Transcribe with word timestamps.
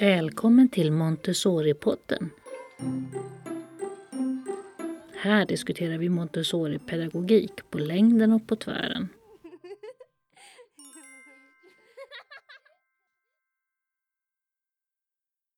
Välkommen 0.00 0.68
till 0.68 0.92
Montessori-podden. 0.92 2.30
Här 5.14 5.46
diskuterar 5.46 5.98
vi 5.98 6.08
Montessori-pedagogik 6.08 7.70
på 7.70 7.78
längden 7.78 8.32
och 8.32 8.48
på 8.48 8.56
tvären. 8.56 9.08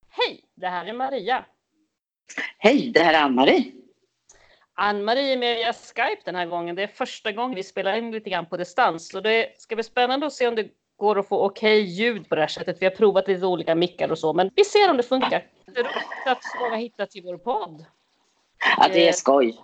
Hej, 0.09 0.45
det 0.55 0.69
här 0.69 0.87
är 0.87 0.93
Maria. 0.93 1.45
Hej, 2.59 2.91
det 2.95 3.01
här 3.01 3.15
är 3.15 3.19
Ann-Marie. 3.19 3.73
Ann-Marie 4.75 5.33
är 5.33 5.39
med 5.39 5.57
via 5.57 5.73
Skype 5.73 6.23
den 6.25 6.35
här 6.35 6.47
gången. 6.47 6.77
Det 6.77 6.83
är 6.83 6.87
första 6.87 7.33
gången 7.33 7.55
vi 7.55 7.63
spelar 7.63 7.97
in 7.97 8.11
lite 8.11 8.31
grann 8.31 8.47
på 8.47 8.57
distans. 8.57 9.09
Så 9.09 9.21
det 9.21 9.61
ska 9.61 9.75
bli 9.75 9.85
spännande 9.85 10.27
att 10.27 10.33
se 10.33 10.49
om 10.49 10.55
det 10.55 10.69
går 10.97 11.19
att 11.19 11.29
få 11.29 11.45
okej 11.45 11.83
okay 11.83 11.93
ljud 11.93 12.29
på 12.29 12.35
det 12.35 12.41
här 12.41 12.49
sättet. 12.49 12.77
Vi 12.81 12.87
har 12.87 12.91
provat 12.91 13.29
lite 13.29 13.47
olika 13.47 13.75
mickar 13.75 14.13
och 14.13 14.19
så, 14.19 14.33
men 14.33 14.51
vi 14.57 14.65
ser 14.65 14.91
om 14.91 14.97
det 14.97 15.03
funkar. 15.03 15.47
Det 15.67 15.81
är 15.81 15.85
roligt 15.85 16.27
att 16.27 16.45
så 16.45 16.59
många 16.61 16.77
hittat 16.77 17.11
till 17.11 17.23
vår 17.23 17.39
podd. 17.39 17.85
Ja, 18.77 18.89
det 18.93 19.09
är 19.09 19.13
skoj. 19.13 19.61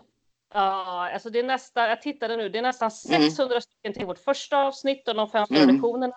Ja, 0.55 1.11
alltså 1.13 1.31
det 1.31 1.39
är 1.39 1.45
nästan, 1.45 1.89
jag 1.89 2.03
tittade 2.03 2.37
nu, 2.37 2.49
det 2.49 2.59
är 2.59 2.63
nästan 2.63 2.91
600 2.91 3.55
mm. 3.55 3.61
stycken 3.61 3.93
till 3.93 4.07
vårt 4.07 4.19
första 4.19 4.57
avsnitt 4.57 5.09
och 5.09 5.15
de 5.15 5.31
fem 5.31 5.47
mm. 5.51 5.69
lektionerna. 5.69 6.15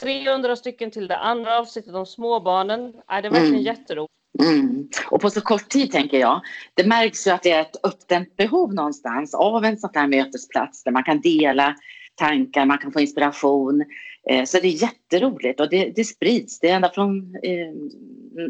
300 0.00 0.56
stycken 0.56 0.90
till 0.90 1.08
det 1.08 1.16
andra 1.16 1.58
avsnittet 1.58 1.94
om 1.94 2.06
småbarnen. 2.06 2.94
Ja, 3.08 3.20
det 3.20 3.28
är 3.28 3.32
verkligen 3.32 3.54
mm. 3.54 3.62
jätteroligt. 3.62 4.14
Mm. 4.42 4.88
Och 5.10 5.20
på 5.20 5.30
så 5.30 5.40
kort 5.40 5.68
tid 5.68 5.92
tänker 5.92 6.18
jag. 6.18 6.40
Det 6.74 6.86
märks 6.86 7.26
ju 7.26 7.30
att 7.30 7.42
det 7.42 7.50
är 7.50 7.60
ett 7.60 7.76
uppdämt 7.82 8.36
behov 8.36 8.74
någonstans 8.74 9.34
av 9.34 9.64
en 9.64 9.78
sån 9.78 9.90
här 9.94 10.06
mötesplats 10.06 10.84
där 10.84 10.92
man 10.92 11.04
kan 11.04 11.20
dela 11.20 11.74
tankar, 12.14 12.64
man 12.64 12.78
kan 12.78 12.92
få 12.92 13.00
inspiration. 13.00 13.84
Eh, 14.28 14.44
så 14.44 14.58
det 14.60 14.68
är 14.68 14.82
jätteroligt 14.82 15.60
och 15.60 15.68
det, 15.68 15.92
det 15.96 16.04
sprids. 16.04 16.60
Det 16.60 16.70
är 16.70 16.76
ända 16.76 16.90
från 16.90 17.36
eh, 17.42 17.72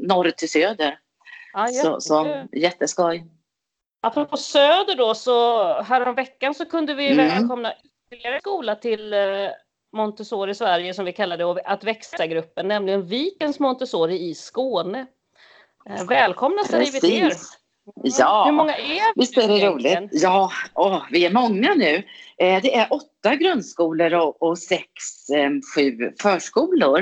norr 0.03 0.31
till 0.31 0.51
söder. 0.51 0.99
Ja, 1.53 1.67
så, 1.67 2.01
så 2.01 2.47
jätteskoj. 2.53 3.27
Apropå 4.03 4.37
söder 4.37 4.97
då 4.97 5.15
så 5.15 5.73
häromveckan 5.83 6.55
så 6.55 6.67
kunde 6.67 6.95
vi 6.95 7.13
mm. 7.13 7.29
välkomna 7.29 7.73
ytterligare 7.85 8.41
skola 8.41 8.77
till 8.77 9.13
eh, 9.13 9.21
Montessori 9.93 10.55
Sverige 10.55 10.95
som 10.95 11.05
vi 11.05 11.13
kallar 11.13 11.37
det, 11.37 11.63
att 11.65 11.85
växa-gruppen, 11.85 12.69
nämligen 12.69 13.07
Vikens 13.07 13.59
Montessori 13.59 14.29
i 14.29 14.35
Skåne. 14.35 15.07
Eh, 15.87 16.07
välkomna 16.07 16.65
säger 16.65 16.93
vi 16.93 17.01
till 17.01 17.23
er. 17.23 17.33
Ja, 18.03 18.45
Hur 18.45 18.53
många 18.53 18.75
är 18.75 19.15
vi? 19.15 19.21
Visst 19.21 19.39
är 19.39 19.49
det 19.49 19.67
roligt? 19.67 20.11
Ja, 20.13 20.51
åh, 20.75 21.03
vi 21.11 21.25
är 21.25 21.31
många 21.31 21.75
nu. 21.75 21.97
Eh, 22.39 22.63
det 22.63 22.77
är 22.77 22.93
åtta 22.93 23.35
grundskolor 23.37 24.15
och, 24.15 24.43
och 24.43 24.59
sex, 24.59 25.29
eh, 25.35 25.51
sju 25.75 26.13
förskolor. 26.23 27.01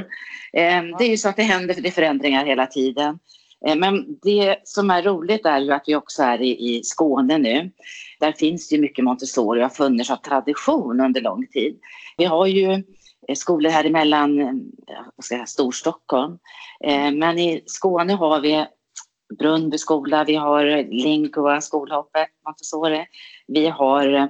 Eh, 0.53 0.83
det 0.98 1.05
är 1.05 1.08
ju 1.08 1.17
så 1.17 1.28
att 1.28 1.36
det 1.36 1.42
händer 1.42 1.91
förändringar 1.91 2.45
hela 2.45 2.67
tiden. 2.67 3.19
Eh, 3.67 3.77
men 3.77 4.19
det 4.22 4.56
som 4.64 4.91
är 4.91 5.03
roligt 5.03 5.47
är 5.47 5.58
ju 5.58 5.72
att 5.72 5.84
vi 5.86 5.95
också 5.95 6.22
är 6.22 6.42
i, 6.42 6.77
i 6.77 6.84
Skåne 6.84 7.39
nu. 7.39 7.70
Där 8.20 8.33
finns 8.33 8.69
det 8.69 8.78
mycket 8.78 9.05
Montessori 9.05 9.58
och 9.58 9.62
har 9.62 9.70
funnits 9.70 10.11
av 10.11 10.17
tradition 10.17 11.00
under 11.00 11.20
lång 11.20 11.47
tid. 11.47 11.78
Vi 12.17 12.25
har 12.25 12.47
ju 12.47 12.73
eh, 13.28 13.34
skolor 13.34 13.70
här 13.70 13.84
emellan 13.84 14.41
eh, 14.41 14.52
vad 15.17 15.25
ska 15.25 15.36
jag, 15.36 15.48
Storstockholm. 15.48 16.39
Men 17.12 17.39
i 17.39 17.62
Skåne 17.67 18.12
har 18.12 18.41
vi 18.41 18.67
Brunnby 19.38 19.78
skola, 19.78 20.24
vi 20.24 20.34
har 20.34 20.64
Lingua 20.90 21.60
skolhoppet, 21.60 22.28
Montessori. 22.46 23.06
Vi 23.46 23.66
har 23.66 24.28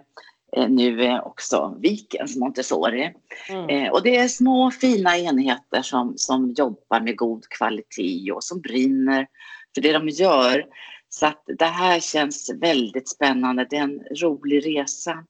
nu 0.69 1.19
också 1.19 1.77
Vikens 1.81 2.37
Montessori. 2.37 3.15
Mm. 3.49 3.93
Och 3.93 4.03
det 4.03 4.17
är 4.17 4.29
små 4.29 4.71
fina 4.71 5.19
enheter 5.19 5.83
som, 5.83 6.15
som 6.17 6.51
jobbar 6.51 7.01
med 7.01 7.17
god 7.17 7.49
kvalitet 7.49 8.33
och 8.33 8.45
som 8.45 8.61
brinner 8.61 9.27
för 9.75 9.83
det 9.83 9.93
de 9.93 10.09
gör. 10.09 10.67
Så 11.09 11.27
att 11.27 11.43
det 11.59 11.65
här 11.65 12.01
känns 12.01 12.51
väldigt 12.61 13.09
spännande. 13.09 13.67
Det 13.71 13.77
är 13.77 13.83
en 13.83 14.01
rolig 14.23 14.67
resa. 14.67 15.25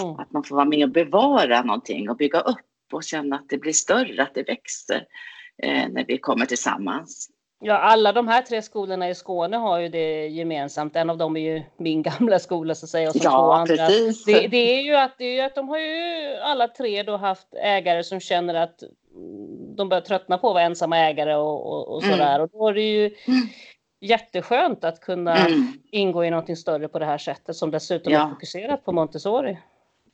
Mm. 0.00 0.14
Att 0.18 0.32
man 0.32 0.44
får 0.44 0.56
vara 0.56 0.64
med 0.64 0.84
och 0.84 0.92
bevara 0.92 1.62
någonting 1.62 2.10
och 2.10 2.16
bygga 2.16 2.40
upp 2.40 2.56
och 2.92 3.04
känna 3.04 3.36
att 3.36 3.48
det 3.48 3.58
blir 3.58 3.72
större, 3.72 4.22
att 4.22 4.34
det 4.34 4.42
växer 4.42 5.06
eh, 5.62 5.88
när 5.88 6.04
vi 6.04 6.18
kommer 6.18 6.46
tillsammans. 6.46 7.28
Ja, 7.64 7.78
alla 7.78 8.12
de 8.12 8.28
här 8.28 8.42
tre 8.42 8.62
skolorna 8.62 9.08
i 9.08 9.14
Skåne 9.14 9.56
har 9.56 9.78
ju 9.78 9.88
det 9.88 10.28
gemensamt. 10.28 10.96
En 10.96 11.10
av 11.10 11.18
dem 11.18 11.36
är 11.36 11.40
ju 11.40 11.62
min 11.76 12.02
gamla 12.02 12.38
skola 12.38 12.74
så 12.74 12.86
att 12.86 12.90
säga. 12.90 13.08
Och 13.08 13.16
ja, 13.16 13.30
två 13.30 13.52
andra. 13.52 13.76
precis. 13.76 14.24
Det, 14.24 14.48
det, 14.48 14.78
är 14.78 14.82
ju 14.82 14.96
att, 14.96 15.18
det 15.18 15.24
är 15.24 15.34
ju 15.34 15.40
att 15.40 15.54
de 15.54 15.68
har 15.68 15.78
ju 15.78 16.36
alla 16.42 16.68
tre 16.68 17.02
då 17.02 17.16
haft 17.16 17.54
ägare 17.54 18.04
som 18.04 18.20
känner 18.20 18.54
att 18.54 18.82
de 19.76 19.88
börjar 19.88 20.00
tröttna 20.00 20.38
på 20.38 20.48
att 20.48 20.54
vara 20.54 20.64
ensamma 20.64 20.98
ägare 20.98 21.34
och, 21.34 21.66
och, 21.66 21.94
och 21.94 22.02
sådär. 22.02 22.34
Mm. 22.34 22.42
Och 22.42 22.50
då 22.52 22.68
är 22.68 22.72
det 22.72 22.80
ju 22.80 23.04
mm. 23.04 23.40
jätteskönt 24.00 24.84
att 24.84 25.00
kunna 25.00 25.36
mm. 25.36 25.72
ingå 25.90 26.24
i 26.24 26.30
någonting 26.30 26.56
större 26.56 26.88
på 26.88 26.98
det 26.98 27.06
här 27.06 27.18
sättet 27.18 27.56
som 27.56 27.70
dessutom 27.70 28.12
ja. 28.12 28.24
är 28.24 28.30
fokuserat 28.30 28.84
på 28.84 28.92
Montessori. 28.92 29.58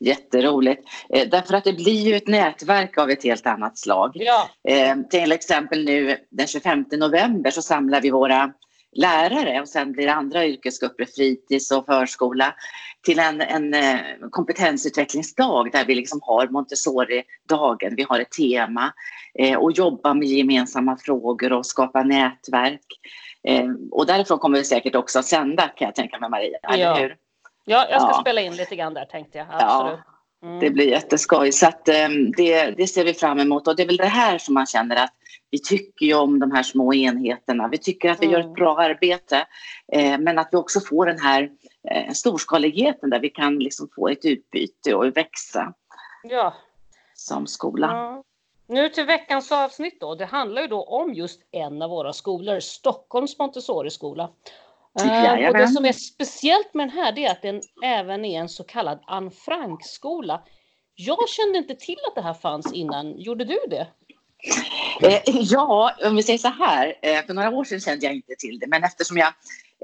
Jätteroligt. 0.01 0.83
Eh, 1.15 1.29
därför 1.29 1.55
att 1.55 1.65
det 1.65 1.73
blir 1.73 2.07
ju 2.07 2.17
ett 2.17 2.29
nätverk 2.29 2.99
av 2.99 3.11
ett 3.11 3.25
helt 3.25 3.47
annat 3.47 3.79
slag. 3.79 4.11
Ja. 4.15 4.49
Eh, 4.69 4.97
till 5.11 5.33
exempel 5.33 5.85
nu 5.85 6.17
den 6.31 6.47
25 6.47 6.85
november 6.93 7.51
så 7.51 7.63
samlar 7.63 8.01
vi 8.01 8.11
våra 8.11 8.53
lärare 8.93 9.61
och 9.61 9.69
sen 9.69 9.93
blir 9.93 10.07
det 10.07 10.13
andra 10.13 10.47
yrkesgrupper, 10.47 11.07
fritids 11.17 11.71
och 11.71 11.87
förskola 11.87 12.55
till 13.05 13.19
en, 13.19 13.41
en 13.41 13.75
eh, 13.75 14.01
kompetensutvecklingsdag 14.31 15.73
där 15.73 15.85
vi 15.85 15.95
liksom 15.95 16.21
har 16.23 16.49
Montessori-dagen. 16.49 17.95
Vi 17.97 18.03
har 18.03 18.21
ett 18.21 18.31
tema 18.31 18.93
eh, 19.39 19.59
och 19.59 19.73
jobbar 19.73 20.15
med 20.15 20.29
gemensamma 20.29 20.97
frågor 20.97 21.53
och 21.53 21.67
skapa 21.67 22.03
nätverk. 22.03 22.87
Eh, 23.49 23.67
och 23.91 24.07
därifrån 24.07 24.39
kommer 24.39 24.59
vi 24.59 24.65
säkert 24.65 24.95
också 24.95 25.19
att 25.19 25.27
sända 25.27 25.69
kan 25.69 25.87
jag 25.87 25.95
tänka 25.95 26.19
mig 26.19 26.31
Maria, 26.31 26.59
ja. 26.63 26.75
eller 26.75 27.01
hur? 27.01 27.17
Ja, 27.69 27.87
jag 27.91 28.03
ska 28.03 28.11
ja. 28.11 28.21
spela 28.21 28.41
in 28.41 28.57
lite 28.57 28.77
grann 28.77 28.95
där 28.95 29.05
tänkte 29.05 29.39
jag. 29.39 29.47
Absolut. 29.51 30.01
Ja, 30.41 30.49
mm. 30.49 30.61
Det 30.61 30.71
blir 30.71 30.89
jätteskoj. 30.89 31.53
Så 31.53 31.67
att, 31.67 31.89
um, 31.89 32.33
det, 32.37 32.71
det 32.71 32.87
ser 32.87 33.05
vi 33.05 33.15
fram 33.15 33.41
emot. 33.41 33.69
Och 33.69 33.77
det 33.77 33.83
är 33.83 33.87
väl 33.87 33.97
det 33.97 34.07
här 34.07 34.39
som 34.39 34.55
man 34.55 34.67
känner 34.67 34.97
att 34.97 35.15
vi 35.51 35.59
tycker 35.59 36.07
ju 36.07 36.15
om 36.15 36.39
de 36.39 36.53
här 36.53 36.63
små 36.63 36.95
enheterna. 36.95 37.69
Vi 37.69 37.79
tycker 37.79 38.11
att 38.11 38.21
vi 38.21 38.27
mm. 38.27 38.33
gör 38.33 38.41
ett 38.41 38.45
mm. 38.45 38.55
bra 38.55 38.79
arbete. 38.79 39.47
Eh, 39.93 40.19
men 40.19 40.39
att 40.39 40.49
vi 40.53 40.57
också 40.57 40.81
får 40.81 41.07
den 41.07 41.19
här 41.19 41.51
eh, 41.91 42.13
storskaligheten 42.13 43.11
där 43.11 43.21
vi 43.21 43.31
kan 43.31 43.59
liksom 43.59 43.89
få 43.95 44.09
ett 44.09 44.25
utbyte 44.25 44.95
och 44.95 45.17
växa. 45.17 45.73
Ja. 46.23 46.55
Som 47.15 47.47
skola. 47.47 47.87
Ja. 47.87 48.25
Nu 48.67 48.89
till 48.89 49.05
veckans 49.05 49.53
avsnitt 49.53 50.01
då. 50.01 50.15
Det 50.15 50.25
handlar 50.25 50.63
ju 50.63 50.69
då 50.69 50.83
om 50.85 51.15
just 51.15 51.41
en 51.51 51.83
av 51.83 51.91
våra 51.91 52.13
skolor, 52.13 52.61
Stockholms 52.61 53.39
Montessori-skola. 53.39 54.31
Uh, 55.05 55.49
och 55.49 55.59
det 55.59 55.69
som 55.69 55.85
är 55.85 55.93
speciellt 55.93 56.75
med 56.75 56.89
den 56.89 56.97
här 56.99 57.13
det 57.13 57.25
är 57.25 57.31
att 57.31 57.43
den 57.43 57.61
även 57.85 58.25
är 58.25 58.41
en 58.41 58.49
så 58.49 58.65
kallad 58.65 58.99
Anne 59.07 59.31
Frank-skola. 59.31 60.43
Jag 60.95 61.29
kände 61.29 61.59
inte 61.59 61.75
till 61.75 61.99
att 62.09 62.15
det 62.15 62.23
här 62.23 62.35
fanns 62.35 62.73
innan. 62.73 63.19
Gjorde 63.19 63.45
du 63.45 63.59
det? 63.71 63.87
Eh, 65.03 65.21
ja, 65.25 65.93
om 66.05 66.17
vi 66.17 66.23
säger 66.23 66.39
så 66.39 66.49
här. 66.49 66.95
Eh, 67.03 67.27
för 67.27 67.35
några 67.35 67.51
år 67.51 67.65
sedan 67.65 67.81
kände 67.81 68.07
jag 68.07 68.15
inte 68.15 68.35
till 68.39 68.59
det. 68.59 68.67
Men 68.67 68.85
eftersom 68.85 69.17
jag 69.17 69.33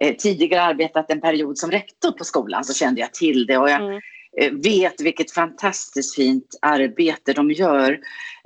eh, 0.00 0.16
tidigare 0.16 0.62
arbetat 0.62 1.10
en 1.10 1.20
period 1.20 1.58
som 1.58 1.70
rektor 1.70 2.10
på 2.10 2.24
skolan 2.24 2.64
så 2.64 2.74
kände 2.74 3.00
jag 3.00 3.14
till 3.14 3.46
det. 3.46 3.58
Och 3.58 3.70
jag 3.70 3.82
mm. 3.82 4.00
Eh, 4.36 4.52
vet 4.52 5.00
vilket 5.00 5.30
fantastiskt 5.30 6.14
fint 6.14 6.58
arbete 6.62 7.32
de 7.32 7.50
gör. 7.50 8.00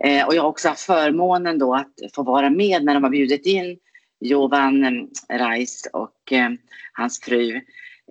Eh, 0.04 0.26
och 0.26 0.34
jag 0.34 0.42
har 0.42 0.48
också 0.48 0.68
haft 0.68 0.80
förmånen 0.80 1.58
då 1.58 1.74
att 1.74 1.94
få 2.14 2.22
vara 2.22 2.50
med 2.50 2.84
när 2.84 2.94
de 2.94 3.02
har 3.02 3.10
bjudit 3.10 3.46
in 3.46 3.78
Jovan 4.20 4.84
eh, 4.84 5.38
Reis 5.38 5.88
och 5.92 6.32
eh, 6.32 6.50
hans 6.92 7.20
fru. 7.20 7.60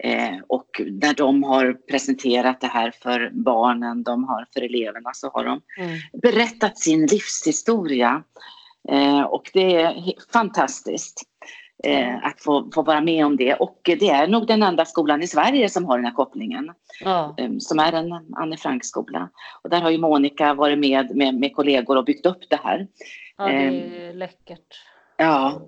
Eh, 0.03 0.35
och 0.47 0.81
när 1.01 1.13
de 1.13 1.44
har 1.44 1.73
presenterat 1.73 2.62
det 2.62 2.68
här 2.68 2.91
för 2.91 3.29
barnen, 3.34 4.03
de 4.03 4.23
har 4.23 4.46
för 4.53 4.62
eleverna, 4.62 5.09
så 5.13 5.29
har 5.29 5.46
de 5.46 5.62
mm. 5.79 5.97
berättat 6.22 6.79
sin 6.79 7.05
livshistoria. 7.05 8.23
och 9.28 9.49
det 9.53 9.76
är 9.76 10.14
fantastiskt 10.34 11.22
att 12.23 12.41
få, 12.41 12.72
få 12.73 12.82
vara 12.82 13.02
med 13.02 13.26
om 13.26 13.37
det. 13.37 13.53
Och 13.53 13.79
det 13.84 14.09
är 14.09 14.28
nog 14.28 14.47
den 14.47 14.64
enda 14.64 14.85
skolan 14.85 15.23
i 15.23 15.28
Sverige 15.28 15.70
som 15.70 15.85
har 15.85 15.97
den 15.97 16.05
här 16.05 16.14
kopplingen. 16.14 16.72
Ja. 17.03 17.35
Som 17.59 17.79
är 17.79 17.93
en 17.93 18.11
Anne 18.35 18.58
Frank-skola. 18.58 19.29
Och 19.64 19.70
där 19.70 19.82
har 19.82 19.90
ju 19.90 19.97
Monica 19.97 20.53
varit 20.53 20.79
med, 20.79 21.16
med 21.16 21.35
med 21.35 21.55
kollegor 21.55 21.97
och 21.97 22.05
byggt 22.05 22.26
upp 22.26 22.49
det 22.49 22.59
här. 22.64 22.87
Ja, 23.37 23.46
det 23.46 23.53
är 23.53 24.14
läckert. 24.14 24.82
Ja, 25.17 25.61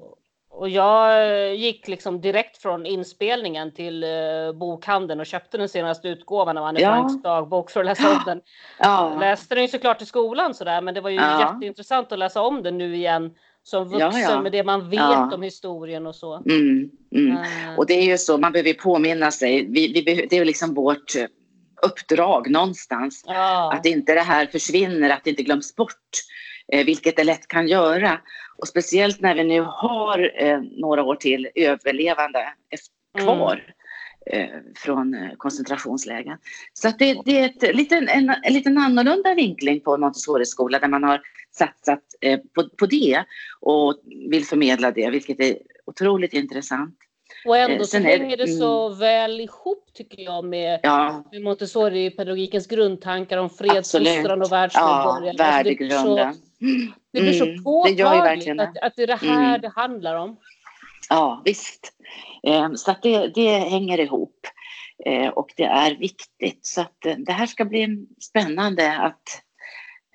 och 0.51 0.69
jag 0.69 1.55
gick 1.55 1.87
liksom 1.87 2.21
direkt 2.21 2.57
från 2.57 2.85
inspelningen 2.85 3.71
till 3.71 4.03
uh, 4.03 4.51
bokhandeln 4.53 5.19
och 5.19 5.25
köpte 5.25 5.57
den 5.57 5.69
senaste 5.69 6.07
utgåvan 6.07 6.57
av 6.57 6.65
Anne 6.65 6.79
ja. 6.79 6.93
Franks 6.93 7.23
dagbok 7.23 7.71
för 7.71 7.79
att 7.79 7.85
läsa 7.85 8.11
om 8.11 8.21
den. 8.25 8.41
Ja. 8.79 9.17
Läste 9.19 9.55
den 9.55 9.61
ju 9.61 9.67
såklart 9.67 10.01
i 10.01 10.05
skolan 10.05 10.53
sådär, 10.53 10.81
men 10.81 10.93
det 10.93 11.01
var 11.01 11.09
ju 11.09 11.15
ja. 11.15 11.39
jätteintressant 11.39 12.11
att 12.11 12.19
läsa 12.19 12.41
om 12.41 12.63
den 12.63 12.77
nu 12.77 12.95
igen 12.95 13.31
som 13.63 13.83
vuxen 13.83 14.21
ja, 14.21 14.31
ja. 14.31 14.41
med 14.41 14.51
det 14.51 14.63
man 14.63 14.89
vet 14.89 15.33
om 15.33 15.41
historien 15.41 16.07
och 16.07 16.15
så. 16.15 16.35
Mm, 16.35 16.89
mm. 17.15 17.31
Uh. 17.31 17.77
Och 17.77 17.85
det 17.85 17.93
är 17.93 18.03
ju 18.03 18.17
så, 18.17 18.37
man 18.37 18.51
behöver 18.51 18.73
påminna 18.73 19.31
sig. 19.31 19.67
Vi, 19.69 19.93
vi 19.93 20.01
det 20.01 20.35
är 20.35 20.39
ju 20.39 20.45
liksom 20.45 20.73
vårt 20.73 21.15
uppdrag 21.81 22.49
någonstans. 22.49 23.23
Att 23.71 23.85
inte 23.85 24.13
det 24.13 24.21
här 24.21 24.45
försvinner, 24.45 25.09
att 25.09 25.23
det 25.23 25.29
inte 25.29 25.43
glöms 25.43 25.75
bort. 25.75 26.09
Eh, 26.71 26.85
vilket 26.85 27.15
det 27.15 27.23
lätt 27.23 27.47
kan 27.47 27.67
göra. 27.67 28.19
Och 28.57 28.67
speciellt 28.67 29.21
när 29.21 29.35
vi 29.35 29.43
nu 29.43 29.61
har 29.61 30.43
eh, 30.43 30.61
några 30.61 31.03
år 31.03 31.15
till 31.15 31.49
överlevande 31.55 32.53
kvar. 33.17 33.73
Mm. 34.31 34.63
Från 34.75 35.15
koncentrationslägen. 35.37 36.37
Så 36.73 36.91
det, 36.99 37.21
det 37.25 37.39
är 37.39 37.45
ett, 37.45 37.75
lite, 37.75 37.95
en, 37.95 38.29
en 38.43 38.53
liten 38.53 38.77
annorlunda 38.77 39.33
vinkling 39.35 39.79
på 39.79 39.97
Montessori-skola 39.97 40.79
där 40.79 40.87
man 40.87 41.03
har 41.03 41.21
satsat 41.51 42.03
på, 42.55 42.69
på 42.69 42.85
det 42.85 43.23
och 43.61 44.01
vill 44.29 44.45
förmedla 44.45 44.91
det, 44.91 45.09
vilket 45.09 45.39
är 45.39 45.57
otroligt 45.85 46.33
intressant. 46.33 46.95
Och 47.45 47.57
ändå 47.57 47.85
så 47.85 47.97
hänger 47.97 48.37
det 48.37 48.47
så 48.47 48.87
mm. 48.87 48.99
väl 48.99 49.41
ihop 49.41 49.85
tycker 49.93 50.23
jag 50.23 50.45
med, 50.45 50.79
ja. 50.83 51.23
med 51.31 51.41
Montessori-pedagogikens 51.41 52.67
grundtankar 52.67 53.37
om 53.37 53.49
fredsfostran 53.49 54.41
och 54.41 54.51
världsmedborgare. 54.51 55.33
Ja, 55.37 55.43
värdegrunden. 55.43 56.27
Alltså 56.27 56.48
det 56.59 57.21
blir 57.21 57.21
blir 57.21 57.33
så 57.33 57.63
påtagligt 57.63 58.47
mm, 58.47 58.59
att, 58.59 58.77
att 58.77 58.93
det 58.95 59.03
är 59.03 59.07
det 59.07 59.15
här 59.15 59.49
mm. 59.49 59.61
det 59.61 59.71
handlar 59.75 60.15
om. 60.15 60.37
Ja, 61.09 61.41
visst. 61.45 61.93
Ehm, 62.43 62.75
så 62.75 62.91
att 62.91 63.01
det, 63.01 63.27
det 63.27 63.57
hänger 63.57 63.99
ihop 63.99 64.47
ehm, 65.05 65.33
och 65.33 65.49
det 65.57 65.63
är 65.63 65.95
viktigt. 65.95 66.65
Så 66.65 66.81
att 66.81 67.05
eh, 67.05 67.15
det 67.17 67.31
här 67.31 67.45
ska 67.45 67.65
bli 67.65 68.07
spännande 68.21 68.97
att, 68.97 69.23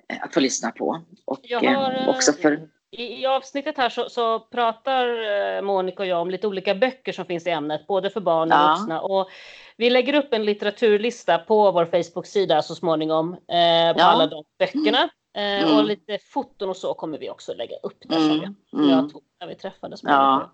eh, 0.09 0.23
att 0.23 0.33
få 0.33 0.39
lyssna 0.39 0.71
på. 0.71 1.05
Och 1.25 1.39
har, 1.51 1.91
ehm, 1.91 2.09
också 2.09 2.33
för... 2.33 2.67
I 2.91 3.25
avsnittet 3.25 3.77
här 3.77 3.89
så, 3.89 4.09
så, 4.09 4.39
pratar 4.39 5.07
eh, 5.07 5.61
Monica 5.61 6.03
och 6.03 6.07
jag 6.07 6.21
om 6.21 6.29
lite 6.29 6.47
olika 6.47 6.75
böcker 6.75 7.11
som 7.11 7.25
finns 7.25 7.47
i 7.47 7.49
ämnet, 7.49 7.87
både 7.87 8.09
för 8.09 8.21
barn 8.21 8.51
och 8.51 8.57
ja. 8.57 8.75
vuxna. 8.77 9.01
Och 9.01 9.29
vi 9.77 9.89
lägger 9.89 10.13
upp 10.13 10.33
en 10.33 10.45
litteraturlista 10.45 11.37
på 11.37 11.71
vår 11.71 11.85
Facebook-sida 11.85 12.61
så 12.61 12.75
småningom 12.75 13.33
eh, 13.33 13.93
på 13.93 13.99
ja. 13.99 14.03
alla 14.03 14.27
de 14.27 14.43
böckerna. 14.59 15.09
Eh, 15.35 15.63
mm. 15.63 15.77
Och 15.77 15.83
lite 15.83 16.17
foton 16.33 16.69
och 16.69 16.77
så 16.77 16.93
kommer 16.93 17.17
vi 17.17 17.29
också 17.29 17.53
lägga 17.53 17.75
upp 17.83 17.97
där 18.01 18.17
mm. 18.17 18.27
som 18.27 18.37
jag, 18.37 18.81
mm. 18.81 18.89
jag 18.89 19.09
tog 19.09 19.21
när 19.39 19.47
vi 19.47 19.55
träffades. 19.55 19.99
Ja. 20.03 20.51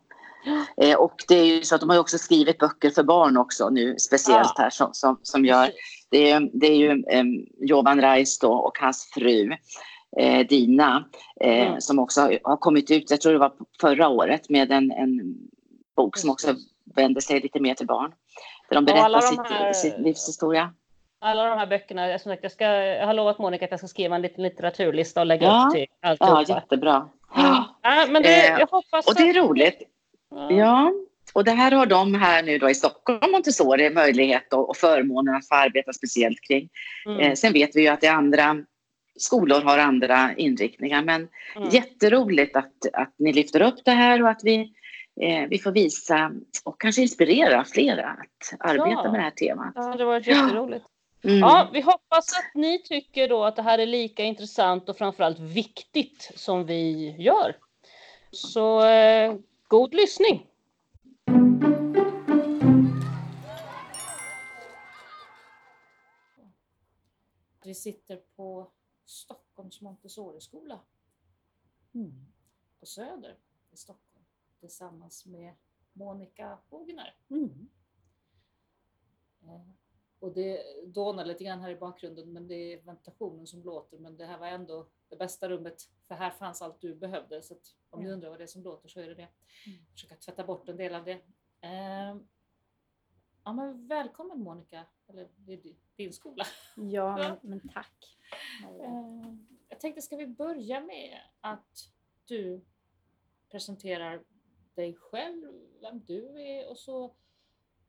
Eh, 0.77 0.97
och 0.97 1.15
det 1.27 1.35
är 1.35 1.45
ju 1.45 1.63
så 1.63 1.75
att 1.75 1.81
de 1.81 1.89
har 1.89 1.99
också 1.99 2.17
skrivit 2.17 2.57
böcker 2.57 2.89
för 2.89 3.03
barn 3.03 3.37
också 3.37 3.69
nu 3.69 3.95
speciellt 3.99 4.53
ja. 4.55 4.63
här 4.63 4.69
som, 4.69 4.89
som, 4.93 5.19
som 5.23 5.45
gör. 5.45 5.71
Det 6.09 6.29
är, 6.29 6.49
det 6.53 6.67
är 6.67 6.75
ju 6.75 6.89
eh, 6.89 7.23
Jovan 7.59 8.01
Reis 8.01 8.39
då 8.39 8.53
och 8.53 8.77
hans 8.79 9.11
fru 9.13 9.51
eh, 10.19 10.47
Dina 10.47 11.05
eh, 11.41 11.67
mm. 11.67 11.81
som 11.81 11.99
också 11.99 12.21
har, 12.21 12.39
har, 12.43 12.57
kommit 12.57 12.91
ut, 12.91 13.11
jag 13.11 13.21
tror 13.21 13.33
det 13.33 13.39
var 13.39 13.53
förra 13.81 14.09
året 14.09 14.49
med 14.49 14.71
en, 14.71 14.91
en 14.91 15.35
bok 15.95 16.17
som 16.17 16.29
också 16.29 16.55
vänder 16.95 17.21
sig 17.21 17.39
lite 17.39 17.59
mer 17.59 17.75
till 17.75 17.87
barn. 17.87 18.11
Där 18.69 18.75
de 18.75 18.85
berättar 18.85 19.09
de 19.09 19.21
sitt, 19.21 19.47
här... 19.47 19.73
sitt 19.73 19.99
livshistoria 19.99 20.73
alla 21.21 21.49
de 21.49 21.59
här 21.59 21.67
böckerna, 21.67 22.19
som 22.19 22.31
sagt, 22.31 22.43
jag, 22.43 22.51
ska, 22.51 22.65
jag 22.65 23.05
har 23.05 23.13
lovat 23.13 23.39
Monica 23.39 23.65
att 23.65 23.71
jag 23.71 23.79
ska 23.79 23.87
skriva 23.87 24.15
en 24.15 24.21
liten 24.21 24.43
litteraturlista 24.43 25.19
och 25.19 25.25
lägga 25.25 25.47
ja. 25.47 25.65
upp 25.67 25.73
till 25.73 25.85
alltihopa. 26.01 26.45
Ja, 26.47 26.55
jättebra. 26.55 27.09
Ja. 27.35 27.79
ja 27.81 28.07
men 28.09 28.23
det, 28.23 28.47
jag 28.47 28.67
hoppas 28.67 29.07
och 29.07 29.15
det 29.15 29.29
är 29.29 29.33
roligt. 29.33 29.81
Ja. 30.49 30.91
och 31.33 31.43
det 31.43 31.51
här 31.51 31.71
har 31.71 31.85
de 31.85 32.13
här 32.13 32.43
nu 32.43 32.57
då 32.57 32.69
i 32.69 32.75
Stockholm, 32.75 33.31
Montessori, 33.31 33.89
möjlighet 33.89 34.53
och, 34.53 34.69
och 34.69 34.77
förmånen 34.77 35.35
att 35.35 35.47
få 35.47 35.55
arbeta 35.55 35.93
speciellt 35.93 36.41
kring. 36.47 36.69
Mm. 37.05 37.19
Eh, 37.19 37.33
sen 37.33 37.53
vet 37.53 37.75
vi 37.75 37.81
ju 37.81 37.87
att 37.87 38.01
det 38.01 38.07
andra 38.07 38.57
skolor 39.19 39.61
har 39.61 39.77
andra 39.77 40.33
inriktningar, 40.37 41.03
men 41.03 41.27
mm. 41.55 41.69
jätteroligt 41.69 42.55
att, 42.55 42.73
att 42.93 43.13
ni 43.17 43.33
lyfter 43.33 43.61
upp 43.61 43.85
det 43.85 43.91
här 43.91 44.23
och 44.23 44.29
att 44.29 44.41
vi, 44.43 44.73
eh, 45.21 45.47
vi 45.49 45.59
får 45.59 45.71
visa 45.71 46.31
och 46.65 46.81
kanske 46.81 47.01
inspirera 47.01 47.65
flera 47.65 48.05
att 48.05 48.59
arbeta 48.59 49.01
ja. 49.03 49.11
med 49.11 49.19
det 49.19 49.23
här 49.23 49.31
temat. 49.31 49.71
Ja, 49.75 49.95
det 49.97 50.05
var 50.05 50.19
jätteroligt. 50.19 50.85
Mm. 51.23 51.39
Ja, 51.39 51.69
vi 51.73 51.81
hoppas 51.81 52.37
att 52.37 52.55
ni 52.55 52.83
tycker 52.83 53.27
då 53.27 53.43
att 53.43 53.55
det 53.55 53.61
här 53.61 53.79
är 53.79 53.85
lika 53.85 54.23
intressant 54.23 54.89
och 54.89 54.97
framförallt 54.97 55.39
viktigt 55.39 56.31
som 56.35 56.65
vi 56.65 57.15
gör. 57.19 57.57
Så 58.31 58.85
eh, 58.85 59.35
God 59.67 59.93
lyssning! 59.93 60.47
Vi 67.63 67.75
sitter 67.75 68.17
på 68.35 68.71
Stockholms 69.05 69.81
Montessori-skola 69.81 70.79
mm. 71.93 72.25
på 72.79 72.85
Söder 72.85 73.37
i 73.71 73.77
Stockholm 73.77 74.25
tillsammans 74.59 75.25
med 75.25 75.53
Monica 75.93 76.57
Bogner. 76.69 77.15
Mm. 77.29 77.69
Och 80.21 80.33
det 80.33 80.63
dånar 80.85 81.25
lite 81.25 81.43
grann 81.43 81.61
här 81.61 81.69
i 81.69 81.75
bakgrunden 81.75 82.33
men 82.33 82.47
det 82.47 82.73
är 82.73 82.81
ventilationen 82.81 83.47
som 83.47 83.63
låter 83.63 83.97
men 83.97 84.17
det 84.17 84.25
här 84.25 84.37
var 84.37 84.47
ändå 84.47 84.87
det 85.09 85.15
bästa 85.15 85.49
rummet 85.49 85.89
för 86.07 86.15
här 86.15 86.31
fanns 86.31 86.61
allt 86.61 86.81
du 86.81 86.95
behövde 86.95 87.41
så 87.41 87.55
om 87.89 88.03
ni 88.03 88.11
undrar 88.11 88.29
vad 88.29 88.39
det 88.39 88.43
är 88.43 88.47
som 88.47 88.63
låter 88.63 88.89
så 88.89 88.99
är 88.99 89.07
det 89.07 89.15
det. 89.15 89.27
Mm. 89.67 89.85
Försöka 89.93 90.15
tvätta 90.15 90.43
bort 90.43 90.69
en 90.69 90.77
del 90.77 90.95
av 90.95 91.05
det. 91.05 91.21
Eh, 91.61 92.17
ja, 93.43 93.53
men 93.53 93.87
välkommen 93.87 94.39
Monica, 94.39 94.85
eller 95.07 95.29
det 95.35 95.53
är 95.53 95.75
din 95.95 96.13
skola. 96.13 96.43
Ja, 96.75 97.17
men, 97.17 97.37
men 97.41 97.69
tack. 97.69 98.17
Eh, 98.63 99.33
jag 99.69 99.79
tänkte 99.79 100.01
ska 100.01 100.15
vi 100.15 100.27
börja 100.27 100.81
med 100.81 101.19
att 101.41 101.91
du 102.25 102.61
presenterar 103.49 104.23
dig 104.75 104.95
själv, 104.95 105.51
vem 105.81 105.99
du 106.05 106.41
är 106.41 106.69
och 106.69 106.77
så 106.77 107.15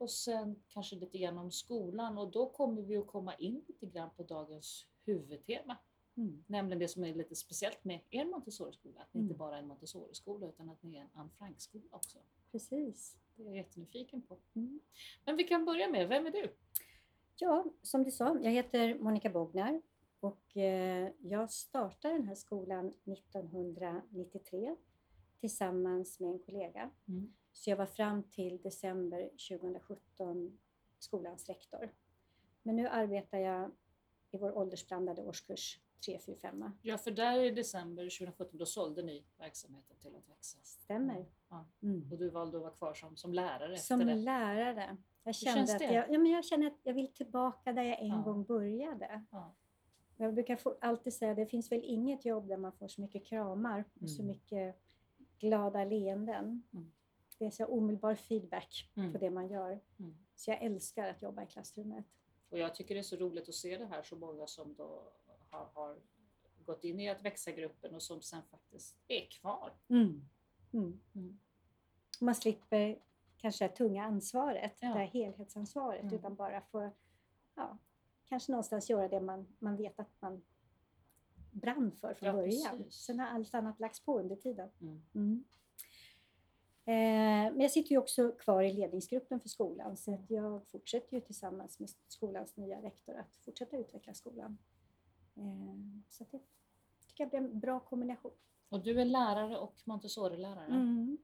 och 0.03 0.11
sen 0.11 0.57
kanske 0.69 0.97
lite 0.97 1.19
grann 1.19 1.39
om 1.39 1.51
skolan 1.51 2.19
och 2.19 2.31
då 2.31 2.47
kommer 2.47 2.83
vi 2.83 2.97
att 2.97 3.07
komma 3.07 3.35
in 3.35 3.65
lite 3.69 3.87
grann 3.87 4.11
på 4.17 4.23
dagens 4.23 4.87
huvudtema. 5.05 5.77
Mm. 6.17 6.45
Nämligen 6.47 6.79
det 6.79 6.89
som 6.89 7.05
är 7.05 7.15
lite 7.15 7.35
speciellt 7.35 7.85
med 7.85 8.01
er 8.11 8.25
Montessori-skola, 8.25 9.01
att 9.01 9.15
ni 9.15 9.19
mm. 9.19 9.31
inte 9.31 9.39
bara 9.39 9.57
är 9.57 9.63
en 9.63 9.69
Montessori-skola 9.69 10.47
utan 10.47 10.71
att 10.71 10.83
ni 10.83 10.97
är 10.97 11.01
en 11.01 11.11
Anne 11.15 11.31
Frank-skola 11.39 11.85
också. 11.91 12.19
Precis. 12.53 13.17
Det 13.37 13.43
är 13.43 13.47
jag 13.47 13.57
jättenyfiken 13.57 14.23
på. 14.23 14.39
Mm. 14.55 14.81
Men 15.25 15.37
vi 15.37 15.45
kan 15.45 15.65
börja 15.65 15.89
med, 15.89 16.09
vem 16.09 16.27
är 16.27 16.31
du? 16.31 16.55
Ja, 17.37 17.65
som 17.83 18.05
du 18.05 18.11
sa, 18.11 18.39
jag 18.43 18.51
heter 18.51 18.99
Monica 18.99 19.31
Bognar 19.31 19.83
och 20.21 20.57
eh, 20.57 21.11
jag 21.21 21.51
startade 21.51 22.15
den 22.15 22.29
här 22.29 22.35
skolan 22.35 22.93
1993 23.05 24.77
tillsammans 25.41 26.21
med 26.21 26.31
en 26.31 26.39
kollega. 26.39 26.91
Mm. 27.09 27.33
Så 27.53 27.71
jag 27.71 27.77
var 27.77 27.87
fram 27.87 28.23
till 28.23 28.63
december 28.63 29.31
2017 29.49 30.59
skolans 30.99 31.49
rektor. 31.49 31.95
Men 32.63 32.77
nu 32.77 32.89
arbetar 32.89 33.39
jag 33.39 33.71
i 34.31 34.39
vår 34.39 34.59
åldersblandade 34.59 35.23
årskurs 35.23 35.81
3, 36.07 36.19
4, 36.19 36.37
5. 36.43 36.71
Ja, 36.83 36.99
för 36.99 37.11
där 37.11 37.39
i 37.41 37.51
december 37.51 38.03
2017 38.03 38.59
då 38.59 38.67
sålde 38.67 39.03
ni 39.03 39.25
verksamheten 39.39 39.97
till 39.97 40.17
att 40.17 40.29
växa. 40.29 40.59
Stämmer. 40.63 41.27
Ja. 41.49 41.67
Mm. 41.83 42.13
Och 42.13 42.19
du 42.19 42.31
valde 42.31 42.57
att 42.57 42.63
vara 42.63 42.73
kvar 42.73 42.95
som, 42.95 43.17
som 43.17 43.35
lärare 43.35 43.77
som 43.79 44.01
efter 44.01 44.15
det? 44.15 44.19
Som 44.19 44.25
lärare. 44.25 44.97
Jag 45.25 45.35
kände, 45.35 45.75
att 45.75 45.81
jag, 45.81 46.11
ja, 46.11 46.19
men 46.19 46.27
jag 46.27 46.45
kände 46.45 46.67
att 46.67 46.79
jag 46.83 46.95
vill 46.95 47.13
tillbaka 47.13 47.73
där 47.73 47.83
jag 47.83 48.01
en 48.01 48.09
ja. 48.09 48.23
gång 48.23 48.45
började. 48.45 49.25
Ja. 49.31 49.55
Jag 50.17 50.35
brukar 50.35 50.57
få, 50.57 50.77
alltid 50.81 51.15
säga 51.15 51.31
att 51.31 51.37
det 51.37 51.47
finns 51.47 51.73
väl 51.73 51.81
inget 51.85 52.25
jobb 52.25 52.49
där 52.49 52.57
man 52.57 52.73
får 52.73 52.89
så 52.89 53.01
mycket 53.01 53.27
kramar 53.27 53.85
och 53.95 54.03
mm. 54.03 54.09
så 54.09 54.23
mycket 54.23 54.77
glada 55.39 55.85
leenden. 55.85 56.63
Mm. 56.73 56.93
Det 57.43 57.47
är 57.47 57.51
så 57.51 57.65
omedelbar 57.65 58.15
feedback 58.15 58.91
mm. 58.95 59.13
på 59.13 59.19
det 59.19 59.31
man 59.31 59.49
gör. 59.49 59.81
Mm. 59.99 60.15
Så 60.35 60.51
jag 60.51 60.63
älskar 60.63 61.09
att 61.09 61.23
jobba 61.23 61.43
i 61.43 61.47
klassrummet. 61.47 62.05
Och 62.49 62.59
jag 62.59 62.75
tycker 62.75 62.95
det 62.95 63.01
är 63.01 63.03
så 63.03 63.17
roligt 63.17 63.49
att 63.49 63.55
se 63.55 63.79
det 63.79 63.87
här 63.87 64.03
så 64.03 64.17
många 64.17 64.47
som 64.47 64.75
då 64.75 65.13
har, 65.51 65.69
har 65.75 65.97
gått 66.65 66.85
in 66.85 67.01
i 67.01 67.11
att 67.11 67.23
växa-gruppen 67.23 67.95
och 67.95 68.03
som 68.03 68.23
sen 68.23 68.43
faktiskt 68.51 68.97
är 69.09 69.27
kvar. 69.31 69.73
Mm. 69.89 70.29
Mm. 70.73 71.01
Mm. 71.15 71.39
Man 72.21 72.35
slipper 72.35 72.99
kanske 73.37 73.69
det 73.69 73.75
tunga 73.75 74.05
ansvaret, 74.05 74.77
ja. 74.81 74.89
det 74.89 74.95
här 74.95 75.07
helhetsansvaret, 75.07 76.03
mm. 76.03 76.15
utan 76.15 76.35
bara 76.35 76.61
få 76.61 76.91
ja, 77.55 77.79
kanske 78.29 78.53
någonstans 78.53 78.91
göra 78.91 79.09
det 79.09 79.21
man, 79.21 79.47
man 79.59 79.77
vet 79.77 79.99
att 80.01 80.21
man 80.21 80.43
brann 81.51 81.93
för 82.01 82.15
från 82.15 82.27
ja, 82.27 82.33
början. 82.33 82.77
Precis. 82.77 82.95
Sen 82.95 83.21
har 83.21 83.27
allt 83.27 83.55
annat 83.55 83.81
lagts 83.81 84.01
på 84.01 84.21
under 84.21 84.37
tiden. 84.37 84.71
Mm. 84.81 85.03
Mm. 85.15 85.45
Eh, 86.85 87.53
men 87.53 87.61
jag 87.61 87.71
sitter 87.71 87.91
ju 87.91 87.99
också 87.99 88.33
kvar 88.33 88.63
i 88.63 88.73
ledningsgruppen 88.73 89.41
för 89.41 89.49
skolan 89.49 89.97
så 89.97 90.15
att 90.15 90.31
jag 90.31 90.67
fortsätter 90.67 91.15
ju 91.15 91.21
tillsammans 91.21 91.81
med 91.81 91.91
skolans 92.09 92.57
nya 92.57 92.83
rektor 92.83 93.15
att 93.15 93.37
fortsätta 93.37 93.77
utveckla 93.77 94.15
skolan. 94.15 94.59
Eh, 95.37 96.03
så 96.11 96.25
det 96.31 96.39
tycker 97.07 97.25
jag 97.25 97.29
blir 97.29 97.39
en 97.39 97.61
bra 97.61 97.81
kombination. 97.81 98.33
Och 98.69 98.83
du 98.83 99.01
är 99.01 99.05
lärare 99.05 99.59
och 99.59 99.75
Montessori-lärare? 99.85 100.67
Mm. 100.67 101.19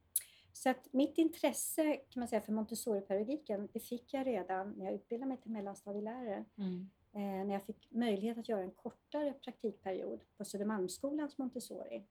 Så 0.52 0.70
att 0.70 0.92
mitt 0.92 1.18
intresse 1.18 1.96
kan 1.96 2.20
man 2.20 2.28
säga 2.28 2.40
för 2.40 2.52
Montessori-pedagogiken 2.52 3.68
det 3.72 3.80
fick 3.80 4.14
jag 4.14 4.26
redan 4.26 4.70
när 4.70 4.84
jag 4.84 4.94
utbildade 4.94 5.28
mig 5.28 5.38
till 5.38 5.50
mellanstadielärare. 5.50 6.44
Mm. 6.56 6.90
Eh, 7.12 7.46
när 7.46 7.52
jag 7.52 7.62
fick 7.62 7.90
möjlighet 7.90 8.38
att 8.38 8.48
göra 8.48 8.62
en 8.62 8.70
kortare 8.70 9.32
praktikperiod 9.32 10.20
på 10.36 10.44
Södermalmsskolans 10.44 11.38
Montessori. 11.38 12.06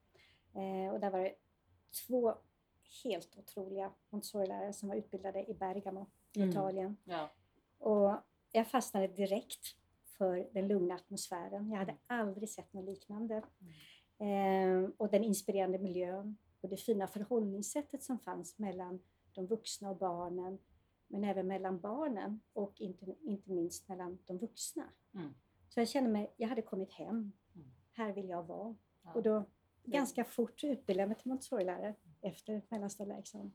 Och 0.93 0.99
där 0.99 1.09
var 1.09 1.19
det 1.19 1.35
två 2.07 2.35
helt 3.03 3.37
otroliga 3.37 3.91
Montessori-lärare 4.09 4.73
som 4.73 4.89
var 4.89 4.95
utbildade 4.95 5.49
i 5.49 5.53
Bergamo 5.53 6.05
i 6.33 6.39
mm. 6.39 6.49
Italien. 6.49 6.97
Ja. 7.03 7.29
Och 7.77 8.15
jag 8.51 8.67
fastnade 8.67 9.07
direkt 9.07 9.75
för 10.17 10.49
den 10.53 10.67
lugna 10.67 10.95
atmosfären. 10.95 11.69
Jag 11.69 11.77
hade 11.77 11.95
aldrig 12.07 12.49
sett 12.49 12.73
något 12.73 12.85
liknande. 12.85 13.43
Mm. 13.59 14.83
Eh, 14.85 14.89
och 14.97 15.09
den 15.09 15.23
inspirerande 15.23 15.79
miljön 15.79 16.37
och 16.61 16.69
det 16.69 16.77
fina 16.77 17.07
förhållningssättet 17.07 18.03
som 18.03 18.19
fanns 18.19 18.59
mellan 18.59 18.99
de 19.33 19.47
vuxna 19.47 19.89
och 19.89 19.97
barnen, 19.97 20.59
men 21.07 21.23
även 21.23 21.47
mellan 21.47 21.79
barnen 21.79 22.39
och 22.53 22.81
inte, 22.81 23.15
inte 23.21 23.51
minst 23.51 23.87
mellan 23.87 24.19
de 24.25 24.37
vuxna. 24.37 24.83
Mm. 25.13 25.33
Så 25.69 25.79
jag 25.79 25.87
kände 25.87 26.09
mig, 26.09 26.33
jag 26.37 26.47
hade 26.47 26.61
kommit 26.61 26.93
hem. 26.93 27.31
Mm. 27.55 27.67
Här 27.91 28.13
vill 28.13 28.29
jag 28.29 28.43
vara. 28.43 28.75
Ja. 29.03 29.13
Och 29.13 29.23
då 29.23 29.43
ganska 29.83 30.23
fort 30.23 30.63
utbildade 30.63 31.01
jag 31.01 31.09
mig 31.09 31.17
till 31.17 31.29
Montessori-lärare 31.29 31.95
efter 32.21 32.61
mellanstadieexamen. 32.69 33.51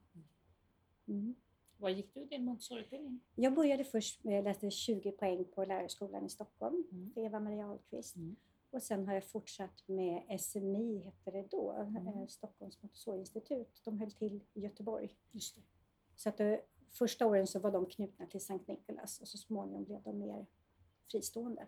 Mm. 1.07 1.35
Var 1.76 1.90
gick 1.90 2.14
du 2.14 2.25
din 2.25 2.45
Montessori-utbildning? 2.45 3.21
Jag 3.35 3.54
började 3.54 3.85
först 3.85 4.25
med 4.25 4.38
att 4.38 4.45
läsa 4.45 4.71
20 4.71 5.12
poäng 5.12 5.45
på 5.45 5.64
Lärarhögskolan 5.64 6.26
i 6.26 6.28
Stockholm 6.28 6.85
mm. 6.92 7.12
för 7.14 7.21
Eva-Maria 7.21 7.66
Ahlqvist. 7.66 8.16
Mm. 8.16 8.37
Och 8.71 8.83
sen 8.83 9.07
har 9.07 9.14
jag 9.14 9.25
fortsatt 9.25 9.88
med 9.88 10.40
SMI, 10.40 11.02
hette 11.04 11.31
det 11.31 11.49
då, 11.50 11.73
mm. 11.73 12.07
eh, 12.07 12.26
Stockholms 12.26 12.83
Montessori-institut. 12.83 13.81
De 13.85 13.99
höll 13.99 14.12
till 14.12 14.40
i 14.54 14.61
Göteborg. 14.61 15.16
Just 15.31 15.57
det. 15.57 15.62
Så 16.16 16.28
att 16.28 16.37
det, 16.37 16.54
eh, 16.54 16.61
första 16.90 17.26
åren 17.26 17.47
så 17.47 17.59
var 17.59 17.71
de 17.71 17.87
knutna 17.87 18.26
till 18.26 18.40
Sankt 18.40 18.69
Nikolas 18.69 19.21
och 19.21 19.28
så 19.28 19.38
småningom 19.38 19.85
blev 19.85 20.02
de 20.02 20.19
mer 20.19 20.47
fristående. 21.11 21.66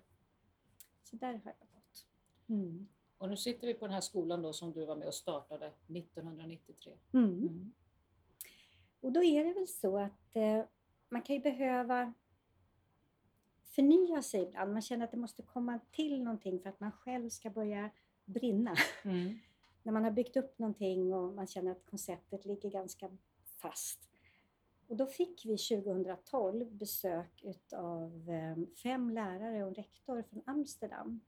Så 1.02 1.16
där 1.16 1.32
har 1.32 1.54
jag 1.58 1.68
gått. 1.74 2.06
Mm. 2.48 2.88
Och 3.18 3.28
nu 3.28 3.36
sitter 3.36 3.66
vi 3.66 3.74
på 3.74 3.86
den 3.86 3.94
här 3.94 4.00
skolan 4.00 4.42
då 4.42 4.52
som 4.52 4.72
du 4.72 4.84
var 4.84 4.96
med 4.96 5.06
och 5.06 5.14
startade 5.14 5.66
1993. 5.66 6.92
Mm. 7.12 7.30
Mm. 7.30 7.72
Och 9.00 9.12
då 9.12 9.22
är 9.22 9.44
det 9.44 9.52
väl 9.52 9.68
så 9.68 9.98
att 9.98 10.36
eh, 10.36 10.64
man 11.08 11.22
kan 11.22 11.36
ju 11.36 11.42
behöva 11.42 12.12
förnya 13.62 14.22
sig 14.22 14.42
ibland. 14.42 14.72
Man 14.72 14.82
känner 14.82 15.04
att 15.04 15.10
det 15.10 15.16
måste 15.16 15.42
komma 15.42 15.80
till 15.90 16.22
någonting 16.22 16.60
för 16.60 16.68
att 16.68 16.80
man 16.80 16.92
själv 16.92 17.28
ska 17.28 17.50
börja 17.50 17.90
brinna. 18.24 18.76
Mm. 19.04 19.38
När 19.82 19.92
man 19.92 20.04
har 20.04 20.10
byggt 20.10 20.36
upp 20.36 20.58
någonting 20.58 21.14
och 21.14 21.32
man 21.34 21.46
känner 21.46 21.70
att 21.70 21.86
konceptet 21.86 22.44
ligger 22.44 22.70
ganska 22.70 23.10
fast. 23.44 24.08
Och 24.86 24.96
då 24.96 25.06
fick 25.06 25.46
vi 25.46 25.56
2012 25.56 26.72
besök 26.72 27.44
av 27.72 28.30
eh, 28.30 28.64
fem 28.82 29.10
lärare 29.10 29.62
och 29.62 29.68
en 29.68 29.74
rektor 29.74 30.22
från 30.22 30.42
Amsterdam, 30.46 31.20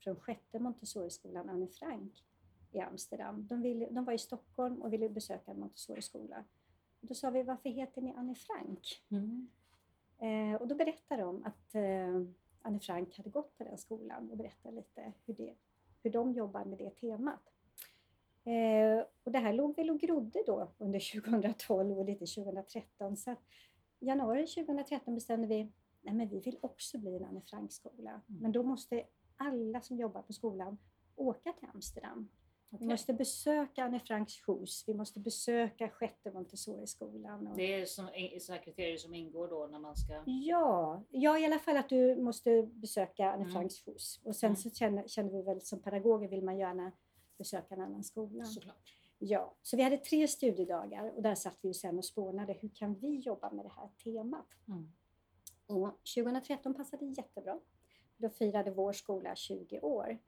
från 0.00 0.16
sjätte 0.16 0.58
Montessori-skolan 0.58 1.48
Anne 1.48 1.66
Frank 1.66 2.24
i 2.72 2.80
Amsterdam. 2.80 3.46
De, 3.46 3.62
ville, 3.62 3.86
de 3.90 4.04
var 4.04 4.12
i 4.12 4.18
Stockholm 4.18 4.82
och 4.82 4.92
ville 4.92 5.08
besöka 5.08 5.50
en 5.50 5.60
Montessori-skola. 5.60 6.44
Då 7.00 7.14
sa 7.14 7.30
vi, 7.30 7.42
varför 7.42 7.68
heter 7.68 8.02
ni 8.02 8.14
Anne 8.16 8.34
Frank? 8.34 9.02
Mm. 9.08 9.48
Eh, 10.18 10.60
och 10.60 10.68
då 10.68 10.74
berättade 10.74 11.22
de 11.22 11.44
att 11.44 11.74
eh, 11.74 12.22
Anne 12.62 12.80
Frank 12.80 13.16
hade 13.16 13.30
gått 13.30 13.58
på 13.58 13.64
den 13.64 13.78
skolan 13.78 14.30
och 14.30 14.36
berättade 14.36 14.74
lite 14.74 15.12
hur, 15.26 15.34
det, 15.34 15.54
hur 16.02 16.10
de 16.10 16.32
jobbar 16.32 16.64
med 16.64 16.78
det 16.78 16.90
temat. 16.90 17.52
Eh, 18.44 19.04
och 19.24 19.32
det 19.32 19.38
här 19.38 19.52
låg 19.52 19.76
väl 19.76 19.90
och 19.90 20.00
grodde 20.00 20.42
då 20.46 20.72
under 20.78 21.20
2012 21.20 21.98
och 21.98 22.04
lite 22.04 22.26
2013. 22.26 23.16
Så 23.16 23.36
januari 23.98 24.46
2013 24.46 25.14
bestämde 25.14 25.46
vi 25.46 25.72
nej 26.02 26.14
men 26.14 26.28
vi 26.28 26.40
vill 26.40 26.58
också 26.60 26.98
bli 26.98 27.16
en 27.16 27.24
Anne 27.24 27.40
Frank-skola. 27.40 28.10
Mm. 28.10 28.42
Men 28.42 28.52
då 28.52 28.62
måste 28.62 29.04
alla 29.40 29.80
som 29.80 29.96
jobbar 29.96 30.22
på 30.22 30.32
skolan 30.32 30.78
åka 31.16 31.52
till 31.52 31.68
Amsterdam 31.74 32.28
Okay. 32.72 32.86
Vi 32.86 32.92
måste 32.92 33.12
besöka 33.12 33.84
Anne 33.84 34.00
Franks 34.00 34.48
hus, 34.48 34.84
vi 34.86 34.94
måste 34.94 35.20
besöka 35.20 35.88
sjätte 35.88 36.30
Montessori-skolan. 36.30 37.46
Och... 37.46 37.56
Det 37.56 37.74
är 37.74 37.86
sådana 37.86 38.62
kriterier 38.62 38.96
som 38.96 39.14
ingår 39.14 39.48
då 39.48 39.68
när 39.72 39.78
man 39.78 39.96
ska... 39.96 40.22
Ja, 40.26 41.02
ja, 41.10 41.38
i 41.38 41.44
alla 41.44 41.58
fall 41.58 41.76
att 41.76 41.88
du 41.88 42.16
måste 42.16 42.62
besöka 42.62 43.32
Anne 43.32 43.42
mm. 43.42 43.52
Franks 43.52 43.88
hus. 43.88 44.20
Och 44.24 44.36
sen 44.36 44.46
mm. 44.46 44.56
så 44.56 44.70
känner, 44.70 45.08
känner, 45.08 45.30
vi 45.30 45.42
väl 45.42 45.60
som 45.60 45.82
pedagoger 45.82 46.28
vill 46.28 46.44
man 46.44 46.58
gärna 46.58 46.92
besöka 47.38 47.74
en 47.74 47.80
annan 47.80 48.04
skola. 48.04 48.44
Såklart. 48.44 48.94
Ja, 49.18 49.54
så 49.62 49.76
vi 49.76 49.82
hade 49.82 49.96
tre 49.96 50.28
studiedagar 50.28 51.12
och 51.16 51.22
där 51.22 51.34
satt 51.34 51.58
vi 51.62 51.74
sen 51.74 51.98
och 51.98 52.04
spånade 52.04 52.52
hur 52.52 52.68
kan 52.68 52.94
vi 52.94 53.18
jobba 53.18 53.50
med 53.50 53.64
det 53.64 53.72
här 53.76 53.88
temat. 54.04 54.48
Mm. 54.68 54.92
Och 55.66 56.00
2013 56.14 56.74
passade 56.74 57.04
jättebra. 57.06 57.60
Då 58.20 58.28
firade 58.28 58.70
vår 58.70 58.92
skola 58.92 59.36
20 59.36 59.80
år. 59.80 60.18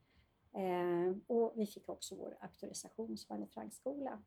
Eh, 0.54 1.16
och 1.26 1.52
vi 1.56 1.66
fick 1.66 1.88
också 1.88 2.16
vår 2.16 2.37
auktorisation 2.40 3.16
som 3.16 3.37
Anne 3.37 3.46
Frank 3.46 3.75
skola. 3.75 4.22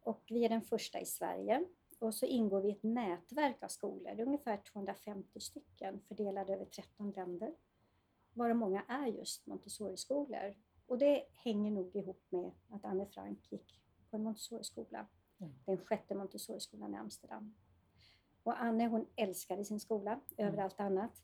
Och 0.00 0.22
vi 0.28 0.44
är 0.44 0.48
den 0.48 0.62
första 0.62 1.00
i 1.00 1.06
Sverige. 1.06 1.64
Och 1.98 2.14
så 2.14 2.26
ingår 2.26 2.60
vi 2.60 2.68
i 2.68 2.72
ett 2.72 2.82
nätverk 2.82 3.62
av 3.62 3.68
skolor, 3.68 4.20
ungefär 4.20 4.56
250 4.56 5.40
stycken 5.40 6.00
fördelade 6.00 6.54
över 6.54 6.64
13 6.64 7.10
länder. 7.10 7.54
Varav 8.32 8.56
många 8.56 8.84
är 8.88 9.06
just 9.06 9.46
Montessori-skolor. 9.46 10.54
Och 10.86 10.98
det 10.98 11.24
hänger 11.32 11.70
nog 11.70 11.96
ihop 11.96 12.22
med 12.28 12.50
att 12.68 12.84
Anne 12.84 13.06
Frank 13.06 13.52
gick 13.52 13.80
på 14.10 14.16
en 14.16 14.22
Montessori-skola. 14.22 15.06
Mm. 15.40 15.52
Den 15.64 15.78
sjätte 15.78 16.14
Montessori-skolan 16.14 16.94
i 16.94 16.96
Amsterdam. 16.96 17.54
Och 18.42 18.62
Anne 18.62 18.86
hon 18.86 19.06
älskade 19.16 19.64
sin 19.64 19.80
skola 19.80 20.20
mm. 20.36 20.52
över 20.52 20.62
allt 20.62 20.80
annat. 20.80 21.22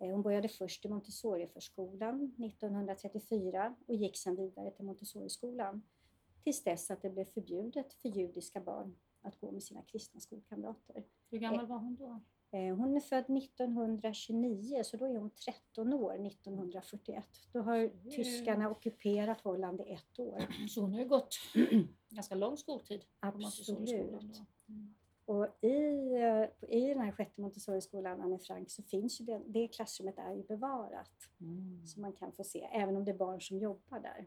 Eh, 0.00 0.10
hon 0.10 0.22
började 0.22 0.48
först 0.48 0.84
i 0.84 0.88
Montessoriförskolan 0.88 2.34
1934 2.38 3.74
och 3.86 3.94
gick 3.94 4.16
sedan 4.16 4.36
vidare 4.36 4.70
till 4.70 4.84
Montessoriskolan 4.84 5.82
tills 6.44 6.64
dess 6.64 6.90
att 6.90 7.02
det 7.02 7.10
blev 7.10 7.24
förbjudet 7.24 7.92
för 7.92 8.08
judiska 8.08 8.60
barn 8.60 8.96
att 9.22 9.40
gå 9.40 9.50
med 9.50 9.62
sina 9.62 9.82
kristna 9.82 10.20
skolkamrater. 10.20 11.04
Hur 11.30 11.38
gammal 11.38 11.66
var 11.66 11.78
hon 11.78 11.96
då? 11.96 12.20
Eh, 12.50 12.76
hon 12.76 12.96
är 12.96 13.00
född 13.00 13.36
1929, 13.36 14.82
så 14.84 14.96
då 14.96 15.04
är 15.04 15.18
hon 15.18 15.30
13 15.30 15.92
år 15.92 16.26
1941. 16.26 17.24
Då 17.52 17.60
har 17.60 17.76
mm. 17.76 18.10
tyskarna 18.10 18.70
ockuperat 18.70 19.40
Holland 19.40 19.80
i 19.80 19.92
ett 19.92 20.18
år. 20.18 20.42
Så 20.68 20.80
hon 20.80 20.92
har 20.92 21.00
ju 21.00 21.08
gått 21.08 21.34
ganska 22.08 22.34
lång 22.34 22.56
skoltid. 22.56 23.04
Absolut. 23.20 24.42
Och 25.24 25.64
i, 25.64 26.12
eh, 26.12 26.70
i 26.78 26.88
den 26.88 26.97
här 27.08 27.16
sjätte 27.16 27.40
Montessori-skolan, 27.40 28.20
Anne 28.20 28.38
Frank, 28.38 28.70
så 28.70 28.82
finns 28.82 29.20
ju 29.20 29.24
det, 29.24 29.42
det 29.46 29.68
klassrummet 29.68 30.18
är 30.18 30.34
ju 30.34 30.42
bevarat. 30.42 31.12
Mm. 31.40 31.86
Så 31.86 32.00
man 32.00 32.12
kan 32.12 32.32
få 32.32 32.44
se, 32.44 32.68
även 32.72 32.96
om 32.96 33.04
det 33.04 33.10
är 33.10 33.16
barn 33.16 33.40
som 33.40 33.58
jobbar 33.58 34.00
där. 34.00 34.26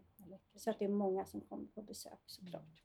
Så 0.56 0.70
att 0.70 0.80
det 0.80 0.86
är 0.86 0.90
många 0.90 1.26
som 1.26 1.42
kommer 1.42 1.66
på 1.66 1.82
besök 1.82 2.20
såklart. 2.26 2.84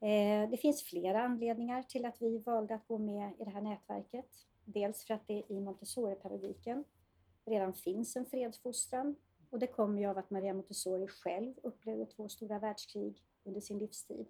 Mm. 0.00 0.44
Eh, 0.44 0.50
det 0.50 0.56
finns 0.56 0.82
flera 0.82 1.22
anledningar 1.22 1.82
till 1.82 2.04
att 2.04 2.22
vi 2.22 2.38
valde 2.38 2.74
att 2.74 2.86
gå 2.86 2.98
med 2.98 3.32
i 3.38 3.44
det 3.44 3.50
här 3.50 3.60
nätverket. 3.60 4.30
Dels 4.64 5.04
för 5.04 5.14
att 5.14 5.26
det 5.26 5.42
i 5.48 5.60
Montessori-pedagogiken 5.60 6.84
redan 7.44 7.74
finns 7.74 8.16
en 8.16 8.26
fredsfostran 8.26 9.16
och 9.50 9.58
det 9.58 9.66
kommer 9.66 10.00
ju 10.00 10.06
av 10.06 10.18
att 10.18 10.30
Maria 10.30 10.54
Montessori 10.54 11.08
själv 11.08 11.54
upplevde 11.62 12.06
två 12.06 12.28
stora 12.28 12.58
världskrig 12.58 13.22
under 13.44 13.60
sin 13.60 13.78
livstid 13.78 14.26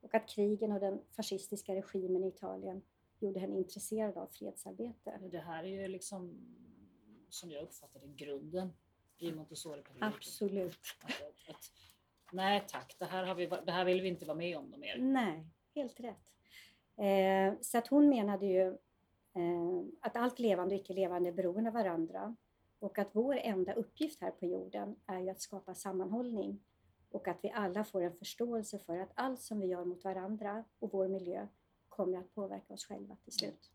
och 0.00 0.14
att 0.14 0.28
krigen 0.28 0.72
och 0.72 0.80
den 0.80 1.00
fascistiska 1.16 1.74
regimen 1.74 2.24
i 2.24 2.28
Italien 2.28 2.82
gjorde 3.24 3.40
henne 3.40 3.58
intresserad 3.58 4.16
av 4.16 4.26
fredsarbete. 4.26 5.18
Det 5.30 5.38
här 5.38 5.64
är 5.64 5.68
ju 5.68 5.88
liksom, 5.88 6.38
som 7.28 7.50
jag 7.50 7.62
uppfattar 7.62 8.00
det, 8.00 8.06
grunden 8.06 8.72
i 9.18 9.32
Montessori-pedagogiken. 9.32 10.14
Absolut. 10.16 10.78
Att, 11.04 11.54
att, 11.54 11.70
nej 12.32 12.64
tack, 12.68 12.96
det 12.98 13.04
här, 13.04 13.24
har 13.24 13.34
vi, 13.34 13.46
det 13.46 13.72
här 13.72 13.84
vill 13.84 14.00
vi 14.00 14.08
inte 14.08 14.26
vara 14.26 14.36
med 14.36 14.58
om 14.58 14.74
mer. 14.78 14.98
Nej, 14.98 15.46
helt 15.74 16.00
rätt. 16.00 16.34
Eh, 16.96 17.60
så 17.60 17.78
att 17.78 17.86
hon 17.86 18.08
menade 18.08 18.46
ju 18.46 18.68
eh, 19.34 19.82
att 20.00 20.16
allt 20.16 20.38
levande 20.38 20.74
och 20.74 20.80
icke 20.80 20.92
levande 20.92 21.28
är 21.28 21.32
beroende 21.32 21.70
av 21.70 21.74
varandra 21.74 22.36
och 22.78 22.98
att 22.98 23.08
vår 23.12 23.36
enda 23.36 23.72
uppgift 23.72 24.20
här 24.20 24.30
på 24.30 24.46
jorden 24.46 24.96
är 25.06 25.20
ju 25.20 25.30
att 25.30 25.40
skapa 25.40 25.74
sammanhållning 25.74 26.64
och 27.10 27.28
att 27.28 27.38
vi 27.42 27.50
alla 27.50 27.84
får 27.84 28.02
en 28.02 28.16
förståelse 28.16 28.78
för 28.78 28.98
att 28.98 29.10
allt 29.14 29.40
som 29.40 29.60
vi 29.60 29.66
gör 29.66 29.84
mot 29.84 30.04
varandra 30.04 30.64
och 30.78 30.92
vår 30.92 31.08
miljö 31.08 31.46
kommer 31.96 32.18
att 32.18 32.34
påverka 32.34 32.74
oss 32.74 32.84
själva 32.84 33.16
till 33.16 33.32
slut. 33.32 33.70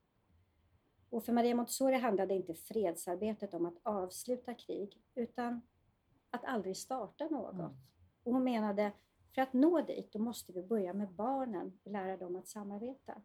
Och 1.10 1.24
för 1.24 1.34
Maria 1.34 1.56
Montessori 1.56 1.96
handlade 1.96 2.34
inte 2.34 2.54
fredsarbetet 2.54 3.54
om 3.54 3.66
att 3.66 3.78
avsluta 3.84 4.54
krig 4.54 5.02
utan 5.16 5.62
att 6.30 6.46
aldrig 6.46 6.78
starta 6.78 7.28
något. 7.28 7.54
Mm. 7.54 7.72
Och 8.24 8.34
hon 8.34 8.44
menade 8.44 8.92
för 9.36 9.42
att 9.42 9.54
nå 9.54 9.82
dit 9.82 10.12
då 10.12 10.20
måste 10.20 10.54
vi 10.54 10.64
börja 10.64 10.94
med 10.94 11.12
barnen 11.12 11.80
och 11.84 11.92
lära 11.92 12.18
dem 12.18 12.36
att 12.36 12.48
samarbeta. 12.48 13.22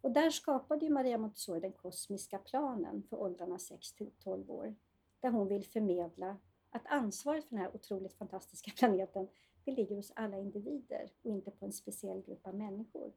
Och 0.00 0.12
där 0.12 0.30
skapade 0.30 0.90
Maria 0.90 1.18
Montessori 1.18 1.60
den 1.60 1.72
kosmiska 1.72 2.38
planen 2.38 3.02
för 3.02 3.16
åldrarna 3.16 3.58
6 3.58 3.92
till 3.92 4.10
12 4.18 4.50
år 4.50 4.74
där 5.20 5.30
hon 5.30 5.48
vill 5.48 5.64
förmedla 5.64 6.36
att 6.70 6.86
ansvaret 6.86 7.44
för 7.44 7.50
den 7.50 7.64
här 7.64 7.74
otroligt 7.76 8.14
fantastiska 8.14 8.70
planeten, 8.78 9.28
det 9.64 9.72
ligger 9.72 9.96
hos 9.96 10.12
alla 10.16 10.38
individer 10.38 11.10
och 11.22 11.30
inte 11.30 11.50
på 11.50 11.64
en 11.64 11.72
speciell 11.72 12.22
grupp 12.22 12.46
av 12.46 12.54
människor. 12.54 13.12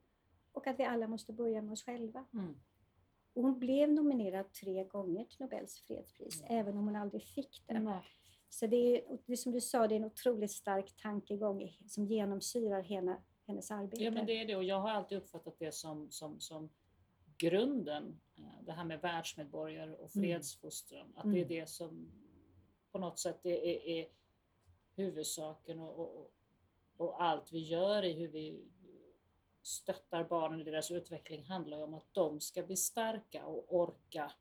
Och 0.56 0.66
att 0.66 0.78
vi 0.78 0.84
alla 0.84 1.08
måste 1.08 1.32
börja 1.32 1.62
med 1.62 1.72
oss 1.72 1.84
själva. 1.84 2.24
Mm. 2.34 2.56
Och 3.32 3.42
hon 3.42 3.58
blev 3.58 3.92
nominerad 3.92 4.52
tre 4.52 4.84
gånger 4.84 5.24
till 5.24 5.40
Nobels 5.40 5.80
fredspris, 5.80 6.40
mm. 6.40 6.60
även 6.60 6.76
om 6.76 6.84
hon 6.84 6.96
aldrig 6.96 7.22
fick 7.22 7.62
det. 7.66 7.74
Mm. 7.74 7.98
Så 8.48 8.66
det 8.66 8.76
är, 8.76 9.18
det 9.26 9.32
är 9.32 9.36
som 9.36 9.52
du 9.52 9.60
sa, 9.60 9.88
det 9.88 9.94
är 9.94 9.96
en 9.96 10.04
otroligt 10.04 10.50
stark 10.50 10.96
tankegång 10.96 11.78
som 11.86 12.06
genomsyrar 12.06 12.82
hela 12.82 13.22
hennes 13.46 13.70
arbete. 13.70 14.04
Ja, 14.04 14.10
men 14.10 14.26
det 14.26 14.40
är 14.40 14.46
det. 14.46 14.56
Och 14.56 14.64
jag 14.64 14.80
har 14.80 14.90
alltid 14.90 15.18
uppfattat 15.18 15.58
det 15.58 15.74
som, 15.74 16.10
som, 16.10 16.40
som 16.40 16.68
grunden, 17.38 18.20
eh, 18.36 18.64
det 18.66 18.72
här 18.72 18.84
med 18.84 19.00
världsmedborgare 19.00 19.94
och 19.94 20.16
mm. 20.16 20.28
fredsfostran, 20.28 21.12
att 21.16 21.24
det 21.24 21.38
är 21.38 21.44
mm. 21.44 21.48
det 21.48 21.68
som 21.68 22.12
på 22.92 22.98
något 22.98 23.18
sätt 23.18 23.46
är, 23.46 23.88
är, 23.88 24.08
huvudsaken 24.96 25.80
och, 25.80 26.00
och, 26.00 26.30
och 26.96 27.22
allt 27.22 27.52
vi 27.52 27.58
gör 27.58 28.02
i 28.04 28.12
hur 28.12 28.28
vi 28.28 28.64
stöttar 29.66 30.24
barnen 30.24 30.60
i 30.60 30.64
deras 30.64 30.90
utveckling 30.90 31.44
handlar 31.44 31.76
ju 31.76 31.82
om 31.82 31.94
att 31.94 32.14
de 32.14 32.40
ska 32.40 32.62
bli 32.62 32.76
starka 32.76 33.46
och 33.46 33.74
orka 33.74 34.32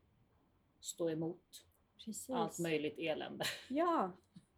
stå 0.79 1.09
emot 1.09 1.65
Precis. 2.05 2.29
allt 2.29 2.59
möjligt 2.59 2.99
elände. 2.99 3.45
Ja, 3.69 4.11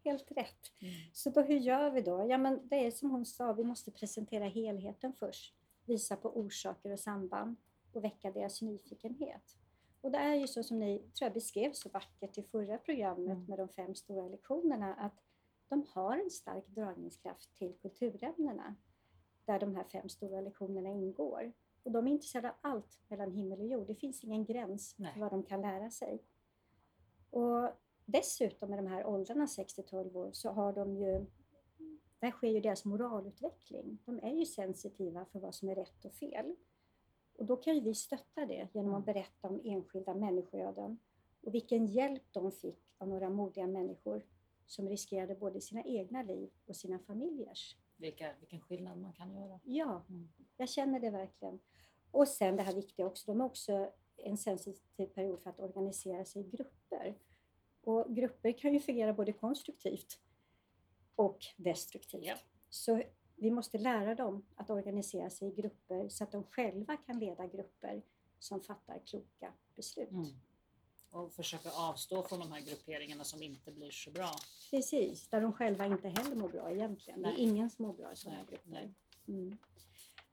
helt 0.03 0.31
rätt. 0.31 0.71
Mm. 0.79 0.93
Så 1.13 1.29
då 1.29 1.41
hur 1.41 1.57
gör 1.57 1.91
vi 1.91 2.01
då? 2.01 2.27
Ja, 2.29 2.37
men 2.37 2.67
det 2.67 2.75
är 2.75 2.91
som 2.91 3.11
hon 3.11 3.25
sa, 3.25 3.53
vi 3.53 3.63
måste 3.63 3.91
presentera 3.91 4.43
helheten 4.43 5.13
först. 5.13 5.55
Visa 5.85 6.15
på 6.15 6.37
orsaker 6.37 6.91
och 6.91 6.99
samband 6.99 7.55
och 7.93 8.03
väcka 8.03 8.31
deras 8.31 8.61
nyfikenhet. 8.61 9.57
Och 10.01 10.11
det 10.11 10.17
är 10.17 10.35
ju 10.35 10.47
så 10.47 10.63
som 10.63 10.79
ni 10.79 10.99
tror 10.99 11.25
jag 11.25 11.33
beskrev 11.33 11.73
så 11.73 11.89
vackert 11.89 12.37
i 12.37 12.43
förra 12.43 12.77
programmet 12.77 13.35
mm. 13.37 13.45
med 13.45 13.59
de 13.59 13.69
fem 13.69 13.95
stora 13.95 14.27
lektionerna, 14.27 14.95
att 14.95 15.23
de 15.67 15.85
har 15.89 16.17
en 16.17 16.29
stark 16.29 16.67
dragningskraft 16.67 17.55
till 17.55 17.73
kulturämnena 17.81 18.75
där 19.47 19.59
de 19.59 19.75
här 19.75 19.83
fem 19.83 20.09
stora 20.09 20.41
lektionerna 20.41 20.89
ingår. 20.89 21.51
Och 21.83 21.91
de 21.91 22.07
är 22.07 22.11
intresserade 22.11 22.49
av 22.49 22.55
allt 22.61 22.99
mellan 23.07 23.31
himmel 23.31 23.59
och 23.59 23.67
jord. 23.67 23.87
Det 23.87 23.95
finns 23.95 24.23
ingen 24.23 24.45
gräns 24.45 24.95
Nej. 24.97 25.13
för 25.13 25.19
vad 25.19 25.31
de 25.31 25.43
kan 25.43 25.61
lära 25.61 25.89
sig. 25.89 26.23
Och 27.29 27.69
dessutom 28.05 28.69
med 28.69 28.79
de 28.79 28.87
här 28.87 29.05
åldrarna 29.05 29.47
6 29.47 29.73
till 29.73 29.83
12 29.83 30.17
år 30.17 30.29
så 30.33 30.49
har 30.49 30.73
de 30.73 30.97
ju 30.97 31.25
där 32.19 32.31
sker 32.31 32.47
ju 32.47 32.59
deras 32.59 32.85
moralutveckling. 32.85 33.97
De 34.05 34.19
är 34.19 34.33
ju 34.33 34.45
sensitiva 34.45 35.25
för 35.25 35.39
vad 35.39 35.55
som 35.55 35.69
är 35.69 35.75
rätt 35.75 36.05
och 36.05 36.13
fel. 36.13 36.55
Och 37.37 37.45
då 37.45 37.55
kan 37.55 37.83
vi 37.83 37.93
stötta 37.93 38.45
det 38.45 38.67
genom 38.73 38.93
att 38.93 39.03
mm. 39.03 39.13
berätta 39.13 39.47
om 39.47 39.61
enskilda 39.63 40.13
människoöden 40.13 40.99
och 41.41 41.53
vilken 41.53 41.85
hjälp 41.85 42.23
de 42.31 42.51
fick 42.51 42.95
av 42.97 43.07
några 43.07 43.29
modiga 43.29 43.67
människor 43.67 44.25
som 44.65 44.89
riskerade 44.89 45.35
både 45.35 45.61
sina 45.61 45.83
egna 45.83 46.23
liv 46.23 46.49
och 46.65 46.75
sina 46.75 46.99
familjers. 46.99 47.77
Vilka, 47.97 48.33
vilken 48.39 48.61
skillnad 48.61 48.97
man 48.97 49.13
kan 49.13 49.33
göra. 49.33 49.59
Ja, 49.63 50.05
mm. 50.09 50.29
jag 50.57 50.69
känner 50.69 50.99
det 50.99 51.09
verkligen. 51.09 51.59
Och 52.11 52.27
sen 52.27 52.55
det 52.55 52.63
här 52.63 52.75
viktiga 52.75 53.05
också, 53.05 53.31
de 53.31 53.41
är 53.41 53.45
också 53.45 53.91
en 54.17 54.37
sensitiv 54.37 55.05
period 55.05 55.41
för 55.41 55.49
att 55.49 55.59
organisera 55.59 56.25
sig 56.25 56.41
i 56.41 56.49
grupper. 56.49 57.15
Och 57.81 58.15
grupper 58.15 58.51
kan 58.51 58.73
ju 58.73 58.79
fungera 58.79 59.13
både 59.13 59.33
konstruktivt 59.33 60.19
och 61.15 61.45
destruktivt. 61.57 62.25
Ja. 62.25 62.35
Så 62.69 63.03
vi 63.35 63.51
måste 63.51 63.77
lära 63.77 64.15
dem 64.15 64.45
att 64.55 64.69
organisera 64.69 65.29
sig 65.29 65.47
i 65.47 65.51
grupper 65.51 66.09
så 66.09 66.23
att 66.23 66.31
de 66.31 66.43
själva 66.43 66.97
kan 66.97 67.19
leda 67.19 67.47
grupper 67.47 68.01
som 68.39 68.61
fattar 68.61 68.99
kloka 69.05 69.53
beslut. 69.75 70.11
Mm. 70.11 70.25
Och 71.17 71.33
försöka 71.33 71.71
avstå 71.71 72.23
från 72.23 72.39
de 72.39 72.51
här 72.51 72.61
grupperingarna 72.61 73.23
som 73.23 73.43
inte 73.43 73.71
blir 73.71 73.91
så 73.91 74.11
bra. 74.11 74.31
Precis, 74.71 75.27
där 75.27 75.41
de 75.41 75.53
själva 75.53 75.85
inte 75.85 76.09
heller 76.09 76.35
mår 76.35 76.49
bra 76.49 76.71
egentligen. 76.71 77.19
Nej. 77.21 77.31
Det 77.35 77.41
är 77.41 77.43
ingen 77.43 77.69
som 77.69 77.85
mår 77.85 77.93
bra 77.93 78.11
i 78.11 78.15
sådana 78.15 78.43
grupper. 78.49 78.93
Mm. 79.27 79.57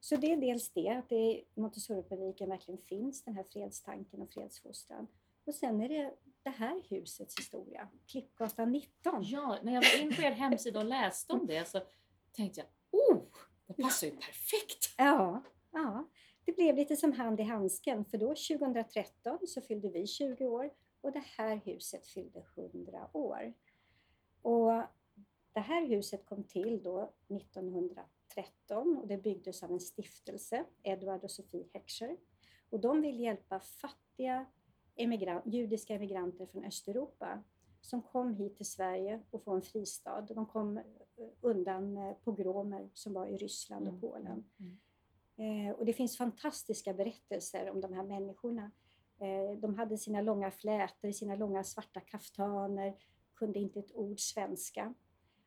Så 0.01 0.17
det 0.17 0.33
är 0.33 0.37
dels 0.37 0.71
det, 0.71 0.89
att 0.89 1.09
det 1.09 1.17
i 1.17 1.45
Montessoripedagogiken 1.55 2.49
verkligen 2.49 2.81
finns 2.81 3.23
den 3.23 3.35
här 3.35 3.45
fredstanken 3.45 4.23
och 4.23 4.31
fredsfostran. 4.31 5.07
Och 5.45 5.55
sen 5.55 5.81
är 5.81 5.89
det 5.89 6.15
det 6.43 6.51
här 6.51 6.83
husets 6.89 7.39
historia, 7.39 7.89
Klippgatan 8.07 8.73
19. 8.73 9.23
Ja, 9.25 9.59
när 9.63 9.75
jag 9.75 9.83
var 9.83 10.03
in 10.03 10.17
på 10.17 10.23
er 10.23 10.31
hemsida 10.31 10.79
och 10.81 10.85
läste 10.85 11.33
om 11.33 11.47
det 11.47 11.69
så 11.69 11.81
tänkte 12.33 12.61
jag, 12.61 12.69
oh, 13.01 13.23
det 13.67 13.83
passar 13.83 14.07
ju 14.07 14.17
perfekt! 14.17 14.95
Ja, 14.97 15.43
ja. 15.73 16.09
Det 16.45 16.53
blev 16.53 16.77
lite 16.77 16.97
som 16.97 17.13
hand 17.13 17.41
i 17.41 17.43
handsken, 17.43 18.05
för 18.05 18.19
då 18.19 18.27
2013 18.27 19.39
så 19.47 19.61
fyllde 19.61 19.89
vi 19.89 20.07
20 20.07 20.47
år 20.47 20.71
och 21.01 21.13
det 21.13 21.25
här 21.39 21.57
huset 21.57 22.07
fyllde 22.07 22.45
100 22.57 23.09
år. 23.13 23.55
Och 24.43 24.83
det 25.53 25.61
här 25.61 25.87
huset 25.87 26.27
kom 26.27 26.45
till 26.45 26.83
då 26.83 27.13
1913 27.29 28.97
och 28.97 29.07
det 29.07 29.17
byggdes 29.17 29.63
av 29.63 29.71
en 29.71 29.81
stiftelse, 29.81 30.65
Edward 30.83 31.25
och 31.25 31.31
Sofie 31.31 31.69
Heckscher. 31.73 32.17
Och 32.71 32.81
de 32.81 33.01
vill 33.01 33.21
hjälpa 33.21 33.61
fattiga 33.61 34.47
emigrant, 34.97 35.47
judiska 35.47 35.95
emigranter 35.95 36.47
från 36.47 36.65
Östeuropa 36.65 37.43
som 37.81 38.03
kom 38.03 38.35
hit 38.35 38.57
till 38.57 38.71
Sverige 38.71 39.21
och 39.31 39.45
få 39.45 39.55
en 39.55 39.63
fristad. 39.63 40.21
De 40.21 40.47
kom 40.47 40.81
undan 41.41 41.97
eh, 41.97 42.15
pogromer 42.25 42.91
som 42.95 43.13
var 43.13 43.27
i 43.27 43.37
Ryssland 43.37 43.87
och 43.87 43.95
mm, 43.95 44.01
Polen. 44.01 44.33
Mm. 44.33 44.45
mm. 44.59 44.79
Eh, 45.37 45.75
och 45.79 45.87
det 45.87 45.93
finns 45.93 46.17
fantastiska 46.17 46.95
berättelser 46.95 47.71
om 47.71 47.81
de 47.81 47.93
här 47.93 48.03
människorna. 48.03 48.71
Eh, 49.21 49.59
de 49.59 49.75
hade 49.75 49.99
sina 49.99 50.21
långa 50.21 50.51
flätor, 50.51 51.11
sina 51.11 51.37
långa 51.37 51.65
svarta 51.65 52.01
kaftaner, 52.01 52.95
kunde 53.35 53.59
inte 53.59 53.79
ett 53.79 53.95
ord 53.95 54.21
svenska. 54.21 54.95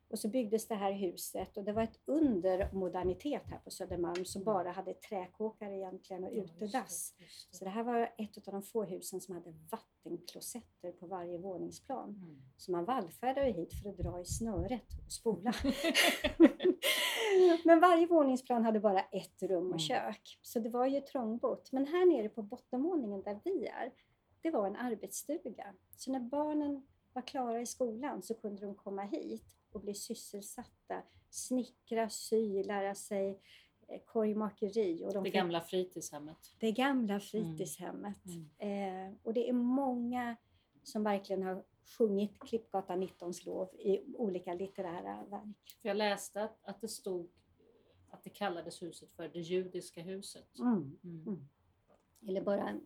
Och 0.09 0.19
så 0.19 0.27
byggdes 0.27 0.67
det 0.67 0.75
här 0.75 0.91
huset 0.91 1.57
och 1.57 1.63
det 1.63 1.73
var 1.73 1.83
ett 1.83 1.99
under 2.05 2.73
modernitet 2.73 3.41
här 3.45 3.59
på 3.59 3.71
Södermalm 3.71 4.25
som 4.25 4.41
mm. 4.41 4.53
bara 4.53 4.71
hade 4.71 4.93
träkåkar 4.93 5.71
egentligen 5.71 6.23
och 6.23 6.31
utedass. 6.33 7.13
Så 7.51 7.65
det 7.65 7.69
här 7.69 7.83
var 7.83 8.13
ett 8.17 8.47
av 8.47 8.53
de 8.53 8.61
få 8.61 8.83
husen 8.83 9.21
som 9.21 9.35
hade 9.35 9.53
vattenklosetter 9.71 10.91
på 10.91 11.07
varje 11.07 11.37
våningsplan. 11.37 12.09
Mm. 12.09 12.41
Så 12.57 12.71
man 12.71 12.85
vallfärdade 12.85 13.51
hit 13.51 13.73
för 13.73 13.89
att 13.89 13.97
dra 13.97 14.21
i 14.21 14.25
snöret 14.25 14.87
och 15.05 15.11
spola. 15.11 15.53
Men 17.65 17.79
varje 17.79 18.05
våningsplan 18.05 18.65
hade 18.65 18.79
bara 18.79 19.01
ett 19.01 19.43
rum 19.43 19.65
och 19.65 19.65
mm. 19.65 19.79
kök. 19.79 20.39
Så 20.41 20.59
det 20.59 20.69
var 20.69 20.85
ju 20.85 21.01
trångbott. 21.01 21.71
Men 21.71 21.87
här 21.87 22.05
nere 22.05 22.29
på 22.29 22.41
bottenvåningen 22.41 23.21
där 23.21 23.39
vi 23.43 23.65
är, 23.67 23.91
det 24.41 24.51
var 24.51 24.67
en 24.67 24.75
arbetsstuga. 24.75 25.73
Så 25.97 26.11
när 26.11 26.19
barnen 26.19 26.87
var 27.13 27.21
klara 27.21 27.61
i 27.61 27.65
skolan 27.65 28.21
så 28.21 28.33
kunde 28.33 28.65
de 28.65 28.75
komma 28.75 29.01
hit 29.01 29.45
och 29.71 29.81
bli 29.81 29.93
sysselsatta, 29.93 31.03
snickra, 31.29 32.09
sy, 32.09 32.63
lära 32.63 32.95
sig 32.95 33.39
eh, 33.87 34.01
korgmakeri. 34.05 35.05
Och 35.05 35.13
de 35.13 35.23
det 35.23 35.29
gamla 35.29 35.61
fritidshemmet. 35.61 36.37
Det 36.59 36.71
gamla 36.71 37.19
fritidshemmet. 37.19 38.25
Mm. 38.25 38.49
Mm. 38.59 39.07
Eh, 39.07 39.13
och 39.23 39.33
det 39.33 39.49
är 39.49 39.53
många 39.53 40.35
som 40.83 41.03
verkligen 41.03 41.43
har 41.43 41.63
sjungit 41.87 42.39
Klippgatan 42.39 43.03
19s 43.03 43.45
lov 43.45 43.69
i 43.79 44.15
olika 44.15 44.53
litterära 44.53 45.25
verk. 45.29 45.75
För 45.81 45.89
jag 45.89 45.97
läste 45.97 46.43
att, 46.43 46.59
att 46.63 46.81
det 46.81 46.87
stod 46.87 47.29
att 48.09 48.23
det 48.23 48.29
kallades 48.29 48.81
huset 48.81 49.11
för 49.11 49.29
det 49.29 49.39
judiska 49.39 50.01
huset. 50.01 50.59
Mm. 50.59 50.97
mm. 51.03 51.27
mm. 51.27 51.47
Eller 52.27 52.41
bara 52.41 52.79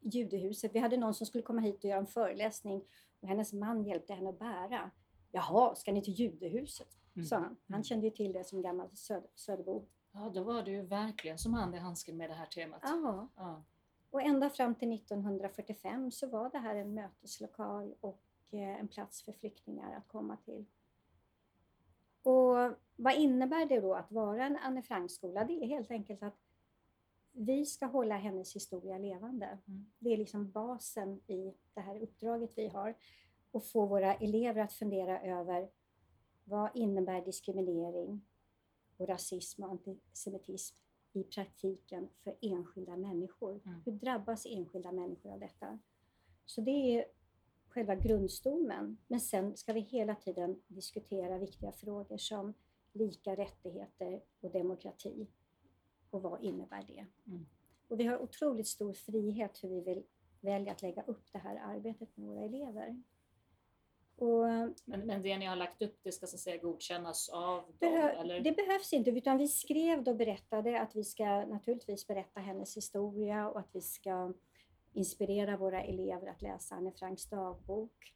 judehuset. 0.00 0.74
Vi 0.74 0.78
hade 0.78 0.96
någon 0.96 1.14
som 1.14 1.26
skulle 1.26 1.42
komma 1.42 1.60
hit 1.60 1.84
och 1.84 1.90
göra 1.90 1.98
en 1.98 2.06
föreläsning 2.06 2.84
och 3.20 3.28
hennes 3.28 3.52
man 3.52 3.84
hjälpte 3.84 4.14
henne 4.14 4.28
att 4.28 4.38
bära. 4.38 4.90
Jaha, 5.30 5.74
ska 5.74 5.92
ni 5.92 6.02
till 6.02 6.14
judehuset? 6.14 6.88
Mm. 7.16 7.26
sa 7.26 7.36
han. 7.36 7.56
Han 7.68 7.84
kände 7.84 8.06
ju 8.06 8.10
till 8.10 8.32
det 8.32 8.44
som 8.44 8.62
gammal 8.62 8.96
söd 8.96 9.26
söderbo. 9.34 9.86
Ja, 10.12 10.30
då 10.34 10.42
var 10.42 10.62
det 10.62 10.70
ju 10.70 10.82
verkligen 10.82 11.38
som 11.38 11.54
hand 11.54 11.74
i 11.74 11.78
handsken 11.78 12.16
med 12.16 12.30
det 12.30 12.34
här 12.34 12.46
temat. 12.46 12.84
Aha. 12.84 13.28
Ja. 13.36 13.64
Och 14.10 14.22
ända 14.22 14.50
fram 14.50 14.74
till 14.74 14.92
1945 14.92 16.10
så 16.10 16.26
var 16.26 16.50
det 16.50 16.58
här 16.58 16.74
en 16.74 16.94
möteslokal 16.94 17.94
och 18.00 18.27
en 18.56 18.88
plats 18.88 19.22
för 19.22 19.32
flyktingar 19.32 19.96
att 19.96 20.08
komma 20.08 20.36
till. 20.36 20.64
Och 22.22 22.56
vad 22.96 23.14
innebär 23.14 23.66
det 23.66 23.80
då 23.80 23.94
att 23.94 24.12
vara 24.12 24.46
en 24.46 24.56
Anne 24.56 24.82
Frank-skola? 24.82 25.44
Det 25.44 25.52
är 25.52 25.66
helt 25.66 25.90
enkelt 25.90 26.22
att 26.22 26.38
vi 27.32 27.66
ska 27.66 27.86
hålla 27.86 28.16
hennes 28.16 28.56
historia 28.56 28.98
levande. 28.98 29.46
Mm. 29.46 29.86
Det 29.98 30.12
är 30.12 30.16
liksom 30.16 30.50
basen 30.50 31.20
i 31.26 31.54
det 31.74 31.80
här 31.80 32.00
uppdraget 32.00 32.52
vi 32.56 32.68
har 32.68 32.94
och 33.50 33.64
få 33.64 33.86
våra 33.86 34.14
elever 34.14 34.60
att 34.60 34.72
fundera 34.72 35.20
över 35.20 35.70
vad 36.44 36.70
innebär 36.74 37.24
diskriminering 37.24 38.20
och 38.96 39.08
rasism 39.08 39.62
och 39.62 39.70
antisemitism 39.70 40.76
i 41.12 41.24
praktiken 41.24 42.08
för 42.24 42.36
enskilda 42.40 42.96
människor? 42.96 43.60
Mm. 43.64 43.80
Hur 43.84 43.92
drabbas 43.92 44.46
enskilda 44.46 44.92
människor 44.92 45.32
av 45.32 45.40
detta? 45.40 45.78
Så 46.44 46.60
det 46.60 46.70
är 46.70 47.04
själva 47.78 47.94
grundstommen. 47.94 48.98
Men 49.06 49.20
sen 49.20 49.56
ska 49.56 49.72
vi 49.72 49.80
hela 49.80 50.14
tiden 50.14 50.62
diskutera 50.66 51.38
viktiga 51.38 51.72
frågor 51.72 52.16
som 52.16 52.54
lika 52.92 53.36
rättigheter 53.36 54.20
och 54.40 54.50
demokrati. 54.50 55.26
Och 56.10 56.22
vad 56.22 56.42
innebär 56.42 56.84
det? 56.86 57.06
Mm. 57.26 57.46
Och 57.88 58.00
vi 58.00 58.04
har 58.04 58.18
otroligt 58.18 58.66
stor 58.66 58.92
frihet 58.92 59.64
hur 59.64 59.68
vi 59.68 59.80
vill 59.80 60.02
välja 60.40 60.72
att 60.72 60.82
lägga 60.82 61.02
upp 61.02 61.26
det 61.32 61.38
här 61.38 61.56
arbetet 61.56 62.16
med 62.16 62.28
våra 62.28 62.44
elever. 62.44 63.02
Och, 64.16 64.44
men, 64.84 65.06
men 65.06 65.22
det 65.22 65.38
ni 65.38 65.46
har 65.46 65.56
lagt 65.56 65.82
upp, 65.82 65.98
det 66.02 66.12
ska 66.12 66.26
så 66.26 66.36
att 66.36 66.40
säga 66.40 66.56
godkännas 66.56 67.28
av 67.28 67.64
behö, 67.78 68.12
dem? 68.12 68.20
Eller? 68.20 68.40
Det 68.40 68.52
behövs 68.52 68.92
inte, 68.92 69.10
utan 69.10 69.38
vi 69.38 69.48
skrev 69.48 70.08
och 70.08 70.16
berättade 70.16 70.80
att 70.80 70.96
vi 70.96 71.04
ska 71.04 71.46
naturligtvis 71.46 72.06
berätta 72.06 72.40
hennes 72.40 72.76
historia 72.76 73.48
och 73.48 73.60
att 73.60 73.68
vi 73.72 73.80
ska 73.80 74.34
inspirera 74.98 75.56
våra 75.56 75.84
elever 75.84 76.26
att 76.26 76.42
läsa 76.42 76.74
Anne 76.74 76.92
Franks 76.92 77.26
dagbok. 77.26 78.14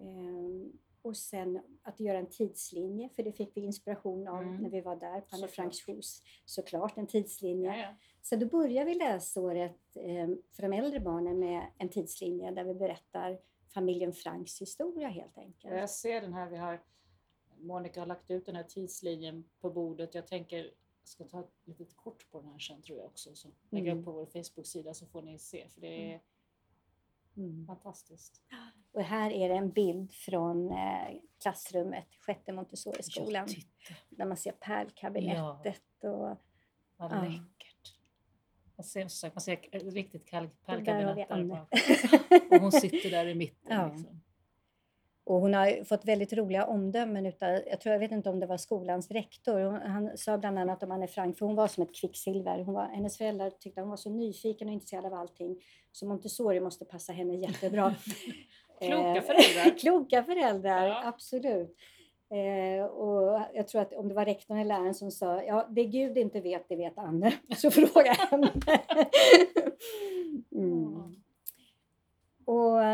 Ehm, 0.00 0.72
och 1.02 1.16
sen 1.16 1.60
att 1.82 2.00
göra 2.00 2.18
en 2.18 2.30
tidslinje, 2.30 3.08
för 3.08 3.22
det 3.22 3.32
fick 3.32 3.56
vi 3.56 3.60
inspiration 3.60 4.28
av 4.28 4.42
mm. 4.42 4.56
när 4.56 4.70
vi 4.70 4.80
var 4.80 4.96
där 4.96 5.20
på 5.20 5.36
Anne 5.36 5.48
Franks 5.48 5.88
hus. 5.88 6.22
Såklart 6.44 6.98
en 6.98 7.06
tidslinje. 7.06 7.76
Ja, 7.76 7.82
ja. 7.82 7.94
Så 8.22 8.36
då 8.36 8.46
börjar 8.46 8.84
vi 8.84 8.94
läsåret 8.94 9.96
eh, 9.96 10.28
för 10.52 10.62
de 10.62 10.72
äldre 10.72 11.00
barnen 11.00 11.38
med 11.38 11.66
en 11.78 11.88
tidslinje 11.88 12.50
där 12.50 12.64
vi 12.64 12.74
berättar 12.74 13.38
familjen 13.74 14.12
Franks 14.12 14.60
historia 14.60 15.08
helt 15.08 15.38
enkelt. 15.38 15.74
Jag 15.74 15.90
ser 15.90 16.20
den 16.20 16.32
här, 16.32 16.50
vi 16.50 16.56
har 16.56 16.80
Monica 17.60 18.00
har 18.00 18.06
lagt 18.06 18.30
ut 18.30 18.46
den 18.46 18.56
här 18.56 18.62
tidslinjen 18.62 19.44
på 19.60 19.70
bordet. 19.70 20.14
Jag 20.14 20.26
tänker, 20.26 20.70
ska 21.10 21.24
ta 21.24 21.40
ett 21.40 21.52
litet 21.64 21.96
kort 21.96 22.30
på 22.30 22.40
den 22.40 22.50
här 22.50 22.58
sen 22.58 22.82
tror 22.82 22.98
jag 22.98 23.06
också. 23.06 23.34
Så 23.34 23.48
lägga 23.70 23.92
upp 23.92 23.94
mm. 23.94 24.04
på 24.04 24.12
vår 24.12 24.26
Facebook-sida 24.26 24.94
så 24.94 25.06
får 25.06 25.22
ni 25.22 25.38
se. 25.38 25.68
För 25.68 25.80
det 25.80 26.12
är 26.12 26.20
mm. 27.36 27.66
fantastiskt. 27.66 28.42
Och 28.92 29.02
här 29.02 29.30
är 29.30 29.48
det 29.48 29.54
en 29.54 29.70
bild 29.70 30.12
från 30.12 30.72
eh, 30.72 31.20
klassrummet, 31.42 32.06
sjätte 32.14 32.52
Montessori-skolan. 32.52 33.48
Där 34.08 34.24
man 34.24 34.36
ser 34.36 34.52
pärlkabinettet. 34.52 35.82
Ja. 36.00 36.10
Och, 36.10 36.36
Vad 36.96 37.12
ja. 37.12 37.22
läckert. 37.22 37.96
Man 38.76 38.84
ser, 38.84 39.30
man 39.34 39.40
ser 39.40 39.90
riktigt 39.90 40.30
pärlkabinett 40.30 41.28
där, 41.28 41.44
där 41.44 41.66
Och 42.50 42.60
hon 42.60 42.72
sitter 42.72 43.10
där 43.10 43.26
i 43.26 43.34
mitten. 43.34 43.72
Ja. 43.78 43.92
Liksom. 43.92 44.20
Och 45.24 45.40
hon 45.40 45.54
har 45.54 45.84
fått 45.84 46.04
väldigt 46.04 46.32
roliga 46.32 46.66
omdömen 46.66 47.26
utav, 47.26 47.58
jag 47.66 47.80
tror 47.80 47.92
jag 47.92 48.00
vet 48.00 48.12
inte 48.12 48.30
om 48.30 48.40
det 48.40 48.46
var 48.46 48.56
skolans 48.56 49.10
rektor. 49.10 49.70
Han 49.70 50.18
sa 50.18 50.38
bland 50.38 50.58
annat 50.58 50.82
om 50.82 50.90
Anne 50.90 51.06
Frank, 51.06 51.38
för 51.38 51.46
hon 51.46 51.54
var 51.54 51.68
som 51.68 51.82
ett 51.82 51.94
kvicksilver. 51.94 52.58
Hon 52.58 52.74
var, 52.74 52.86
hennes 52.86 53.18
föräldrar 53.18 53.50
tyckte 53.50 53.80
hon 53.80 53.90
var 53.90 53.96
så 53.96 54.10
nyfiken 54.10 54.68
och 54.68 54.74
intresserad 54.74 55.06
av 55.06 55.14
allting. 55.14 55.62
Så 55.92 56.06
Montessori 56.06 56.60
måste 56.60 56.84
passa 56.84 57.12
henne 57.12 57.34
jättebra. 57.34 57.94
Kloka 58.80 59.16
eh, 59.16 59.22
föräldrar. 59.22 59.78
Kloka 59.80 60.24
föräldrar, 60.24 60.86
ja. 60.86 61.02
absolut. 61.04 61.76
Eh, 62.30 62.84
och 62.84 63.40
jag 63.54 63.68
tror 63.68 63.82
att 63.82 63.92
om 63.92 64.08
det 64.08 64.14
var 64.14 64.24
rektorn 64.24 64.56
eller 64.58 64.68
läraren 64.68 64.94
som 64.94 65.10
sa, 65.10 65.42
ja 65.42 65.66
det 65.70 65.84
Gud 65.84 66.18
inte 66.18 66.40
vet, 66.40 66.68
det 66.68 66.76
vet 66.76 66.98
Anne. 66.98 67.32
Så 67.56 67.70
fråga 67.70 68.12
henne. 68.12 68.50
mm. 70.52 71.14
Och 72.44 72.84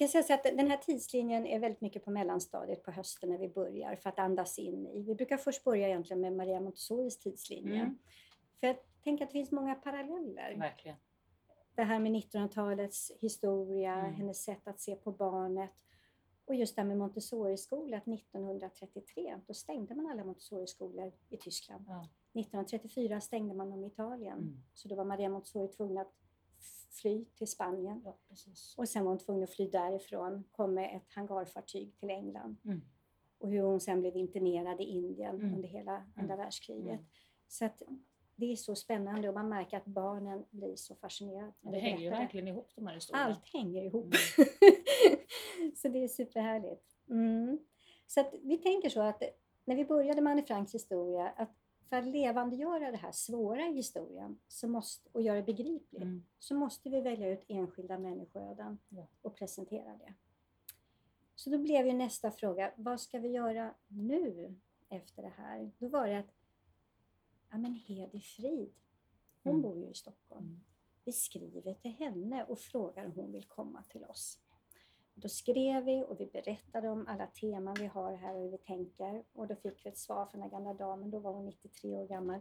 jag 0.00 0.10
kan 0.12 0.22
säga 0.22 0.34
att 0.34 0.56
den 0.56 0.70
här 0.70 0.76
tidslinjen 0.76 1.46
är 1.46 1.58
väldigt 1.58 1.80
mycket 1.80 2.04
på 2.04 2.10
mellanstadiet 2.10 2.82
på 2.82 2.90
hösten 2.90 3.30
när 3.30 3.38
vi 3.38 3.48
börjar 3.48 3.96
för 3.96 4.08
att 4.08 4.18
andas 4.18 4.58
in 4.58 4.86
i. 4.86 5.02
Vi 5.02 5.14
brukar 5.14 5.36
först 5.36 5.64
börja 5.64 5.88
egentligen 5.88 6.20
med 6.20 6.32
Maria 6.32 6.60
Montessoris 6.60 7.18
tidslinje. 7.18 7.80
Mm. 7.80 7.98
För 8.60 8.66
jag 8.66 8.76
tänker 9.04 9.24
att 9.24 9.30
det 9.30 9.32
finns 9.32 9.50
många 9.52 9.74
paralleller. 9.74 10.56
Verkligen. 10.58 10.96
Det 11.74 11.82
här 11.82 11.98
med 11.98 12.12
1900-talets 12.12 13.12
historia, 13.20 13.94
mm. 13.94 14.14
hennes 14.14 14.44
sätt 14.44 14.68
att 14.68 14.80
se 14.80 14.94
på 14.94 15.12
barnet. 15.12 15.84
Och 16.44 16.54
just 16.54 16.76
det 16.76 16.82
här 16.82 16.88
med 16.88 16.98
Montessori-skola, 16.98 17.96
1933, 17.96 19.40
då 19.46 19.54
stängde 19.54 19.94
man 19.94 20.06
alla 20.06 20.24
Montessori-skolor 20.24 21.12
i 21.28 21.36
Tyskland. 21.36 21.84
Ja. 21.88 22.08
1934 22.40 23.20
stängde 23.20 23.54
man 23.54 23.70
dem 23.70 23.84
i 23.84 23.86
Italien. 23.86 24.38
Mm. 24.38 24.62
Så 24.74 24.88
då 24.88 24.94
var 24.94 25.04
Maria 25.04 25.28
Montessori 25.28 25.68
tvungen 25.68 25.98
att 25.98 26.12
fly 26.90 27.24
till 27.24 27.46
Spanien. 27.46 28.02
Ja, 28.04 28.16
och 28.76 28.88
sen 28.88 29.04
var 29.04 29.10
hon 29.10 29.18
tvungen 29.18 29.42
att 29.42 29.50
fly 29.50 29.68
därifrån, 29.70 30.44
kom 30.52 30.74
med 30.74 30.96
ett 30.96 31.12
hangarfartyg 31.14 31.96
till 31.96 32.10
England. 32.10 32.56
Mm. 32.64 32.80
Och 33.38 33.50
hur 33.50 33.62
hon 33.62 33.80
sen 33.80 34.00
blev 34.00 34.16
internerad 34.16 34.80
i 34.80 34.84
Indien 34.84 35.34
mm. 35.34 35.54
under 35.54 35.68
hela 35.68 35.96
mm. 35.96 36.08
andra 36.14 36.36
världskriget. 36.36 36.86
Mm. 36.86 37.06
Så 37.48 37.64
att 37.64 37.82
det 38.36 38.52
är 38.52 38.56
så 38.56 38.74
spännande 38.74 39.28
och 39.28 39.34
man 39.34 39.48
märker 39.48 39.76
att 39.76 39.86
barnen 39.86 40.44
blir 40.50 40.76
så 40.76 40.94
fascinerade. 40.94 41.52
Det, 41.60 41.70
det 41.70 41.78
hänger 41.78 42.04
ju 42.04 42.10
verkligen 42.10 42.48
ihop 42.48 42.70
de 42.74 42.86
här 42.86 42.94
historierna. 42.94 43.26
Allt 43.26 43.52
hänger 43.52 43.84
ihop. 43.84 44.14
Mm. 44.38 45.72
så 45.76 45.88
det 45.88 46.04
är 46.04 46.08
superhärligt. 46.08 46.88
Så 48.06 48.20
att 48.20 48.34
vi 48.42 48.58
tänker 48.58 48.88
så 48.88 49.00
att 49.00 49.22
när 49.64 49.76
vi 49.76 49.84
började 49.84 50.20
med 50.20 50.30
Anne 50.30 50.42
Franks 50.42 50.74
historia, 50.74 51.28
att 51.28 51.56
för 51.88 51.96
att 51.96 52.06
levandegöra 52.06 52.90
det 52.90 52.96
här 52.96 53.12
svåra 53.12 53.66
i 53.66 53.72
historien 53.72 54.38
så 54.48 54.68
måste, 54.68 55.08
och 55.12 55.22
göra 55.22 55.36
det 55.36 55.42
begripligt 55.42 56.02
mm. 56.02 56.24
så 56.38 56.54
måste 56.54 56.90
vi 56.90 57.00
välja 57.00 57.28
ut 57.28 57.44
enskilda 57.48 57.98
människoöden 57.98 58.78
ja. 58.88 59.06
och 59.22 59.34
presentera 59.34 59.96
det. 59.96 60.14
Så 61.34 61.50
då 61.50 61.58
blev 61.58 61.86
ju 61.86 61.92
nästa 61.92 62.30
fråga, 62.30 62.72
vad 62.76 63.00
ska 63.00 63.18
vi 63.18 63.28
göra 63.28 63.74
nu 63.86 64.54
efter 64.88 65.22
det 65.22 65.32
här? 65.36 65.70
Då 65.78 65.88
var 65.88 66.08
det 66.08 66.18
att, 66.18 66.34
ja 67.50 67.58
men 67.58 67.74
Hedi 67.74 68.20
Frid, 68.20 68.72
hon 69.42 69.52
mm. 69.52 69.62
bor 69.62 69.78
ju 69.78 69.90
i 69.90 69.94
Stockholm. 69.94 70.46
Mm. 70.46 70.60
Vi 71.04 71.12
skriver 71.12 71.74
till 71.74 71.90
henne 71.90 72.44
och 72.44 72.58
frågar 72.58 73.06
om 73.06 73.12
hon 73.12 73.32
vill 73.32 73.44
komma 73.44 73.82
till 73.82 74.04
oss. 74.04 74.38
Då 75.20 75.28
skrev 75.28 75.84
vi 75.84 76.04
och 76.08 76.20
vi 76.20 76.26
berättade 76.26 76.88
om 76.88 77.06
alla 77.08 77.26
teman 77.26 77.76
vi 77.80 77.86
har 77.86 78.16
här 78.16 78.34
och 78.34 78.42
hur 78.42 78.50
vi 78.50 78.58
tänker. 78.58 79.24
Och 79.32 79.46
då 79.46 79.56
fick 79.56 79.86
vi 79.86 79.90
ett 79.90 79.98
svar 79.98 80.26
från 80.26 80.40
den 80.40 80.50
gamla 80.50 80.74
damen, 80.74 81.10
då 81.10 81.18
var 81.18 81.32
hon 81.32 81.46
93 81.46 81.96
år 81.96 82.06
gammal. 82.06 82.40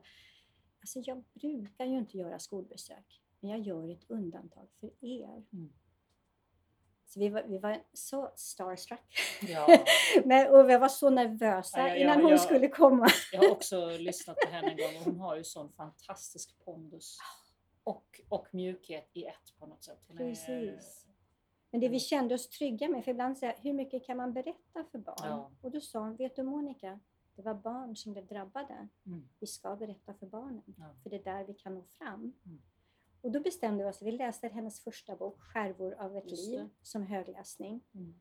Alltså 0.79 0.99
jag 0.99 1.23
brukar 1.33 1.85
ju 1.85 1.97
inte 1.97 2.17
göra 2.17 2.39
skolbesök, 2.39 3.21
men 3.39 3.51
jag 3.51 3.59
gör 3.59 3.91
ett 3.91 4.09
undantag 4.09 4.67
för 4.79 4.91
er. 5.01 5.45
Mm. 5.53 5.73
Så 7.05 7.19
vi 7.19 7.29
var, 7.29 7.43
vi 7.43 7.57
var 7.57 7.83
så 7.93 8.31
starstruck. 8.35 9.17
Ja. 9.41 9.67
men, 10.25 10.47
och 10.47 10.69
vi 10.69 10.77
var 10.77 10.89
så 10.89 11.09
nervösa 11.09 11.79
ja, 11.79 11.87
ja, 11.87 11.95
innan 11.95 12.21
hon 12.21 12.39
skulle 12.39 12.67
komma. 12.67 13.07
jag 13.31 13.41
har 13.41 13.51
också 13.51 13.97
lyssnat 13.97 14.37
på 14.37 14.49
henne 14.49 14.71
en 14.71 14.77
gång 14.77 14.97
och 14.97 15.03
hon 15.03 15.19
har 15.19 15.35
ju 15.35 15.43
sån 15.43 15.73
fantastisk 15.73 16.65
pondus 16.65 17.17
och, 17.83 18.21
och 18.29 18.47
mjukhet 18.51 19.09
i 19.13 19.25
ett 19.25 19.59
på 19.59 19.65
något 19.65 19.83
sätt. 19.83 20.03
Hon 20.07 20.17
Precis. 20.17 21.06
Men 21.77 21.81
det 21.81 21.89
vi 21.89 21.99
kände 21.99 22.35
oss 22.35 22.49
trygga 22.49 22.89
med, 22.89 23.03
för 23.03 23.11
ibland 23.11 23.37
säger 23.37 23.55
hur 23.61 23.73
mycket 23.73 24.05
kan 24.05 24.17
man 24.17 24.33
berätta 24.33 24.83
för 24.91 24.97
barn? 24.97 25.15
Ja. 25.23 25.51
Och 25.61 25.71
då 25.71 25.81
sa 25.81 25.99
hon, 25.99 26.15
vet 26.15 26.35
du 26.35 26.43
Monica, 26.43 26.99
det 27.35 27.41
var 27.41 27.53
barn 27.53 27.95
som 27.95 28.13
blev 28.13 28.27
drabbade. 28.27 28.87
Mm. 29.05 29.29
Vi 29.39 29.47
ska 29.47 29.75
berätta 29.75 30.13
för 30.13 30.25
barnen, 30.25 30.63
ja. 30.77 30.95
för 31.03 31.09
det 31.09 31.15
är 31.15 31.23
där 31.23 31.43
vi 31.43 31.53
kan 31.53 31.75
nå 31.75 31.83
fram. 31.97 32.33
Mm. 32.45 32.61
Och 33.21 33.31
då 33.31 33.39
bestämde 33.39 33.83
vi 33.83 33.89
oss, 33.89 34.01
vi 34.01 34.11
läste 34.11 34.47
hennes 34.47 34.83
första 34.83 35.15
bok, 35.15 35.41
Skärvor 35.41 35.93
av 35.93 36.17
ett 36.17 36.31
liv, 36.31 36.69
som 36.81 37.03
högläsning. 37.03 37.81
Mm. 37.93 38.19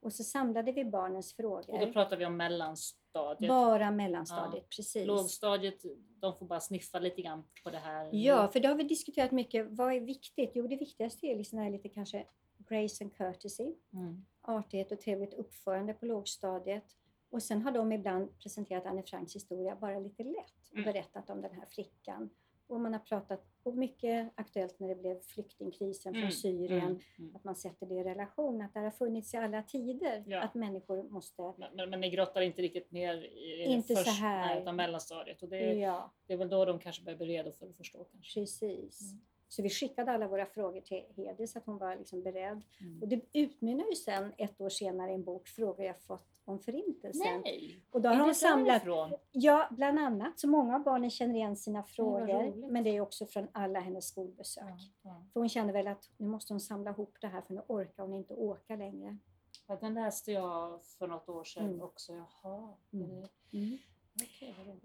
Och 0.00 0.12
så 0.12 0.24
samlade 0.24 0.72
vi 0.72 0.84
barnens 0.84 1.36
frågor. 1.36 1.70
Och 1.74 1.86
då 1.86 1.92
pratar 1.92 2.16
vi 2.16 2.26
om 2.26 2.36
mellanstadiet? 2.36 3.48
Bara 3.48 3.90
mellanstadiet, 3.90 4.64
ja. 4.64 4.76
precis. 4.76 5.06
Lågstadiet, 5.06 5.82
de 6.20 6.38
får 6.38 6.46
bara 6.46 6.60
sniffa 6.60 6.98
lite 6.98 7.22
grann 7.22 7.44
på 7.64 7.70
det 7.70 7.78
här? 7.78 8.10
Ja, 8.12 8.48
för 8.48 8.60
det 8.60 8.68
har 8.68 8.74
vi 8.74 8.84
diskuterat 8.84 9.32
mycket. 9.32 9.66
Vad 9.70 9.92
är 9.92 10.00
viktigt? 10.00 10.50
Jo, 10.54 10.66
det 10.66 10.76
viktigaste 10.76 11.26
är 11.26 11.36
liksom 11.36 11.72
lite 11.72 11.88
kanske 11.88 12.26
grace 12.68 13.04
and 13.04 13.16
courtesy, 13.16 13.74
mm. 13.92 14.24
artighet 14.42 14.92
och 14.92 15.00
trevligt 15.00 15.34
uppförande 15.34 15.94
på 15.94 16.06
lågstadiet. 16.06 16.84
Och 17.30 17.42
sen 17.42 17.62
har 17.62 17.72
de 17.72 17.92
ibland 17.92 18.38
presenterat 18.38 18.86
Anne 18.86 19.02
Franks 19.02 19.36
historia 19.36 19.76
bara 19.80 19.98
lite 19.98 20.22
lätt 20.22 20.70
och 20.70 20.78
mm. 20.78 20.92
berättat 20.92 21.30
om 21.30 21.40
den 21.42 21.54
här 21.54 21.66
flickan. 21.66 22.30
Och 22.66 22.80
man 22.80 22.92
har 22.92 23.00
pratat, 23.00 23.44
och 23.62 23.76
mycket 23.76 24.32
aktuellt 24.34 24.80
när 24.80 24.88
det 24.88 24.94
blev 24.94 25.20
flyktingkrisen 25.20 26.12
från 26.12 26.22
mm. 26.22 26.32
Syrien, 26.32 26.82
mm. 26.82 27.00
mm. 27.18 27.36
att 27.36 27.44
man 27.44 27.56
sätter 27.56 27.86
det 27.86 27.94
i 27.94 28.04
relation, 28.04 28.62
att 28.62 28.74
det 28.74 28.80
har 28.80 28.90
funnits 28.90 29.34
i 29.34 29.36
alla 29.36 29.62
tider, 29.62 30.24
ja. 30.26 30.40
att 30.40 30.54
människor 30.54 31.02
måste... 31.02 31.42
Men, 31.42 31.76
men, 31.76 31.90
men 31.90 32.00
ni 32.00 32.10
grottar 32.10 32.40
inte 32.40 32.62
riktigt 32.62 32.90
ner 32.90 33.14
i 33.24 33.64
inte 33.64 33.94
först, 33.94 34.06
så 34.06 34.10
här. 34.10 34.46
Nej, 34.46 34.62
utan 34.62 34.76
mellanstadiet. 34.76 35.42
Och 35.42 35.48
det, 35.48 35.74
ja. 35.74 36.12
det 36.26 36.32
är 36.32 36.36
väl 36.36 36.48
då 36.48 36.64
de 36.64 36.78
kanske 36.78 37.04
börjar 37.04 37.16
bli 37.16 37.26
redo 37.26 37.52
för 37.52 37.66
att 37.66 37.76
förstå. 37.76 38.04
Kanske. 38.04 38.40
Precis. 38.40 39.14
Så 39.54 39.62
vi 39.62 39.70
skickade 39.70 40.12
alla 40.12 40.28
våra 40.28 40.46
frågor 40.46 40.80
till 40.80 41.02
Hedi 41.16 41.46
så 41.46 41.58
att 41.58 41.66
hon 41.66 41.78
var 41.78 41.96
liksom 41.96 42.22
beredd. 42.22 42.62
Mm. 42.80 43.02
Och 43.02 43.08
det 43.08 43.20
utmynnar 43.32 43.84
ju 43.84 43.94
sen 43.94 44.32
ett 44.38 44.60
år 44.60 44.68
senare 44.68 45.10
i 45.10 45.14
en 45.14 45.24
bok, 45.24 45.48
Frågor 45.48 45.86
jag 45.86 46.00
fått 46.00 46.26
om 46.44 46.58
Förintelsen. 46.58 47.40
Nej! 47.44 47.80
Och 47.90 48.00
då 48.00 48.08
har 48.08 48.26
det 48.26 48.34
samlat, 48.34 48.66
därifrån? 48.66 49.12
Ja, 49.32 49.68
bland 49.70 49.98
annat. 49.98 50.38
Så 50.38 50.48
många 50.48 50.74
av 50.76 50.82
barnen 50.82 51.10
känner 51.10 51.34
igen 51.34 51.56
sina 51.56 51.82
frågor. 51.82 52.70
Men 52.70 52.84
det 52.84 52.90
är 52.90 53.00
också 53.00 53.26
från 53.26 53.48
alla 53.52 53.80
hennes 53.80 54.08
skolbesök. 54.08 54.64
Ja, 54.64 55.10
ja. 55.10 55.26
För 55.32 55.40
hon 55.40 55.48
kände 55.48 55.72
väl 55.72 55.86
att 55.86 56.10
nu 56.16 56.26
måste 56.26 56.52
hon 56.52 56.60
samla 56.60 56.90
ihop 56.90 57.16
det 57.20 57.26
här 57.26 57.40
för 57.40 57.54
nu 57.54 57.62
orkar 57.66 58.02
hon 58.02 58.14
inte 58.14 58.34
åka 58.34 58.76
längre. 58.76 59.18
Ja, 59.66 59.76
den 59.76 59.94
läste 59.94 60.32
jag 60.32 60.84
för 60.84 61.06
något 61.06 61.28
år 61.28 61.44
sedan 61.44 61.68
mm. 61.68 61.82
också. 61.82 62.12
Jaha. 62.12 62.74
Mm. 62.92 63.26
Mm. 63.52 63.78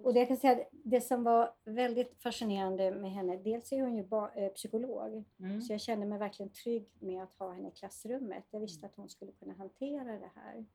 Och 0.03 0.13
det, 0.13 0.19
jag 0.19 0.27
kan 0.27 0.37
säga, 0.37 0.65
det 0.71 1.01
som 1.01 1.23
var 1.23 1.53
väldigt 1.63 2.21
fascinerande 2.21 2.91
med 2.91 3.11
henne, 3.11 3.37
dels 3.37 3.71
är 3.71 3.81
hon 3.81 3.95
ju 3.95 4.07
eh, 4.43 4.51
psykolog, 4.53 5.23
mm. 5.39 5.61
så 5.61 5.73
jag 5.73 5.81
kände 5.81 6.05
mig 6.05 6.19
verkligen 6.19 6.51
trygg 6.51 6.89
med 6.99 7.23
att 7.23 7.33
ha 7.33 7.53
henne 7.53 7.67
i 7.67 7.71
klassrummet. 7.71 8.43
Jag 8.51 8.59
visste 8.59 8.85
att 8.85 8.95
hon 8.95 9.09
skulle 9.09 9.31
kunna 9.31 9.53
hantera 9.53 10.19
det 10.19 10.31
här. 10.35 10.65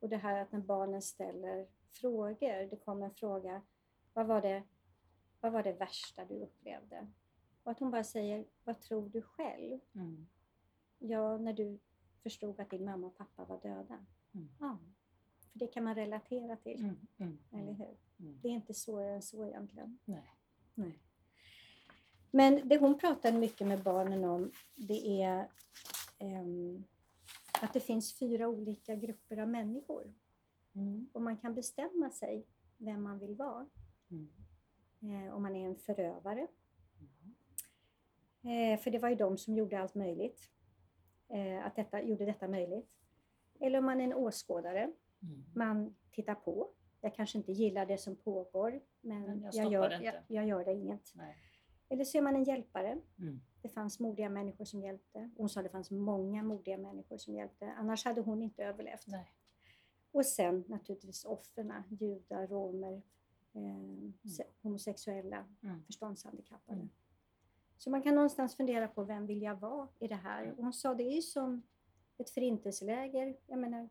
Och 0.00 0.08
det 0.08 0.16
här 0.16 0.42
att 0.42 0.52
när 0.52 0.60
barnen 0.60 1.02
ställer 1.02 1.66
frågor, 1.90 2.70
det 2.70 2.76
kommer 2.76 3.06
en 3.06 3.14
fråga, 3.14 3.62
vad 4.12 4.26
var 4.26 4.42
det, 4.42 4.62
vad 5.40 5.52
var 5.52 5.62
det 5.62 5.72
värsta 5.72 6.24
du 6.24 6.34
upplevde? 6.34 7.06
Och 7.62 7.70
att 7.70 7.78
hon 7.78 7.90
bara 7.90 8.04
säger, 8.04 8.44
vad 8.64 8.80
tror 8.80 9.08
du 9.08 9.22
själv? 9.22 9.80
Mm. 9.94 10.26
Ja, 10.98 11.38
när 11.38 11.52
du 11.52 11.78
förstod 12.22 12.60
att 12.60 12.70
din 12.70 12.84
mamma 12.84 13.06
och 13.06 13.16
pappa 13.16 13.44
var 13.44 13.60
döda. 13.60 14.06
Mm. 14.34 14.48
Ja, 14.60 14.78
för 15.52 15.58
det 15.58 15.66
kan 15.66 15.84
man 15.84 15.94
relatera 15.94 16.56
till. 16.56 16.80
Mm, 16.80 16.96
mm, 17.18 17.38
mm, 17.50 17.62
eller 17.62 17.72
hur? 17.72 17.96
Mm. 18.20 18.38
Det 18.42 18.48
är 18.48 18.52
inte 18.52 18.74
svårare 18.74 19.14
än 19.14 19.22
så 19.22 19.46
egentligen. 19.46 19.98
Nej. 20.04 20.34
Nej. 20.74 20.98
Men 22.30 22.68
det 22.68 22.78
hon 22.78 22.98
pratar 22.98 23.32
mycket 23.32 23.66
med 23.66 23.82
barnen 23.82 24.24
om 24.24 24.50
det 24.74 25.22
är 25.22 25.48
um, 26.20 26.84
att 27.62 27.72
det 27.72 27.80
finns 27.80 28.18
fyra 28.18 28.48
olika 28.48 28.94
grupper 28.94 29.36
av 29.36 29.48
människor. 29.48 30.14
Mm. 30.74 31.08
Och 31.12 31.22
man 31.22 31.36
kan 31.36 31.54
bestämma 31.54 32.10
sig 32.10 32.46
vem 32.76 33.02
man 33.02 33.18
vill 33.18 33.34
vara. 33.34 33.66
Mm. 34.10 34.28
Eh, 35.02 35.34
om 35.34 35.42
man 35.42 35.56
är 35.56 35.66
en 35.66 35.76
förövare. 35.76 36.46
Eh, 38.42 38.80
för 38.80 38.90
det 38.90 38.98
var 38.98 39.08
ju 39.08 39.14
de 39.14 39.38
som 39.38 39.54
gjorde 39.54 39.80
allt 39.80 39.94
möjligt. 39.94 40.50
Eh, 41.28 41.66
att 41.66 41.76
detta, 41.76 42.02
gjorde 42.02 42.24
detta 42.24 42.48
möjligt. 42.48 42.90
Eller 43.60 43.78
om 43.78 43.84
man 43.84 44.00
är 44.00 44.04
en 44.04 44.14
åskådare. 44.14 44.92
Mm. 45.22 45.44
Man 45.54 45.94
titta 46.12 46.34
på. 46.34 46.68
Jag 47.00 47.14
kanske 47.14 47.38
inte 47.38 47.52
gillar 47.52 47.86
det 47.86 47.98
som 47.98 48.16
pågår, 48.16 48.80
men, 49.00 49.22
men 49.22 49.42
jag, 49.42 49.54
jag, 49.54 49.72
gör, 49.72 49.90
jag, 49.90 50.14
jag, 50.26 50.46
gör 50.46 50.64
det 50.64 50.72
inget. 50.72 51.12
Nej. 51.14 51.36
Eller 51.88 52.04
så 52.04 52.18
är 52.18 52.22
man 52.22 52.36
en 52.36 52.44
hjälpare. 52.44 52.98
Mm. 53.18 53.40
Det 53.62 53.68
fanns 53.68 54.00
modiga 54.00 54.28
människor 54.28 54.64
som 54.64 54.82
hjälpte. 54.82 55.30
Hon 55.36 55.48
sa 55.48 55.60
att 55.60 55.66
det 55.66 55.70
fanns 55.70 55.90
många 55.90 56.42
modiga 56.42 56.78
människor 56.78 57.18
som 57.18 57.34
hjälpte. 57.34 57.72
Annars 57.72 58.04
hade 58.04 58.20
hon 58.20 58.42
inte 58.42 58.64
överlevt. 58.64 59.06
Nej. 59.06 59.32
Och 60.12 60.26
sen 60.26 60.64
naturligtvis 60.68 61.24
offren, 61.24 61.72
judar, 61.88 62.46
romer, 62.46 63.02
eh, 63.52 63.60
mm. 63.60 64.12
homosexuella, 64.62 65.44
mm. 65.62 65.84
förståndshandikappade. 65.84 66.78
Mm. 66.78 66.90
Så 67.78 67.90
man 67.90 68.02
kan 68.02 68.14
någonstans 68.14 68.56
fundera 68.56 68.88
på 68.88 69.04
vem 69.04 69.26
vill 69.26 69.42
jag 69.42 69.56
vara 69.56 69.88
i 69.98 70.08
det 70.08 70.14
här? 70.14 70.50
Och 70.50 70.64
hon 70.64 70.72
sa 70.72 70.94
det 70.94 71.04
är 71.04 71.14
ju 71.14 71.22
som 71.22 71.62
ett 72.18 72.30
förintelseläger. 72.30 73.36
Jag 73.46 73.58
menar, 73.58 73.88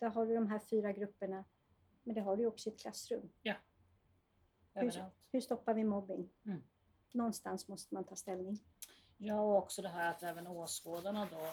där 0.00 0.08
har 0.08 0.26
du 0.26 0.34
de 0.34 0.46
här 0.46 0.58
fyra 0.58 0.92
grupperna, 0.92 1.44
men 2.02 2.14
det 2.14 2.20
har 2.20 2.36
du 2.36 2.46
också 2.46 2.70
i 2.70 2.72
ett 2.72 2.80
klassrum. 2.80 3.32
Ja. 3.42 3.54
Hur, 4.74 5.04
hur 5.32 5.40
stoppar 5.40 5.74
vi 5.74 5.84
mobbing? 5.84 6.30
Mm. 6.46 6.62
Någonstans 7.12 7.68
måste 7.68 7.94
man 7.94 8.04
ta 8.04 8.16
ställning. 8.16 8.58
Ja, 9.16 9.40
och 9.40 9.56
också 9.56 9.82
det 9.82 9.88
här 9.88 10.10
att 10.10 10.22
även 10.22 10.46
åskådarna 10.46 11.28
då 11.30 11.46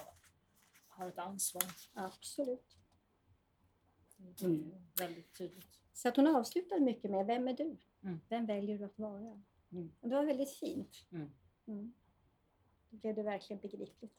har 0.88 1.08
ett 1.08 1.18
ansvar. 1.18 1.64
Absolut. 1.94 2.78
Mm. 4.42 4.72
Väldigt 5.00 5.38
tydligt. 5.38 5.80
Så 5.94 6.08
att 6.08 6.16
hon 6.16 6.28
avslutade 6.28 6.82
mycket 6.82 7.12
med 7.12 7.26
Vem 7.26 7.48
är 7.48 7.54
du? 7.54 7.78
Mm. 8.04 8.20
Vem 8.30 8.46
väljer 8.46 8.78
du 8.78 8.86
att 8.86 9.00
vara? 9.00 9.42
Mm. 9.72 9.92
Och 10.00 10.10
det 10.10 10.16
var 10.16 10.26
väldigt 10.26 10.52
fint. 10.52 11.06
Mm. 11.12 11.32
mm. 11.68 11.94
Då 12.90 12.98
blev 12.98 13.16
det 13.16 13.24
verkligen 13.24 13.62
begripligt. 13.62 14.14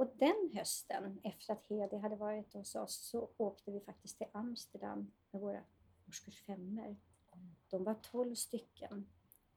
Och 0.00 0.12
den 0.18 0.50
hösten, 0.54 1.20
efter 1.22 1.52
att 1.52 1.66
Hedi 1.68 1.96
hade 1.96 2.16
varit 2.16 2.54
hos 2.54 2.74
oss, 2.74 2.94
så 2.94 3.30
åkte 3.36 3.70
vi 3.70 3.80
faktiskt 3.80 4.18
till 4.18 4.26
Amsterdam 4.32 5.12
med 5.30 5.40
våra 5.42 5.60
årskurs 6.08 6.42
femmor. 6.42 6.96
De 7.70 7.84
var 7.84 7.94
tolv 7.94 8.34
stycken. 8.34 9.06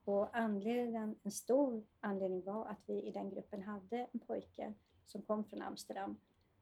Och 0.04 0.38
anledningen, 0.38 1.16
en 1.24 1.32
stor 1.32 1.84
anledning 2.00 2.44
var 2.44 2.66
att 2.66 2.80
vi 2.86 3.02
i 3.02 3.12
den 3.12 3.30
gruppen 3.30 3.62
hade 3.62 4.08
en 4.12 4.20
pojke 4.20 4.74
som 5.06 5.22
kom 5.22 5.46
från 5.46 5.62
Amsterdam 5.62 6.18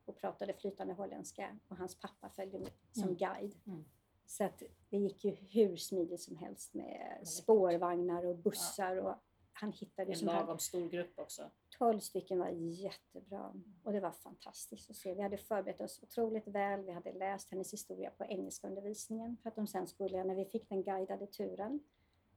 och 0.06 0.18
pratade 0.18 0.54
flytande 0.54 0.94
holländska 0.94 1.60
och 1.68 1.78
hans 1.78 2.00
pappa 2.00 2.30
följde 2.30 2.60
med 2.60 2.72
som 2.92 3.04
mm. 3.04 3.16
guide. 3.16 3.56
Mm. 3.66 3.86
Så 4.26 4.44
att 4.44 4.64
det 4.90 4.98
gick 4.98 5.26
ju 5.26 5.32
hur 5.32 5.78
smidigt 5.78 6.22
som 6.22 6.36
helst 6.36 6.74
med 6.74 7.28
spårvagnar 7.28 8.26
och 8.26 8.38
bussar 8.38 8.98
och 8.98 9.16
han 9.54 9.72
hittade... 9.72 10.14
En 10.14 10.20
lagom 10.26 10.60
stor 10.60 10.90
grupp 10.90 11.20
också. 11.20 11.52
12 11.78 12.00
stycken 12.00 12.40
var 12.40 12.50
jättebra 12.50 13.54
och 13.84 13.94
det 13.94 14.00
var 14.00 14.12
fantastiskt 14.12 14.90
att 14.90 14.96
se. 14.96 15.14
Vi 15.14 15.22
hade 15.22 15.38
förberett 15.38 15.82
oss 15.82 16.04
otroligt 16.04 16.48
väl. 16.48 16.86
Vi 16.86 16.92
hade 16.92 17.14
läst 17.14 17.52
hennes 17.52 17.74
historia 17.74 18.12
på 18.18 18.26
engelska 18.26 18.68
undervisningen 18.68 19.38
för 19.44 19.50
att 19.50 19.56
de 19.56 19.68
sen 19.68 19.88
skulle, 19.88 20.24
när 20.24 20.36
vi 20.36 20.46
fick 20.46 20.70
den 20.70 20.84
guidade 20.84 21.28
turen, 21.28 21.80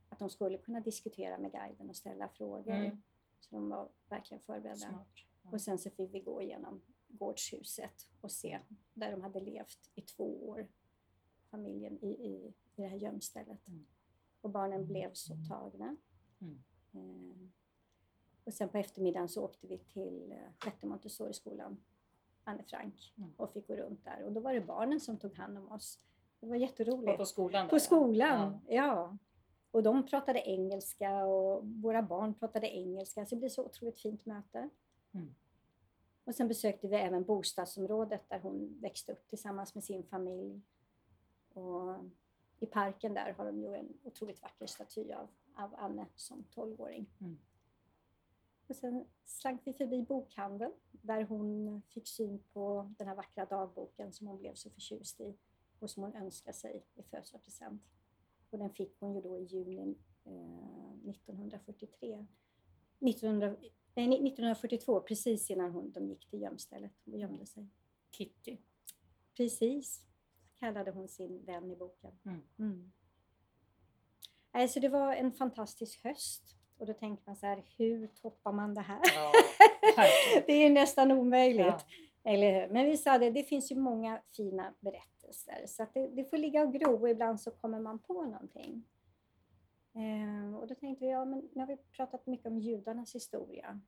att 0.09 0.18
de 0.18 0.31
skulle 0.31 0.59
kunna 0.59 0.81
diskutera 0.81 1.38
med 1.38 1.53
guiden 1.53 1.90
och 1.90 1.96
ställa 1.96 2.29
frågor. 2.29 2.74
Mm. 2.74 3.03
Så 3.40 3.55
de 3.55 3.68
var 3.68 3.88
verkligen 4.09 4.40
förberedda. 4.40 5.05
Ja. 5.42 5.50
Och 5.50 5.61
sen 5.61 5.79
så 5.79 5.90
fick 5.90 6.14
vi 6.14 6.20
gå 6.20 6.42
igenom 6.42 6.83
gårdshuset 7.09 8.11
och 8.20 8.31
se 8.31 8.61
där 8.94 9.11
de 9.11 9.22
hade 9.22 9.40
levt 9.40 9.90
i 9.94 10.00
två 10.00 10.48
år, 10.48 10.68
familjen 11.50 12.05
i, 12.05 12.09
i, 12.09 12.55
i 12.77 12.83
det 12.83 12.87
här 12.87 12.96
gömstället. 12.96 13.68
Mm. 13.68 13.87
Och 14.40 14.50
barnen 14.50 14.87
blev 14.87 15.12
så 15.12 15.37
tagna. 15.48 15.96
Mm. 16.40 16.64
Eh, 16.94 17.48
och 18.44 18.54
sen 18.54 18.68
på 18.68 18.78
eftermiddagen 18.78 19.28
så 19.28 19.44
åkte 19.44 19.66
vi 19.66 19.78
till 19.78 20.33
eh, 20.33 20.38
sjätte 20.59 20.87
Montessori-skolan, 20.87 21.76
Anne 22.44 22.62
Frank, 22.62 23.14
mm. 23.18 23.33
och 23.37 23.52
fick 23.52 23.66
gå 23.66 23.76
runt 23.76 24.04
där. 24.04 24.22
Och 24.24 24.33
då 24.33 24.40
var 24.40 24.54
det 24.54 24.61
barnen 24.61 25.00
som 25.00 25.18
tog 25.18 25.35
hand 25.35 25.59
om 25.59 25.72
oss. 25.72 26.00
Det 26.40 26.46
var 26.46 26.57
jätteroligt. 26.57 27.18
på 27.18 27.24
skolan? 27.24 27.64
Där, 27.64 27.70
på 27.70 27.80
skolan, 27.80 28.61
ja. 28.68 28.74
ja. 28.74 29.18
Och 29.70 29.83
de 29.83 30.07
pratade 30.07 30.40
engelska 30.40 31.24
och 31.24 31.66
våra 31.66 32.02
barn 32.02 32.35
pratade 32.35 32.66
engelska, 32.66 33.26
så 33.26 33.35
det 33.35 33.38
blev 33.38 33.48
så 33.48 33.64
otroligt 33.64 34.00
fint 34.00 34.26
möte. 34.26 34.68
Mm. 35.12 35.35
Och 36.24 36.35
sen 36.35 36.48
besökte 36.48 36.88
vi 36.88 36.96
även 36.96 37.24
bostadsområdet 37.24 38.28
där 38.28 38.38
hon 38.38 38.78
växte 38.80 39.12
upp 39.12 39.28
tillsammans 39.28 39.74
med 39.74 39.85
sin 39.85 40.02
familj. 40.02 40.61
Och 41.54 41.96
I 42.61 42.66
parken 42.66 43.14
där 43.14 43.33
har 43.33 43.44
de 43.44 43.61
ju 43.61 43.74
en 43.74 43.88
otroligt 44.02 44.42
vacker 44.42 44.66
staty 44.66 45.12
av, 45.12 45.28
av 45.55 45.75
Anne 45.77 46.07
som 46.17 46.45
tolvåring. 46.45 47.07
Mm. 47.21 47.38
Och 48.67 48.77
sen 48.77 49.05
slank 49.25 49.61
vi 49.64 49.73
förbi 49.73 50.03
bokhandeln 50.03 50.73
där 50.93 51.23
hon 51.25 51.83
fick 51.88 52.09
syn 52.09 52.43
på 52.53 52.95
den 52.99 53.09
här 53.09 53.14
vackra 53.14 53.45
dagboken 53.45 54.12
som 54.12 54.27
hon 54.27 54.38
blev 54.38 54.55
så 54.55 54.71
förtjust 54.71 55.21
i 55.21 55.37
och 55.79 55.90
som 55.90 56.03
hon 56.03 56.14
önskade 56.14 56.57
sig 56.57 56.85
i 56.95 57.03
födelsedagspresent. 57.03 57.83
Och 58.51 58.59
den 58.59 58.71
fick 58.71 58.97
hon 59.01 59.14
ju 59.14 59.21
då 59.21 59.38
i 59.38 59.45
juni 59.45 59.97
eh, 60.25 61.11
1943. 61.11 62.27
1900, 63.01 63.57
nej, 63.95 64.05
1942, 64.05 65.01
precis 65.01 65.51
innan 65.51 65.73
hon, 65.73 65.93
de 65.93 66.09
gick 66.09 66.31
till 66.31 66.43
gömstället 66.43 66.93
och 67.05 67.19
gömde 67.19 67.47
sig. 67.47 67.69
Kitty. 68.11 68.59
Precis, 69.37 70.07
kallade 70.57 70.90
hon 70.90 71.09
sin 71.09 71.45
vän 71.45 71.71
i 71.71 71.77
boken. 71.77 72.19
Mm. 72.25 72.43
Mm. 72.59 72.93
Alltså 74.55 74.81
det 74.81 74.88
var 74.88 75.14
en 75.14 75.33
fantastisk 75.33 76.05
höst. 76.05 76.57
Och 76.79 76.87
då 76.87 76.93
tänker 76.93 77.23
man 77.27 77.37
så 77.37 77.47
här, 77.47 77.64
hur 77.79 78.07
toppar 78.07 78.53
man 78.53 78.75
det 78.75 78.81
här? 78.81 79.01
Ja, 79.14 79.33
det 80.47 80.53
är 80.53 80.71
nästan 80.71 81.12
omöjligt. 81.12 81.67
Ja. 81.67 81.81
Eller 82.25 82.69
Men 82.69 82.85
vi 82.85 82.97
sa 82.97 83.19
det, 83.19 83.31
det 83.31 83.43
finns 83.43 83.73
ju 83.73 83.77
många 83.77 84.21
fina 84.37 84.75
berättelser. 84.81 85.64
Så 85.67 85.87
det, 85.95 86.09
det 86.09 86.25
får 86.25 86.37
ligga 86.37 86.62
och 86.62 86.73
gro 86.73 87.01
och 87.01 87.11
ibland 87.11 87.40
så 87.40 87.51
kommer 87.51 87.81
man 87.81 87.99
på 87.99 88.23
någonting. 88.23 88.85
Eh, 89.95 90.57
och 90.57 90.67
då 90.67 90.75
tänkte 90.75 91.05
vi, 91.05 91.11
ja 91.11 91.25
men 91.25 91.49
nu 91.53 91.61
har 91.61 91.67
vi 91.67 91.77
pratat 91.77 92.27
mycket 92.27 92.47
om 92.47 92.59
judarnas 92.59 93.14
historia. 93.14 93.81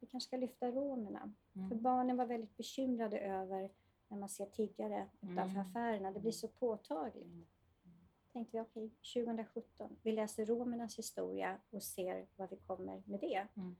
Vi 0.00 0.06
kanske 0.06 0.26
ska 0.28 0.36
lyfta 0.36 0.70
romerna. 0.70 1.32
Mm. 1.56 1.68
För 1.68 1.76
barnen 1.76 2.16
var 2.16 2.26
väldigt 2.26 2.56
bekymrade 2.56 3.18
över 3.18 3.70
när 4.08 4.18
man 4.18 4.28
ser 4.28 4.46
tiggare 4.46 5.06
utanför 5.20 5.42
mm. 5.42 5.66
affärerna. 5.66 6.10
Det 6.10 6.20
blir 6.20 6.32
så 6.32 6.48
påtagligt. 6.48 7.46
Tänkte 8.32 8.56
vi 8.56 8.62
okej, 8.62 8.84
okay, 8.84 9.24
2017, 9.24 9.96
vi 10.02 10.12
läser 10.12 10.46
romernas 10.46 10.98
historia 10.98 11.58
och 11.70 11.82
ser 11.82 12.26
vad 12.36 12.50
vi 12.50 12.56
kommer 12.56 13.02
med 13.06 13.20
det. 13.20 13.48
Mm. 13.56 13.76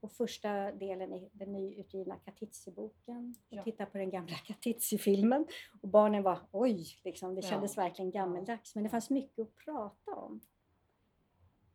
Och 0.00 0.12
första 0.12 0.72
delen 0.72 1.12
i 1.12 1.30
den 1.32 1.52
nyutgivna 1.52 2.16
Katitzi-boken 2.18 3.34
och 3.48 3.56
ja. 3.56 3.62
tittar 3.62 3.86
på 3.86 3.98
den 3.98 4.10
gamla 4.10 4.36
Katitzi-filmen. 4.46 5.46
Och 5.82 5.88
barnen 5.88 6.22
var 6.22 6.38
oj, 6.52 6.86
liksom, 7.04 7.34
det 7.34 7.42
kändes 7.42 7.76
ja. 7.76 7.82
verkligen 7.82 8.10
gammeldags. 8.10 8.74
Men 8.74 8.84
det 8.84 8.90
fanns 8.90 9.10
mycket 9.10 9.38
att 9.38 9.56
prata 9.56 10.14
om. 10.14 10.40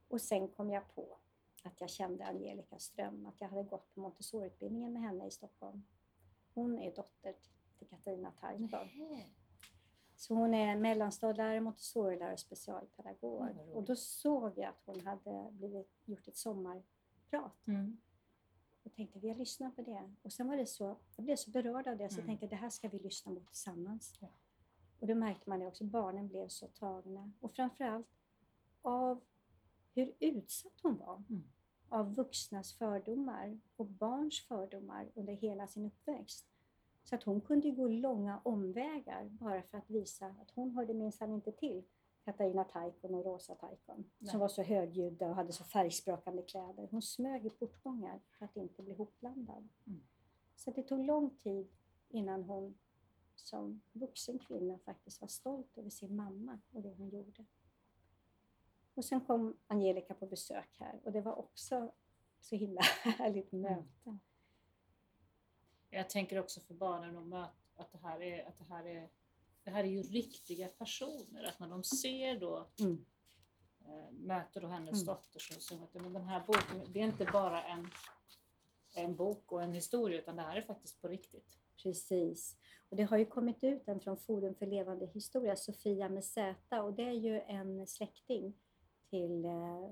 Och 0.08 0.22
sen 0.22 0.48
kom 0.48 0.70
jag 0.72 0.96
på 0.96 1.18
att 1.64 1.82
jag 1.82 1.90
kände 1.90 2.26
Angelica 2.26 2.80
Ström, 2.80 3.26
att 3.26 3.42
jag 3.42 3.50
hade 3.50 3.64
gått 3.64 3.94
på 3.94 4.02
Montessori-utbildningen 4.02 4.94
med 4.94 5.02
henne 5.02 5.28
i 5.28 5.32
Stockholm. 5.32 5.84
Hon 6.54 6.80
är 6.80 6.96
dotter 6.96 7.36
till 7.78 7.88
Katarina 7.88 8.32
Taipov. 8.32 8.88
Så 10.24 10.36
hon 10.36 10.54
är 10.54 10.76
mellanstadielärare, 10.76 11.62
montessorilärare 11.62 12.34
och 12.34 12.40
specialpedagog. 12.40 13.42
Mm, 13.42 13.58
och 13.58 13.84
då 13.84 13.96
såg 13.96 14.58
jag 14.58 14.70
att 14.70 14.82
hon 14.86 15.02
hade 15.02 15.52
blivit, 15.52 15.92
gjort 16.06 16.28
ett 16.28 16.38
sommarprat. 16.38 17.68
Mm. 17.68 17.98
Och 18.84 18.94
tänkte 18.94 19.20
vi 19.20 19.30
har 19.30 19.36
lyssnat 19.36 19.76
på 19.76 19.82
det. 19.82 20.12
Och 20.22 20.34
sen 20.34 20.48
var 20.48 20.58
det 20.58 20.66
så, 20.66 20.98
jag 21.16 21.26
blev 21.26 21.36
så 21.36 21.52
berörd 21.52 21.88
av 21.88 21.98
det 21.98 22.10
så 22.10 22.14
mm. 22.14 22.20
jag 22.20 22.26
tänkte 22.26 22.56
det 22.56 22.62
här 22.62 22.70
ska 22.70 22.88
vi 22.88 23.00
lyssna 23.00 23.36
på 23.36 23.40
tillsammans. 23.40 24.18
Ja. 24.20 24.28
Och 25.00 25.08
då 25.08 25.16
märkte 25.16 25.50
man 25.50 25.60
det 25.60 25.68
också, 25.68 25.84
barnen 25.84 26.28
blev 26.28 26.48
så 26.48 26.68
tagna. 26.68 27.32
Och 27.40 27.52
framförallt 27.52 28.08
av 28.82 29.22
hur 29.94 30.14
utsatt 30.20 30.80
hon 30.82 30.98
var. 30.98 31.24
Mm. 31.30 31.44
Av 31.90 32.16
vuxnas 32.16 32.74
fördomar 32.74 33.60
och 33.76 33.86
barns 33.86 34.48
fördomar 34.48 35.12
under 35.16 35.34
hela 35.34 35.68
sin 35.68 35.86
uppväxt. 35.86 36.53
Så 37.04 37.16
att 37.16 37.24
hon 37.24 37.42
kunde 37.42 37.72
gå 37.72 37.88
långa 37.88 38.42
omvägar 38.44 39.30
bara 39.30 39.62
för 39.62 39.78
att 39.78 39.90
visa 39.90 40.26
att 40.26 40.52
hon 40.52 40.72
hörde 40.72 40.94
minsann 40.94 41.32
inte 41.32 41.52
till 41.52 41.84
Katarina 42.26 42.64
Taikon 42.64 43.16
och 43.16 43.26
Rosa 43.26 43.56
Taikon 43.56 44.12
som 44.32 44.40
var 44.40 44.48
så 44.48 44.62
högljudda 44.64 45.30
och 45.30 45.36
hade 45.36 45.54
så 45.54 45.64
färgsprakande 45.64 46.42
kläder. 46.42 46.88
Hon 46.92 47.02
smög 47.02 47.46
i 47.46 47.50
portgångar 47.50 48.22
för 48.38 48.46
att 48.46 48.56
inte 48.56 48.84
bli 48.84 48.94
hopblandad. 48.94 49.70
Mm. 49.88 50.04
Så 50.56 50.72
det 50.72 50.84
tog 50.84 51.06
lång 51.06 51.30
tid 51.30 51.68
innan 52.10 52.44
hon 52.44 52.78
som 53.36 53.82
vuxen 53.92 54.40
kvinna 54.40 54.78
faktiskt 54.78 55.22
var 55.22 55.28
stolt 55.28 55.78
över 55.78 55.90
sin 55.90 56.16
mamma 56.16 56.60
och 56.72 56.82
det 56.82 56.94
hon 56.94 57.10
gjorde. 57.10 57.46
Och 58.94 59.06
sen 59.06 59.22
kom 59.22 59.58
Angelica 59.68 60.14
på 60.14 60.26
besök 60.26 60.76
här 60.80 61.00
och 61.04 61.12
det 61.12 61.22
var 61.22 61.40
också 61.40 61.92
så 62.42 62.56
himla 62.56 62.82
härligt 63.04 63.54
mm. 63.54 63.84
Jag 65.94 66.10
tänker 66.10 66.40
också 66.40 66.62
för 66.62 66.74
barnen 66.74 67.18
att 67.18 67.28
möta 67.28 67.52
att 67.76 67.92
det 67.92 67.98
här 67.98 68.22
är, 68.22 68.48
att 68.48 68.58
det 68.58 68.66
här 68.70 68.86
är, 68.86 69.10
det 69.64 69.72
här 69.72 69.84
är 69.84 69.88
ju 69.88 70.02
riktiga 70.02 70.68
personer. 70.68 71.44
Att 71.44 71.60
när 71.60 71.68
de 71.68 71.84
ser 71.84 72.40
då, 72.40 72.68
mm. 72.80 73.06
äh, 73.86 74.12
möter 74.12 74.62
då 74.62 74.68
hennes 74.68 74.94
mm. 74.94 75.06
dotter 75.06 75.40
så, 75.40 75.60
så 75.60 75.84
att 75.84 75.94
men 75.94 76.14
den 76.14 76.28
här 76.28 76.44
boken, 76.48 76.94
det 76.94 77.00
är 77.00 77.04
inte 77.04 77.26
bara 77.34 77.64
en, 77.64 77.88
en 78.94 79.16
bok 79.16 79.52
och 79.52 79.64
en 79.64 79.74
historia 79.74 80.20
utan 80.20 80.36
det 80.36 80.42
här 80.42 80.56
är 80.56 80.62
faktiskt 80.62 81.02
på 81.02 81.08
riktigt. 81.08 81.58
Precis. 81.84 82.58
Och 82.90 82.98
det 82.98 83.04
har 83.04 83.18
ju 83.18 83.26
kommit 83.26 83.64
ut 83.64 83.88
en 83.88 84.00
från 84.00 84.18
Forum 84.18 84.56
för 84.56 84.66
levande 84.66 85.06
historia, 85.06 85.56
Sofia 85.56 86.10
med 86.10 86.26
Z, 86.26 86.82
och 86.82 86.94
det 86.94 87.04
är 87.04 87.14
ju 87.14 87.42
en 87.42 87.88
släkting 87.88 88.54
till 89.10 89.46
eh, 89.46 89.90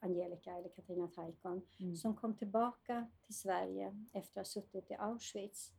Angelica 0.00 0.52
eller 0.52 0.68
Katarina 0.68 1.08
Taikon 1.08 1.62
mm. 1.80 1.96
som 1.96 2.16
kom 2.16 2.36
tillbaka 2.36 3.06
till 3.26 3.34
Sverige 3.34 4.06
efter 4.12 4.40
att 4.40 4.46
ha 4.46 4.50
suttit 4.50 4.90
i 4.90 4.94
Auschwitz. 4.94 5.72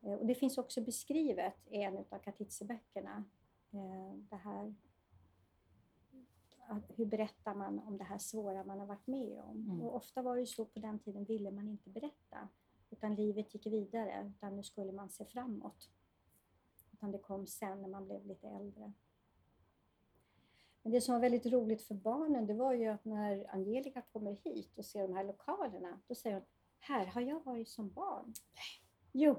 Eh, 0.00 0.14
och 0.14 0.26
det 0.26 0.34
finns 0.34 0.58
också 0.58 0.80
beskrivet 0.80 1.68
i 1.70 1.82
en 1.82 1.96
av 1.96 2.18
Katitze-böckerna. 2.18 3.24
Eh, 3.70 4.14
det 4.14 4.36
här, 4.36 4.74
hur 6.88 7.06
berättar 7.06 7.54
man 7.54 7.78
om 7.78 7.98
det 7.98 8.04
här 8.04 8.18
svåra 8.18 8.64
man 8.64 8.78
har 8.78 8.86
varit 8.86 9.06
med 9.06 9.40
om? 9.40 9.56
Mm. 9.56 9.82
Och 9.82 9.96
ofta 9.96 10.22
var 10.22 10.36
det 10.36 10.46
så 10.46 10.64
på 10.64 10.78
den 10.78 10.98
tiden 10.98 11.24
ville 11.24 11.50
man 11.50 11.68
inte 11.68 11.90
berätta. 11.90 12.48
Utan 12.90 13.14
livet 13.14 13.54
gick 13.54 13.66
vidare, 13.66 14.32
utan 14.36 14.56
nu 14.56 14.62
skulle 14.62 14.92
man 14.92 15.10
se 15.10 15.24
framåt. 15.24 15.90
Utan 16.92 17.12
det 17.12 17.18
kom 17.18 17.46
sen 17.46 17.82
när 17.82 17.88
man 17.88 18.04
blev 18.04 18.26
lite 18.26 18.48
äldre. 18.48 18.92
Men 20.82 20.92
det 20.92 21.00
som 21.00 21.14
var 21.14 21.20
väldigt 21.20 21.46
roligt 21.46 21.82
för 21.82 21.94
barnen, 21.94 22.46
det 22.46 22.54
var 22.54 22.72
ju 22.72 22.86
att 22.86 23.04
när 23.04 23.54
Angelica 23.54 24.02
kommer 24.12 24.36
hit 24.44 24.78
och 24.78 24.84
ser 24.84 25.02
de 25.02 25.14
här 25.16 25.24
lokalerna, 25.24 26.00
då 26.06 26.14
säger 26.14 26.36
hon, 26.36 26.44
här 26.78 27.06
har 27.06 27.20
jag 27.20 27.44
varit 27.44 27.68
som 27.68 27.90
barn. 27.90 28.34
Jo, 29.12 29.36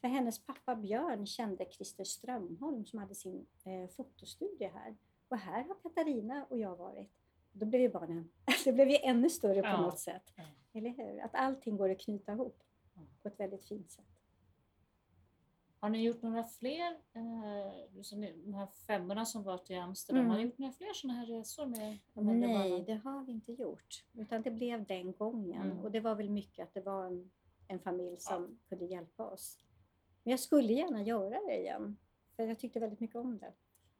för 0.00 0.08
hennes 0.08 0.46
pappa 0.46 0.74
Björn 0.74 1.26
kände 1.26 1.66
Christer 1.70 2.04
Strömholm 2.04 2.84
som 2.84 2.98
hade 2.98 3.14
sin 3.14 3.46
eh, 3.64 3.88
fotostudie 3.88 4.68
här. 4.74 4.96
Och 5.28 5.36
här 5.36 5.64
har 5.64 5.74
Katarina 5.74 6.46
och 6.50 6.58
jag 6.58 6.76
varit. 6.76 7.10
Då 7.52 7.66
blev 7.66 7.80
ju 7.80 7.88
barnen, 7.88 8.30
det 8.64 8.72
blev 8.72 8.88
ju 8.88 8.96
ännu 8.96 9.30
större 9.30 9.62
på 9.62 9.68
ja. 9.68 9.80
något 9.80 9.98
sätt. 9.98 10.32
Ja. 10.36 10.44
Eller 10.72 10.90
hur? 10.90 11.20
Att 11.20 11.34
allting 11.34 11.76
går 11.76 11.90
att 11.90 12.00
knyta 12.00 12.32
ihop 12.32 12.62
på 13.22 13.28
ett 13.28 13.40
väldigt 13.40 13.64
fint 13.64 13.90
sätt. 13.90 14.11
Har 15.82 15.90
ni 15.90 16.02
gjort 16.02 16.22
några 16.22 16.44
fler, 16.44 16.90
eh, 17.12 18.34
de 18.44 18.54
här 18.54 18.66
femmorna 18.66 19.26
som 19.26 19.42
var 19.42 19.58
till 19.58 19.78
Amsterdam, 19.78 20.20
mm. 20.20 20.30
har 20.30 20.38
ni 20.38 20.44
gjort 20.44 20.58
några 20.58 20.72
fler 20.72 20.92
sådana 20.94 21.18
här 21.18 21.26
resor 21.26 21.66
med 21.66 21.98
de 22.14 22.40
Nej, 22.40 22.84
det 22.86 22.94
har 22.94 23.24
vi 23.24 23.32
inte 23.32 23.52
gjort. 23.52 24.04
Utan 24.12 24.42
det 24.42 24.50
blev 24.50 24.86
den 24.86 25.12
gången. 25.12 25.62
Mm. 25.62 25.78
Och 25.78 25.90
det 25.90 26.00
var 26.00 26.14
väl 26.14 26.30
mycket 26.30 26.62
att 26.62 26.74
det 26.74 26.80
var 26.80 27.06
en, 27.06 27.30
en 27.68 27.80
familj 27.80 28.16
som 28.16 28.42
ja. 28.42 28.68
kunde 28.68 28.84
hjälpa 28.84 29.30
oss. 29.30 29.58
Men 30.22 30.30
jag 30.30 30.40
skulle 30.40 30.72
gärna 30.72 31.02
göra 31.02 31.40
det 31.46 31.58
igen. 31.58 31.96
För 32.36 32.42
jag 32.42 32.58
tyckte 32.58 32.80
väldigt 32.80 33.00
mycket 33.00 33.16
om 33.16 33.38
det. 33.38 33.52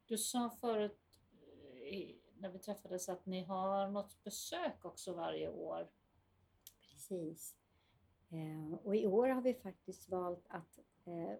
Du 0.05 0.17
sa 0.17 0.49
förut 0.49 1.19
eh, 1.91 2.15
när 2.37 2.49
vi 2.49 2.59
träffades 2.59 3.09
att 3.09 3.25
ni 3.25 3.43
har 3.43 3.87
något 3.87 4.23
besök 4.23 4.85
också 4.85 5.13
varje 5.13 5.49
år. 5.49 5.87
Precis. 6.91 7.55
Eh, 8.29 8.79
och 8.83 8.95
i 8.95 9.07
år 9.07 9.27
har 9.27 9.41
vi 9.41 9.53
faktiskt 9.53 10.09
valt 10.09 10.45
att 10.47 10.79
eh, 11.05 11.37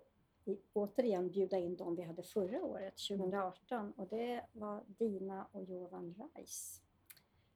återigen 0.73 1.29
bjuda 1.29 1.57
in 1.57 1.75
de 1.75 1.95
vi 1.95 2.01
hade 2.01 2.23
förra 2.23 2.63
året, 2.63 2.93
2018. 3.09 3.91
Och 3.91 4.07
det 4.07 4.45
var 4.51 4.83
Dina 4.87 5.47
och 5.51 5.63
Jovan 5.63 6.15
Reis 6.35 6.83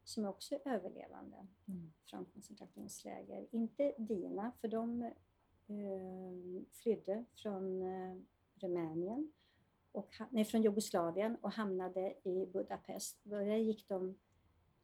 som 0.08 0.26
är 0.26 0.30
också 0.30 0.60
överlevande 0.66 1.48
mm. 1.68 1.94
från 2.06 2.26
koncentrationsläger. 2.26 3.48
Inte 3.52 3.94
Dina, 3.98 4.52
för 4.62 4.68
de 4.68 5.02
eh, 5.02 5.12
flydde 6.72 7.26
från 7.36 7.82
eh, 7.82 8.18
Rumänien, 8.56 9.32
och, 9.92 10.16
nej, 10.30 10.46
från 10.46 10.62
Jugoslavien 10.62 11.38
och 11.42 11.52
hamnade 11.52 12.14
i 12.24 12.46
Budapest. 12.46 13.20
Där 13.24 13.56
gick 13.56 13.88
de, 13.88 14.18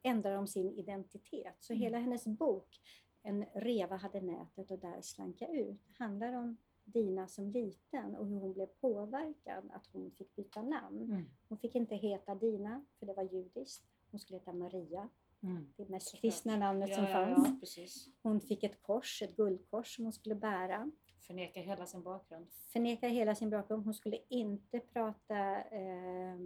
ändrade 0.01 0.35
de 0.35 0.47
sin 0.47 0.71
identitet. 0.71 1.55
Så 1.59 1.73
mm. 1.73 1.81
hela 1.81 1.97
hennes 1.97 2.25
bok 2.25 2.81
en 3.21 3.45
reva 3.53 3.95
hade 3.95 4.21
nätet 4.21 4.71
och 4.71 4.79
där 4.79 5.01
slank 5.01 5.41
jag 5.41 5.55
ut. 5.55 5.81
Handlar 5.97 6.33
om 6.33 6.57
Dina 6.85 7.27
som 7.27 7.49
liten 7.49 8.15
och 8.15 8.27
hur 8.27 8.39
hon 8.39 8.53
blev 8.53 8.65
påverkad 8.65 9.71
att 9.73 9.87
hon 9.91 10.11
fick 10.11 10.35
byta 10.35 10.61
namn. 10.61 11.01
Mm. 11.01 11.25
Hon 11.49 11.57
fick 11.57 11.75
inte 11.75 11.95
heta 11.95 12.35
Dina 12.35 12.85
för 12.99 13.05
det 13.05 13.13
var 13.13 13.23
judiskt. 13.23 13.83
Hon 14.11 14.19
skulle 14.19 14.39
heta 14.39 14.53
Maria. 14.53 15.09
Mm. 15.43 15.73
Det 15.77 15.89
mest 15.89 16.15
kristna 16.15 16.57
namnet 16.57 16.89
ja, 16.89 16.95
som 16.95 17.05
ja, 17.05 17.11
fanns. 17.11 17.77
Ja, 17.77 17.87
hon 18.21 18.41
fick 18.41 18.63
ett 18.63 18.81
kors, 18.81 19.21
ett 19.21 19.35
guldkors 19.35 19.95
som 19.95 20.05
hon 20.05 20.13
skulle 20.13 20.35
bära. 20.35 20.91
Förneka 21.19 21.61
hela 21.61 21.85
sin 21.85 22.03
bakgrund. 22.03 22.47
Förneka 22.51 23.07
hela 23.07 23.35
sin 23.35 23.49
bakgrund. 23.49 23.85
Hon 23.85 23.93
skulle 23.93 24.17
inte 24.29 24.79
prata 24.79 25.61
eh, 25.63 26.41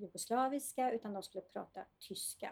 jugoslaviska 0.00 0.92
utan 0.92 1.12
de 1.12 1.22
skulle 1.22 1.42
prata 1.42 1.84
tyska. 1.98 2.50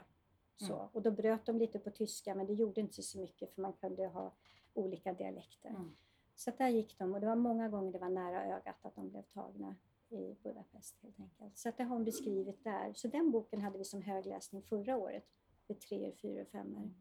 Så. 0.57 0.75
Mm. 0.75 0.89
Och 0.93 1.03
då 1.03 1.11
bröt 1.11 1.47
de 1.47 1.59
lite 1.59 1.79
på 1.79 1.91
tyska 1.91 2.35
men 2.35 2.47
det 2.47 2.53
gjorde 2.53 2.81
inte 2.81 3.03
så 3.03 3.19
mycket 3.19 3.55
för 3.55 3.63
man 3.63 3.73
kunde 3.73 4.07
ha 4.07 4.33
olika 4.75 5.13
dialekter. 5.13 5.69
Mm. 5.69 5.97
Så 6.37 6.51
där 6.51 6.69
gick 6.69 6.99
de 6.99 7.15
och 7.15 7.21
det 7.21 7.27
var 7.27 7.37
många 7.37 7.69
gånger 7.69 7.93
det 7.93 7.99
var 7.99 8.09
nära 8.09 8.45
ögat 8.45 8.77
att 8.83 8.95
de 8.95 9.11
blev 9.11 9.23
tagna 9.23 9.77
i 10.09 10.35
Budapest 10.43 10.99
helt 11.03 11.21
enkelt. 11.21 11.59
Så 11.59 11.73
det 11.77 11.83
har 11.83 11.91
hon 11.91 12.05
beskrivit 12.05 12.65
där. 12.65 12.93
Så 12.95 13.09
den 13.09 13.31
boken 13.31 13.61
hade 13.61 13.79
vi 13.79 13.85
som 13.85 14.03
högläsning 14.03 14.63
förra 14.63 14.97
året 14.97 15.25
för 15.67 15.75
tre, 15.75 16.13
fyra 16.23 16.43
och 16.43 16.49
femmor. 16.49 16.95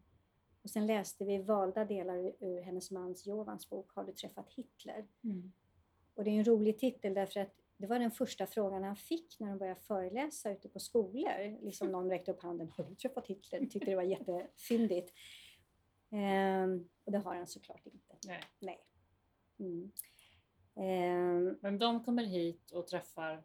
Och 0.64 0.70
sen 0.70 0.86
läste 0.86 1.26
vi 1.26 1.38
valda 1.38 1.86
delar 1.86 2.34
ur 2.40 2.62
hennes 2.62 2.92
mans 2.92 3.28
Jovans 3.28 3.70
bok 3.70 3.92
Har 3.96 4.04
du 4.04 4.12
träffat 4.12 4.50
Hitler? 4.50 5.08
Mm. 5.24 5.54
Och 6.14 6.24
det 6.24 6.30
är 6.30 6.34
en 6.34 6.46
rolig 6.46 6.80
titel 6.80 7.14
därför 7.14 7.40
att 7.40 7.56
det 7.78 7.88
var 7.88 8.00
den 8.00 8.12
första 8.12 8.48
frågan 8.48 8.84
han 8.84 8.96
fick 8.96 9.40
när 9.40 9.48
han 9.48 9.58
började 9.58 9.80
föreläsa 9.80 10.52
ute 10.52 10.70
på 10.70 10.80
skolor. 10.80 11.66
Liksom 11.66 11.92
någon 11.92 12.10
räckte 12.10 12.32
upp 12.32 12.42
handen. 12.42 12.72
Har 12.78 12.84
du 12.84 12.96
träffat 12.96 13.28
Hitler? 13.28 13.60
Tyckte 13.60 13.92
det 13.92 13.96
var 13.96 14.04
jättefyndigt. 14.04 15.14
Ehm, 16.12 16.90
och 17.04 17.12
det 17.12 17.18
har 17.18 17.36
han 17.36 17.48
såklart 17.48 17.86
inte. 17.86 18.16
Nej. 18.28 18.42
Nej. 18.60 18.80
Mm. 19.60 19.92
Ehm. 20.76 21.58
Men 21.62 21.80
de 21.80 22.04
kommer 22.04 22.24
hit 22.24 22.72
och 22.72 22.88
träffar 22.88 23.44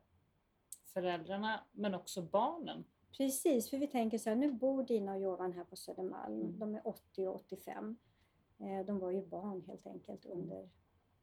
föräldrarna 0.85 1.61
men 1.73 1.95
också 1.95 2.23
barnen. 2.23 2.85
Precis, 3.17 3.71
för 3.71 3.79
vi 3.79 3.87
tänker 3.87 4.19
så 4.19 4.29
här, 4.29 4.37
nu 4.37 4.53
bor 4.53 4.83
Dina 4.83 5.13
och 5.13 5.21
Jovan 5.21 5.53
här 5.53 5.65
på 5.65 5.77
Södermalm. 5.77 6.41
Mm. 6.41 6.59
De 6.59 6.75
är 6.75 6.89
80 6.89 7.27
och 7.27 7.35
85. 7.35 7.97
Ehm, 8.59 8.87
de 8.87 8.99
var 8.99 9.11
ju 9.11 9.27
barn 9.27 9.63
helt 9.67 9.87
enkelt 9.87 10.27
under 10.27 10.69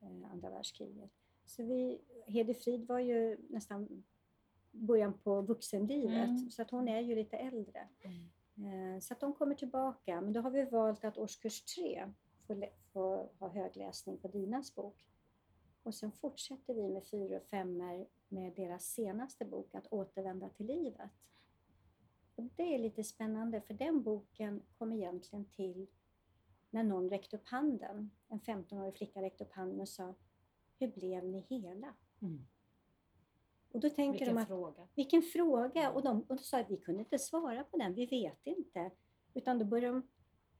eh, 0.01 0.31
andra 0.31 0.49
världskriget. 0.49 1.11
Så 1.45 1.63
vi, 1.63 2.01
Hedi 2.27 2.53
Frid 2.53 2.87
var 2.87 2.99
ju 2.99 3.37
nästan 3.49 4.03
början 4.71 5.13
på 5.13 5.41
vuxenlivet, 5.41 6.29
mm. 6.29 6.51
så 6.51 6.61
att 6.61 6.71
hon 6.71 6.87
är 6.87 7.01
ju 7.01 7.15
lite 7.15 7.37
äldre. 7.37 7.87
Mm. 8.01 8.95
Eh, 8.95 8.99
så 8.99 9.13
att 9.13 9.19
de 9.19 9.33
kommer 9.33 9.55
tillbaka, 9.55 10.21
men 10.21 10.33
då 10.33 10.41
har 10.41 10.51
vi 10.51 10.65
valt 10.65 11.05
att 11.05 11.17
årskurs 11.17 11.61
tre 11.61 12.13
får, 12.47 12.65
får 12.97 13.29
ha 13.39 13.47
högläsning 13.47 14.17
på 14.17 14.27
Dinas 14.27 14.75
bok. 14.75 15.05
Och 15.83 15.95
sen 15.95 16.11
fortsätter 16.11 16.73
vi 16.73 16.89
med 16.89 17.05
fyra 17.05 17.37
och 17.37 17.43
femmor 17.43 18.07
med 18.27 18.53
deras 18.55 18.85
senaste 18.85 19.45
bok, 19.45 19.75
Att 19.75 19.87
återvända 19.87 20.49
till 20.49 20.65
livet. 20.65 21.11
Och 22.35 22.43
det 22.55 22.75
är 22.75 22.79
lite 22.79 23.03
spännande, 23.03 23.61
för 23.61 23.73
den 23.73 24.03
boken 24.03 24.61
kom 24.77 24.93
egentligen 24.93 25.45
till 25.45 25.87
när 26.69 26.83
någon 26.83 27.09
räckte 27.09 27.37
upp 27.37 27.47
handen. 27.47 28.11
En 28.27 28.39
15-årig 28.39 28.97
flicka 28.97 29.21
räckte 29.21 29.43
upp 29.43 29.53
handen 29.53 29.81
och 29.81 29.89
sa 29.89 30.13
hur 30.79 30.87
blev 30.87 31.25
ni 31.25 31.39
hela? 31.39 31.93
Mm. 32.21 32.47
Och 33.71 33.79
då 33.79 33.89
tänker 33.89 34.19
vilken 34.19 34.35
de 34.35 34.41
att, 34.41 34.47
fråga. 34.47 34.87
Vilken 34.95 35.21
fråga! 35.21 35.91
Och 35.91 36.03
de, 36.03 36.21
och 36.21 36.35
de 36.35 36.37
sa 36.37 36.59
att 36.59 36.71
vi 36.71 36.77
kunde 36.77 36.99
inte 36.99 37.19
svara 37.19 37.63
på 37.63 37.77
den, 37.77 37.93
vi 37.93 38.05
vet 38.05 38.47
inte. 38.47 38.91
Utan 39.33 39.59
då 39.59 39.65
började 39.65 39.93
de 39.93 40.07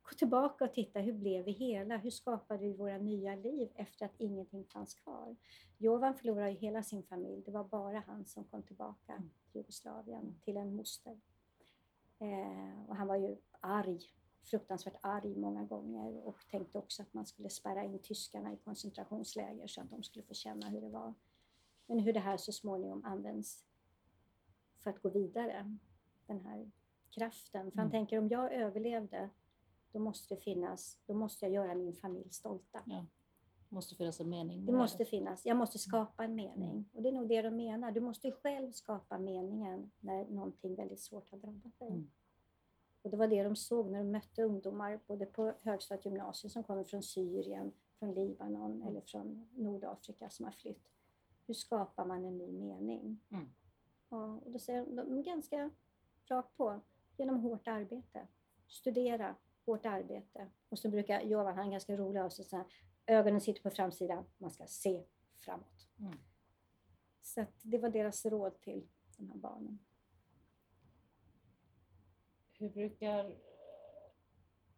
gå 0.10 0.16
tillbaka 0.16 0.66
och 0.66 0.74
titta, 0.74 1.00
hur 1.00 1.14
blev 1.14 1.46
vi 1.46 1.52
hela? 1.52 1.98
Hur 1.98 2.10
skapade 2.10 2.60
vi 2.60 2.74
våra 2.74 2.98
nya 2.98 3.36
liv 3.36 3.70
efter 3.76 4.06
att 4.06 4.16
ingenting 4.18 4.66
fanns 4.66 4.94
kvar? 4.94 5.36
Jovan 5.78 6.16
förlorade 6.16 6.52
ju 6.52 6.58
hela 6.58 6.84
sin 6.84 7.04
familj, 7.04 7.42
det 7.46 7.52
var 7.52 7.64
bara 7.64 8.00
han 8.08 8.26
som 8.26 8.44
kom 8.44 8.64
tillbaka 8.64 9.14
mm. 9.14 9.30
till 9.52 9.62
Jugoslavien, 9.62 10.40
till 10.44 10.58
en 10.58 10.76
moster. 10.76 11.20
Eh, 12.20 12.90
och 12.90 12.96
han 12.96 13.08
var 13.08 13.16
ju 13.16 13.38
arg 13.60 14.00
fruktansvärt 14.44 15.00
arg 15.02 15.36
många 15.36 15.64
gånger 15.64 16.28
och 16.28 16.48
tänkte 16.52 16.78
också 16.78 17.02
att 17.02 17.14
man 17.14 17.26
skulle 17.26 17.50
spärra 17.50 17.84
in 17.84 18.00
tyskarna 18.00 18.54
i 18.54 18.58
koncentrationsläger 18.58 19.68
så 19.68 19.82
att 19.82 19.90
de 19.90 20.04
skulle 20.04 20.26
få 20.26 20.34
känna 20.34 20.70
hur 20.70 20.82
det 20.82 20.90
var. 20.90 21.14
Men 21.86 22.00
hur 22.00 22.14
det 22.14 22.20
här 22.20 22.38
så 22.38 22.52
småningom 22.52 23.06
används 23.06 23.66
för 24.80 24.90
att 24.90 25.02
gå 25.02 25.10
vidare, 25.10 25.78
den 26.26 26.42
här 26.42 26.72
kraften. 27.10 27.72
För 27.72 27.78
han 27.78 27.88
mm. 27.88 27.92
tänker 27.92 28.18
om 28.18 28.28
jag 28.28 28.54
överlevde, 28.54 29.30
då 29.98 30.04
måste 30.04 30.36
det 30.36 30.42
finnas, 30.42 31.00
då 31.06 31.14
måste 31.14 31.46
jag 31.46 31.54
göra 31.54 31.76
min 31.76 31.94
familj 31.94 32.30
stolta. 32.30 32.84
Ja. 32.86 33.06
Det 33.70 33.76
måste 33.76 33.96
finnas 33.96 34.20
en 34.20 34.30
mening. 34.30 34.66
Det 34.66 34.72
måste 34.72 35.06
finnas. 35.06 35.46
Jag 35.46 35.58
måste 35.58 35.80
skapa 35.80 36.24
en 36.24 36.36
mening. 36.36 36.90
Och 36.94 37.02
det 37.02 37.10
är 37.10 37.14
nog 37.14 37.28
det 37.28 37.42
de 37.42 37.56
menar. 37.56 37.92
Du 37.92 38.02
måste 38.02 38.32
själv 38.32 38.72
skapa 38.72 39.18
meningen 39.18 39.92
när 40.00 40.26
någonting 40.26 40.76
väldigt 40.76 41.00
svårt 41.00 41.32
har 41.32 41.38
drabbat 41.38 41.80
dig. 41.80 41.88
Mm. 41.88 42.10
Och 43.02 43.10
det 43.10 43.18
var 43.18 43.28
det 43.28 43.44
de 43.44 43.56
såg 43.56 43.92
när 43.92 44.00
de 44.00 44.12
mötte 44.12 44.44
ungdomar 44.44 45.00
både 45.08 45.26
på 45.26 45.54
högstadiegymnasiet 45.62 46.54
som 46.54 46.64
kommer 46.64 46.84
från 46.84 47.04
Syrien, 47.04 47.72
från 48.00 48.14
Libanon 48.14 48.72
mm. 48.72 48.88
eller 48.88 49.02
från 49.02 49.48
Nordafrika 49.56 50.30
som 50.30 50.46
har 50.46 50.52
flytt. 50.52 50.90
Hur 51.48 51.54
skapar 51.54 52.06
man 52.06 52.26
en 52.26 52.38
ny 52.38 52.52
mening? 52.52 53.20
Mm. 53.30 53.50
Ja, 54.10 54.40
och 54.46 54.52
då 54.52 54.60
säger 54.60 54.86
de 54.86 55.24
ganska 55.24 55.70
rakt 56.26 56.58
på, 56.58 56.82
genom 57.18 57.40
hårt 57.40 57.68
arbete. 57.68 58.28
Studera, 58.68 59.36
hårt 59.68 59.86
arbete. 59.86 60.48
Och 60.70 60.80
så 60.80 60.90
brukar 60.90 61.22
Jovan, 61.22 61.56
han 61.56 61.68
är 61.68 61.72
ganska 61.72 61.98
rolig 61.98 62.20
av 62.20 62.30
sig, 62.30 62.46
ögonen 63.06 63.42
sitter 63.42 63.62
på 63.62 63.70
framsidan, 63.70 64.26
man 64.38 64.52
ska 64.52 64.68
se 64.68 65.04
framåt. 65.36 65.88
Mm. 66.00 66.18
Så 67.22 67.46
det 67.62 67.78
var 67.78 67.90
deras 67.90 68.26
råd 68.26 68.62
till 68.62 68.88
de 69.18 69.30
här 69.30 69.38
barnen. 69.38 69.80
Hur 72.60 72.70
brukar... 72.70 73.36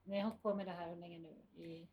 Ni 0.04 0.20
har 0.20 0.30
hållit 0.30 0.42
på 0.42 0.54
med 0.56 0.66
det 0.66 0.72
här 0.72 0.90
hur 0.90 0.96
länge 0.96 1.20
nu? 1.20 1.64
I... 1.64 1.88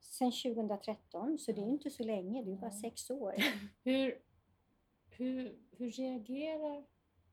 Sen 0.00 0.32
2013, 0.32 1.38
så 1.38 1.52
det 1.52 1.60
är 1.60 1.66
inte 1.66 1.90
så 1.90 2.02
länge, 2.04 2.42
det 2.42 2.52
är 2.52 2.56
bara 2.56 2.70
sex 2.70 3.10
år. 3.10 3.34
Hur, 3.84 4.22
hur, 5.10 5.58
hur 5.70 5.90
reagerar... 5.90 6.84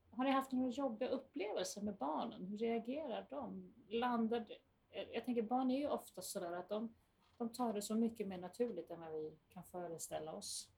Har 0.09 0.23
ni 0.23 0.31
haft 0.31 0.51
några 0.51 0.71
jobbiga 0.71 1.09
upplevelser 1.09 1.81
med 1.81 1.95
barnen? 1.95 2.45
Hur 2.45 2.57
reagerar 2.57 3.27
de? 3.29 3.73
Landar, 3.87 4.45
jag 4.91 5.25
tänker 5.25 5.41
barn 5.41 5.71
är 5.71 5.77
ju 5.77 5.87
ofta 5.87 6.21
sådär 6.21 6.51
att 6.51 6.69
de, 6.69 6.93
de 7.37 7.49
tar 7.49 7.73
det 7.73 7.81
så 7.81 7.95
mycket 7.95 8.27
mer 8.27 8.37
naturligt 8.37 8.91
än 8.91 8.99
vad 8.99 9.11
vi 9.11 9.37
kan 9.49 9.63
föreställa 9.63 10.33
oss. 10.33 10.69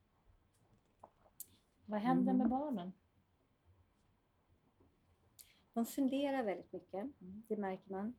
Vad 1.85 1.99
händer 1.99 2.33
med 2.33 2.45
mm. 2.45 2.49
barnen? 2.49 2.91
De 5.73 5.85
funderar 5.85 6.43
väldigt 6.43 6.71
mycket, 6.71 7.03
mm. 7.21 7.43
det 7.47 7.57
märker 7.57 7.91
man. 7.91 8.13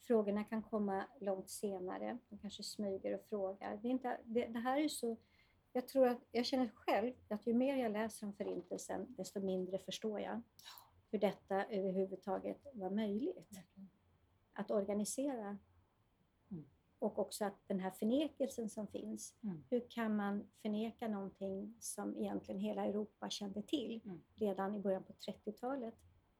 Frågorna 0.00 0.44
kan 0.44 0.62
komma 0.62 1.04
långt 1.20 1.50
senare. 1.50 2.18
De 2.28 2.38
kanske 2.38 2.62
smyger 2.62 3.14
och 3.14 3.24
frågar. 3.28 3.76
Det, 3.76 3.88
är 3.88 3.90
inte, 3.90 4.20
det, 4.24 4.46
det 4.46 4.58
här 4.58 4.80
är 4.80 4.88
så... 4.88 5.16
Jag, 5.72 5.88
tror 5.88 6.08
att, 6.08 6.18
jag 6.30 6.46
känner 6.46 6.68
själv 6.68 7.12
att 7.28 7.46
ju 7.46 7.54
mer 7.54 7.76
jag 7.76 7.92
läser 7.92 8.26
om 8.26 8.32
Förintelsen, 8.32 9.14
desto 9.14 9.40
mindre 9.40 9.78
förstår 9.78 10.20
jag 10.20 10.42
hur 11.10 11.18
detta 11.18 11.64
överhuvudtaget 11.64 12.66
var 12.72 12.90
möjligt. 12.90 13.60
Att 14.54 14.70
organisera. 14.70 15.58
Mm. 16.50 16.64
Och 16.98 17.18
också 17.18 17.44
att 17.44 17.58
den 17.66 17.80
här 17.80 17.90
förnekelsen 17.90 18.68
som 18.68 18.86
finns. 18.86 19.34
Mm. 19.42 19.64
Hur 19.70 19.90
kan 19.90 20.16
man 20.16 20.46
förneka 20.62 21.08
någonting 21.08 21.74
som 21.80 22.16
egentligen 22.16 22.60
hela 22.60 22.84
Europa 22.84 23.30
kände 23.30 23.62
till 23.62 24.00
mm. 24.04 24.22
redan 24.34 24.74
i 24.74 24.78
början 24.78 25.04
på 25.04 25.12
30-talet? 25.12 25.94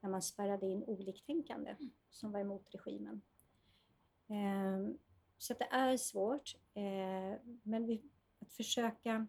när 0.05 0.11
man 0.11 0.23
spärrade 0.23 0.67
in 0.67 0.85
oliktänkande 0.87 1.71
mm. 1.71 1.91
som 2.11 2.33
var 2.33 2.41
emot 2.41 2.67
regimen. 2.71 3.23
Ehm, 4.29 4.99
så 5.39 5.55
det 5.55 5.69
är 5.71 5.97
svårt, 5.97 6.57
eh, 6.75 7.41
men 7.63 7.87
vi, 7.87 8.03
att 8.41 8.53
försöka 8.53 9.27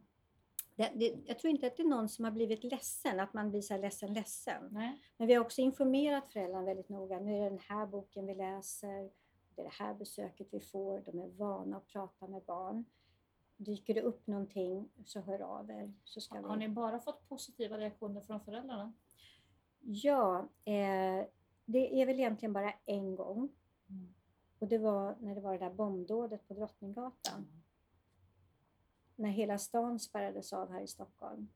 det, 0.76 0.92
det, 0.96 1.16
jag 1.26 1.40
tror 1.40 1.52
inte 1.52 1.68
att 1.68 1.78
det 1.78 1.84
är 1.84 1.88
någon 1.88 2.10
som 2.10 2.26
har 2.26 2.32
blivit 2.32 2.64
ledsen, 2.64 3.20
att 3.20 3.34
man 3.34 3.52
här 3.52 3.78
ledsen, 3.78 4.14
ledsen. 4.14 4.70
Nej. 4.72 5.02
Men 5.18 5.28
vi 5.28 5.34
har 5.34 5.42
också 5.42 5.62
informerat 5.62 6.34
föräldrarna 6.34 6.66
väldigt 6.66 6.90
noga. 6.90 7.20
Nu 7.20 7.38
är 7.38 7.44
det 7.44 7.50
den 7.50 7.60
här 7.60 7.86
boken 7.86 8.26
vi 8.26 8.36
läser, 8.36 9.10
det 9.56 9.62
är 9.62 9.66
det 9.66 9.74
här 9.74 9.94
besöket 9.94 10.48
vi 10.52 10.60
får. 10.60 11.00
De 11.06 11.20
är 11.20 11.28
vana 11.28 11.78
att 11.78 11.88
prata 11.88 12.28
med 12.28 12.42
barn. 12.44 12.86
Dyker 13.58 13.94
det 13.94 14.02
upp 14.02 14.28
någonting 14.28 14.90
så 15.06 15.22
hör 15.22 15.40
av 15.40 15.72
er. 15.72 15.94
Så 16.04 16.22
ska 16.22 16.36
har 16.36 16.58
vi... 16.58 16.68
ni 16.68 16.70
bara 16.70 17.00
fått 17.00 17.30
positiva 17.30 17.78
reaktioner 17.78 18.22
från 18.22 18.42
föräldrarna? 18.42 18.94
Ja, 19.80 20.40
eh, 20.66 21.26
det 21.66 22.02
är 22.02 22.06
väl 22.06 22.20
egentligen 22.20 22.54
bara 22.54 22.74
en 22.86 23.16
gång. 23.16 23.50
Mm. 23.90 24.14
Och 24.60 24.68
det 24.68 24.78
var 24.78 25.16
när 25.20 25.36
det 25.36 25.42
var 25.42 25.52
det 25.52 25.60
där 25.60 25.74
bombdådet 25.74 26.48
på 26.48 26.54
Drottninggatan. 26.54 27.38
Mm. 27.38 27.65
När 29.16 29.30
hela 29.30 29.58
stan 29.58 30.00
spärrades 30.00 30.54
av 30.54 30.72
här 30.72 30.82
i 30.82 30.88
Stockholm. 30.88 31.48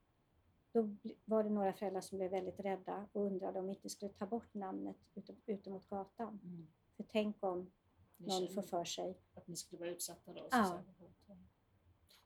Då 0.71 0.89
var 1.25 1.43
det 1.43 1.49
några 1.49 1.73
föräldrar 1.73 2.01
som 2.01 2.17
blev 2.17 2.31
väldigt 2.31 2.59
rädda 2.59 3.05
och 3.11 3.25
undrade 3.25 3.59
om 3.59 3.65
vi 3.65 3.71
inte 3.71 3.89
skulle 3.89 4.13
ta 4.13 4.25
bort 4.25 4.53
namnet 4.53 4.97
ute, 5.15 5.35
ute 5.45 5.69
mot 5.69 5.89
gatan. 5.89 6.39
Mm. 6.43 6.67
För 6.97 7.03
tänk 7.03 7.43
om 7.43 7.71
ni 8.17 8.27
någon 8.27 8.53
får 8.53 8.61
för 8.61 8.83
sig. 8.83 9.17
Att 9.35 9.47
ni 9.47 9.55
skulle 9.55 9.79
vara 9.79 9.89
utsatta 9.89 10.33
då? 10.33 10.47
Ja. 10.51 10.79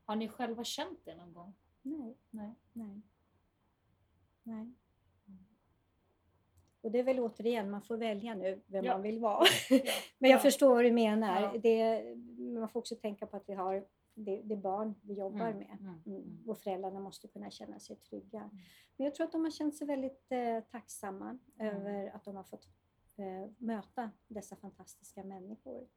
Har 0.05 0.15
ni 0.15 0.27
själva 0.27 0.63
känt 0.63 0.99
det 1.05 1.15
någon 1.15 1.33
gång? 1.33 1.53
Nej. 1.81 2.17
Nej. 2.29 2.55
Nej. 2.73 3.01
Nej. 4.43 4.73
Och 6.81 6.91
det 6.91 6.99
är 6.99 7.03
väl 7.03 7.19
återigen, 7.19 7.71
man 7.71 7.81
får 7.81 7.97
välja 7.97 8.35
nu 8.35 8.61
vem 8.67 8.85
ja. 8.85 8.93
man 8.93 9.01
vill 9.01 9.19
vara. 9.19 9.45
Men 10.17 10.31
jag 10.31 10.37
ja. 10.37 10.41
förstår 10.41 10.75
vad 10.75 10.83
du 10.83 10.91
menar. 10.91 11.41
Ja. 11.41 11.59
Det, 11.63 12.03
man 12.59 12.69
får 12.69 12.79
också 12.79 12.95
tänka 12.95 13.27
på 13.27 13.37
att 13.37 13.49
vi 13.49 13.53
har 13.53 13.85
det, 14.13 14.41
det 14.41 14.55
barn 14.55 14.95
vi 15.01 15.13
jobbar 15.13 15.47
mm. 15.47 15.57
med. 15.57 15.77
Mm. 15.79 16.01
Mm. 16.05 16.21
mm. 16.21 16.49
Och 16.49 16.57
föräldrarna 16.57 16.99
måste 16.99 17.27
kunna 17.27 17.51
känna 17.51 17.79
sig 17.79 17.95
trygga. 17.95 18.39
Mm. 18.39 18.57
Men 18.97 19.05
jag 19.05 19.15
tror 19.15 19.25
att 19.25 19.31
de 19.31 19.43
har 19.43 19.51
känt 19.51 19.75
sig 19.75 19.87
väldigt 19.87 20.31
eh, 20.31 20.59
tacksamma 20.71 21.37
mm. 21.59 21.75
över 21.75 22.15
att 22.15 22.23
de 22.23 22.35
har 22.35 22.43
fått 22.43 22.67
eh, 23.17 23.51
möta 23.57 24.11
dessa 24.27 24.55
fantastiska 24.55 25.23
människor. 25.23 25.87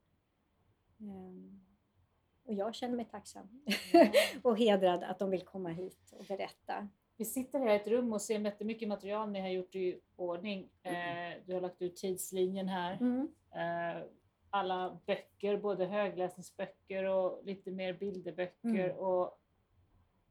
Um, 0.98 1.60
och 2.44 2.54
jag 2.54 2.74
känner 2.74 2.96
mig 2.96 3.04
tacksam 3.04 3.48
och 4.42 4.58
hedrad 4.58 5.02
att 5.02 5.18
de 5.18 5.30
vill 5.30 5.44
komma 5.44 5.68
hit 5.68 6.12
och 6.12 6.24
berätta. 6.24 6.88
Vi 7.16 7.24
sitter 7.24 7.58
här 7.58 7.72
i 7.72 7.76
ett 7.76 7.88
rum 7.88 8.12
och 8.12 8.22
ser 8.22 8.40
jättemycket 8.40 8.88
material 8.88 9.30
ni 9.30 9.40
har 9.40 9.48
gjort 9.48 9.74
i 9.74 10.00
ordning. 10.16 10.68
Eh, 10.82 10.92
du 11.46 11.54
har 11.54 11.60
lagt 11.60 11.82
ut 11.82 11.96
tidslinjen 11.96 12.68
här. 12.68 12.98
Mm. 13.00 13.28
Eh, 13.50 14.02
alla 14.50 14.98
böcker, 15.06 15.56
både 15.56 15.86
högläsningsböcker 15.86 17.04
och 17.04 17.44
lite 17.44 17.70
mer 17.70 17.92
bilderböcker 17.92 18.84
mm. 18.84 18.96
och 18.96 19.40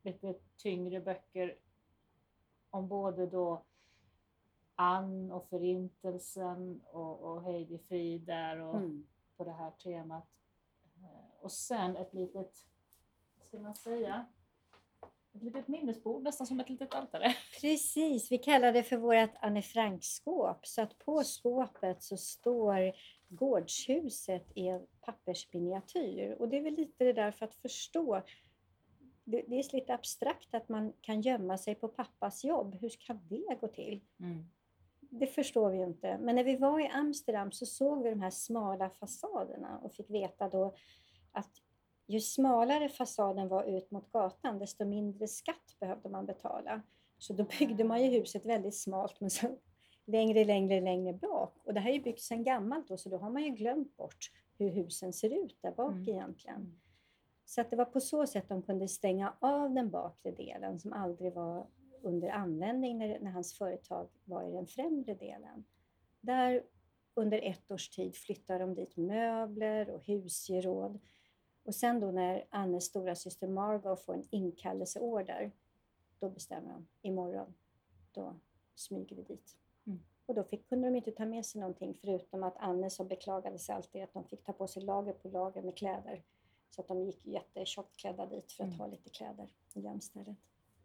lite 0.01 0.35
tyngre 0.57 1.01
böcker 1.01 1.57
om 2.69 2.87
både 2.87 3.27
då 3.27 3.65
Ann 4.75 5.31
och 5.31 5.49
Förintelsen 5.49 6.81
och, 6.85 7.19
och 7.19 7.43
Heidi 7.43 7.77
Frid 7.77 8.21
där 8.21 8.59
och 8.59 8.75
mm. 8.75 9.07
på 9.37 9.43
det 9.43 9.51
här 9.51 9.71
temat. 9.71 10.27
Eh, 11.01 11.43
och 11.43 11.51
sen 11.51 11.95
ett 11.95 12.13
litet, 12.13 12.67
vad 13.37 13.47
ska 13.47 13.59
man 13.59 13.75
säga, 13.75 14.25
ett 15.35 15.43
litet 15.43 15.67
minnesbord, 15.67 16.23
nästan 16.23 16.47
som 16.47 16.59
ett 16.59 16.69
litet 16.69 16.93
altare. 16.93 17.35
Precis, 17.61 18.31
vi 18.31 18.37
kallar 18.37 18.73
det 18.73 18.83
för 18.83 18.97
vårt 18.97 19.35
Anne 19.41 19.61
Frank-skåp. 19.61 20.67
Så 20.67 20.81
att 20.81 20.97
på 20.97 21.23
skåpet 21.23 22.03
så 22.03 22.17
står 22.17 22.93
gårdshuset 23.29 24.51
i 24.55 24.67
en 24.67 24.85
pappersminiatyr. 25.01 26.35
Och 26.39 26.49
det 26.49 26.57
är 26.57 26.61
väl 26.61 26.75
lite 26.75 27.03
det 27.03 27.13
där 27.13 27.31
för 27.31 27.45
att 27.45 27.55
förstå. 27.55 28.21
Det, 29.23 29.37
är 29.37 29.75
lite 29.75 29.93
abstrakt 29.93 30.53
att 30.53 30.69
man 30.69 30.93
kan 31.01 31.21
gömma 31.21 31.57
sig 31.57 31.75
på 31.75 31.87
pappas 31.87 32.43
jobb. 32.43 32.75
Hur 32.75 32.89
kan 32.89 33.27
det 33.27 33.57
gå 33.61 33.67
till? 33.67 34.01
Mm. 34.19 34.45
Det 34.99 35.27
förstår 35.27 35.69
vi 35.69 35.77
ju 35.77 35.83
inte. 35.83 36.17
Men 36.17 36.35
när 36.35 36.43
vi 36.43 36.55
var 36.55 36.79
i 36.79 36.87
Amsterdam 36.87 37.51
så 37.51 37.65
såg 37.65 38.03
vi 38.03 38.09
de 38.09 38.21
här 38.21 38.29
smala 38.29 38.89
fasaderna 38.89 39.77
och 39.77 39.93
fick 39.93 40.09
veta 40.09 40.49
då 40.49 40.75
att 41.31 41.61
ju 42.07 42.19
smalare 42.19 42.89
fasaden 42.89 43.47
var 43.47 43.63
ut 43.63 43.91
mot 43.91 44.11
gatan, 44.11 44.59
desto 44.59 44.85
mindre 44.85 45.27
skatt 45.27 45.75
behövde 45.79 46.09
man 46.09 46.25
betala. 46.25 46.81
Så 47.17 47.33
då 47.33 47.45
byggde 47.59 47.83
man 47.83 48.03
ju 48.03 48.19
huset 48.19 48.45
väldigt 48.45 48.75
smalt, 48.75 49.21
men 49.21 49.29
så 49.29 49.47
längre, 50.05 50.45
längre, 50.45 50.81
längre 50.81 51.13
bak. 51.13 51.53
Och 51.63 51.73
det 51.73 51.79
här 51.79 51.89
är 51.89 51.93
ju 51.93 52.01
byggt 52.01 52.21
sedan 52.21 52.43
gammalt 52.43 52.87
då, 52.87 52.97
så 52.97 53.09
då 53.09 53.17
har 53.17 53.29
man 53.29 53.43
ju 53.43 53.49
glömt 53.49 53.97
bort 53.97 54.31
hur 54.57 54.69
husen 54.69 55.13
ser 55.13 55.45
ut 55.45 55.57
där 55.61 55.71
bak 55.71 55.91
mm. 55.91 56.09
egentligen. 56.09 56.57
Mm. 56.57 56.79
Så 57.45 57.61
att 57.61 57.69
det 57.69 57.75
var 57.75 57.85
på 57.85 57.99
så 57.99 58.27
sätt 58.27 58.49
de 58.49 58.61
kunde 58.61 58.87
stänga 58.87 59.33
av 59.39 59.73
den 59.73 59.89
bakre 59.89 60.31
delen 60.31 60.79
som 60.79 60.93
aldrig 60.93 61.33
var 61.33 61.67
under 62.01 62.29
användning 62.29 62.97
när, 62.97 63.19
när 63.19 63.31
hans 63.31 63.57
företag 63.57 64.07
var 64.23 64.43
i 64.43 64.51
den 64.51 64.67
främre 64.67 65.13
delen. 65.13 65.65
Där 66.21 66.63
under 67.13 67.39
ett 67.41 67.71
års 67.71 67.89
tid 67.89 68.15
flyttade 68.15 68.59
de 68.59 68.75
dit 68.75 68.97
möbler 68.97 69.89
och 69.89 70.05
husgeråd 70.05 70.99
och 71.65 71.75
sen 71.75 71.99
då 71.99 72.11
när 72.11 72.45
Annes 72.49 72.85
stora 72.85 73.15
syster 73.15 73.47
Margot 73.47 73.99
får 73.99 74.13
en 74.13 74.27
inkallelseorder, 74.29 75.51
då 76.19 76.29
bestämmer 76.29 76.69
de, 76.69 76.87
imorgon, 77.01 77.53
då 78.11 78.35
smyger 78.75 79.15
vi 79.15 79.21
dit. 79.21 79.57
Mm. 79.87 79.99
Och 80.25 80.35
då 80.35 80.43
fick, 80.43 80.69
kunde 80.69 80.87
de 80.87 80.95
inte 80.95 81.11
ta 81.11 81.25
med 81.25 81.45
sig 81.45 81.61
någonting 81.61 81.93
förutom 81.93 82.43
att 82.43 82.57
Anne 82.57 82.89
som 82.89 83.07
beklagade 83.07 83.59
sig 83.59 83.75
alltid 83.75 84.03
att 84.03 84.13
de 84.13 84.23
fick 84.23 84.43
ta 84.43 84.53
på 84.53 84.67
sig 84.67 84.83
lager 84.83 85.13
på 85.13 85.27
lager 85.27 85.61
med 85.61 85.77
kläder. 85.77 86.23
Så 86.69 86.81
att 86.81 86.87
de 86.87 87.03
gick 87.03 87.25
jättetjockt 87.25 87.95
klädda 87.95 88.25
dit 88.25 88.51
för 88.51 88.63
att 88.63 88.67
mm. 88.67 88.79
ha 88.79 88.87
lite 88.87 89.09
kläder 89.09 89.49
i 89.73 89.81
gömstället. 89.81 90.37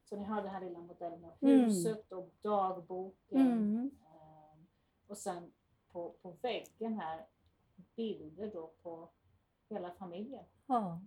Så 0.04 0.16
ni 0.16 0.24
har 0.24 0.42
den 0.42 0.50
här 0.50 0.60
lilla 0.60 0.78
modellen 0.78 1.24
av 1.24 1.32
mm. 1.40 1.64
huset 1.64 2.12
mm. 2.12 2.24
och 2.24 2.30
dagboken. 2.42 3.40
Mm. 3.40 3.90
Ehm, 4.00 4.66
och 5.06 5.18
sen 5.18 5.52
på, 5.92 6.14
på 6.22 6.30
väggen 6.42 7.00
här 7.00 7.26
bilder 7.96 8.50
då 8.54 8.70
på 8.82 9.08
hela 9.68 9.90
familjen. 9.90 10.44
Ja. 10.70 11.00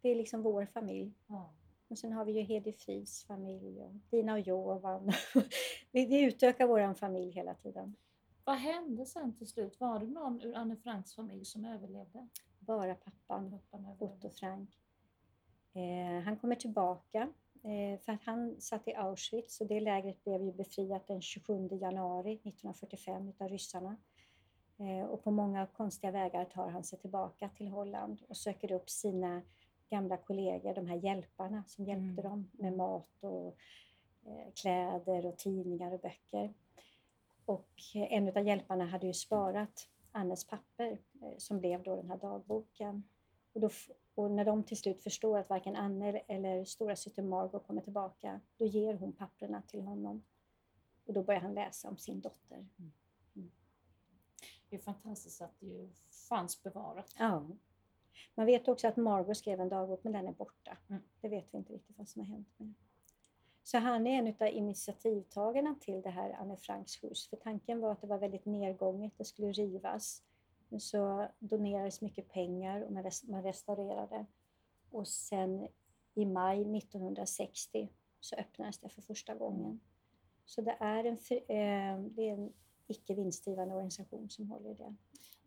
Det 0.00 0.08
är 0.08 0.14
liksom 0.14 0.42
vår 0.42 0.66
familj. 0.66 1.12
Ja. 1.26 1.52
Och 1.88 1.98
sen 1.98 2.12
har 2.12 2.24
vi 2.24 2.32
ju 2.32 2.40
Hedi 2.40 2.72
Frids 2.72 3.24
familj 3.24 3.82
och 3.82 3.92
Dina 4.10 4.32
och 4.32 4.40
Jovan. 4.40 5.12
vi 5.92 6.24
utökar 6.24 6.66
vår 6.66 6.94
familj 6.94 7.30
hela 7.30 7.54
tiden. 7.54 7.96
Vad 8.44 8.56
hände 8.56 9.06
sen 9.06 9.36
till 9.36 9.46
slut? 9.46 9.80
Var 9.80 9.98
det 9.98 10.06
någon 10.06 10.42
ur 10.42 10.54
Anne 10.54 10.76
Franks 10.76 11.14
familj 11.14 11.44
som 11.44 11.64
överlevde? 11.64 12.28
Bara 12.58 12.94
pappan, 12.94 13.50
pappan 13.50 13.96
Otto 13.98 14.30
Frank. 14.30 14.78
Eh, 15.72 16.24
han 16.24 16.36
kommer 16.36 16.56
tillbaka 16.56 17.32
eh, 17.62 18.00
för 18.00 18.12
att 18.12 18.24
han 18.24 18.60
satt 18.60 18.88
i 18.88 18.94
Auschwitz 18.94 19.60
och 19.60 19.66
det 19.66 19.80
lägret 19.80 20.24
blev 20.24 20.42
ju 20.42 20.52
befriat 20.52 21.06
den 21.06 21.22
27 21.22 21.68
januari 21.80 22.32
1945 22.32 23.32
av 23.38 23.48
ryssarna. 23.48 23.96
Eh, 24.82 25.04
och 25.04 25.24
på 25.24 25.30
många 25.30 25.66
konstiga 25.66 26.10
vägar 26.10 26.44
tar 26.44 26.68
han 26.68 26.84
sig 26.84 26.98
tillbaka 26.98 27.48
till 27.48 27.68
Holland 27.68 28.22
och 28.28 28.36
söker 28.36 28.72
upp 28.72 28.90
sina 28.90 29.42
gamla 29.90 30.16
kollegor, 30.16 30.74
de 30.74 30.86
här 30.86 30.96
hjälparna 30.96 31.64
som 31.66 31.84
hjälpte 31.84 32.20
mm. 32.20 32.30
dem 32.30 32.50
med 32.52 32.72
mat 32.76 33.24
och 33.24 33.56
eh, 34.26 34.52
kläder 34.54 35.26
och 35.26 35.38
tidningar 35.38 35.92
och 35.92 36.00
böcker. 36.00 36.54
Och 37.44 37.70
en 37.94 38.28
av 38.28 38.46
hjälparna 38.46 38.86
hade 38.86 39.06
ju 39.06 39.12
sparat 39.12 39.88
Annes 40.12 40.44
papper 40.44 40.98
eh, 41.22 41.38
som 41.38 41.58
blev 41.58 41.82
då 41.82 41.96
den 41.96 42.10
här 42.10 42.18
dagboken. 42.18 43.02
Och, 43.52 43.60
då, 43.60 43.70
och, 44.14 44.30
när 44.30 44.44
de 44.44 44.62
till 44.62 44.76
slut 44.76 45.02
förstår 45.02 45.38
att 45.38 45.50
varken 45.50 45.76
Anne 45.76 46.18
eller 46.18 46.64
stora 46.64 46.96
syster 46.96 47.22
Margot 47.22 47.66
kommer 47.66 47.82
tillbaka, 47.82 48.40
då 48.56 48.66
ger 48.66 48.94
hon 48.94 49.12
papperna 49.12 49.62
till 49.62 49.82
honom. 49.82 50.24
Och 51.06 51.12
då 51.12 51.22
börjar 51.22 51.40
han 51.40 51.54
läsa 51.54 51.88
om 51.88 51.98
sin 51.98 52.20
dotter. 52.20 52.56
Mm. 52.56 52.92
Mm. 54.72 54.82
Det 54.84 54.90
är 54.90 54.92
fantastiskt 54.92 55.42
att 55.42 55.60
det 55.60 55.88
fanns 56.28 56.62
bevarat. 56.62 57.14
Ja. 57.18 57.46
Man 58.34 58.46
vet 58.46 58.68
också 58.68 58.88
att 58.88 58.96
Margot 58.96 59.36
skrev 59.36 59.60
en 59.60 59.68
dagbok, 59.68 60.04
men 60.04 60.12
den 60.12 60.28
är 60.28 60.32
borta. 60.32 60.76
Mm. 60.88 61.02
Det 61.20 61.28
vet 61.28 61.48
vi 61.50 61.58
inte 61.58 61.72
riktigt 61.72 61.98
vad 61.98 62.08
som 62.08 62.20
har 62.22 62.28
hänt 62.28 62.48
med. 62.56 62.74
Så 63.64 63.78
han 63.78 64.06
är 64.06 64.18
en 64.18 64.34
av 64.40 64.54
initiativtagarna 64.54 65.74
till 65.80 66.02
det 66.02 66.10
här 66.10 66.30
Anne 66.30 66.56
Franks 66.56 67.04
hus. 67.04 67.28
För 67.28 67.36
tanken 67.36 67.80
var 67.80 67.92
att 67.92 68.00
det 68.00 68.06
var 68.06 68.18
väldigt 68.18 68.44
nedgånget, 68.44 69.12
det 69.16 69.24
skulle 69.24 69.52
rivas. 69.52 70.22
Men 70.68 70.80
så 70.80 71.28
donerades 71.38 72.00
mycket 72.00 72.28
pengar 72.28 72.80
och 72.80 72.92
man 73.28 73.42
restaurerade. 73.42 74.26
Och 74.90 75.08
sen 75.08 75.68
i 76.14 76.24
maj 76.26 76.78
1960 76.78 77.88
så 78.20 78.36
öppnades 78.36 78.78
det 78.78 78.88
för 78.88 79.02
första 79.02 79.34
gången. 79.34 79.80
Så 80.44 80.60
det 80.60 80.76
är 80.80 81.04
en, 81.04 81.16
eh, 81.30 82.10
det 82.10 82.28
är 82.28 82.32
en 82.32 82.52
icke 82.86 83.14
vinstdrivande 83.14 83.74
organisation 83.74 84.30
som 84.30 84.50
håller 84.50 84.70
i 84.70 84.74
det. 84.74 84.94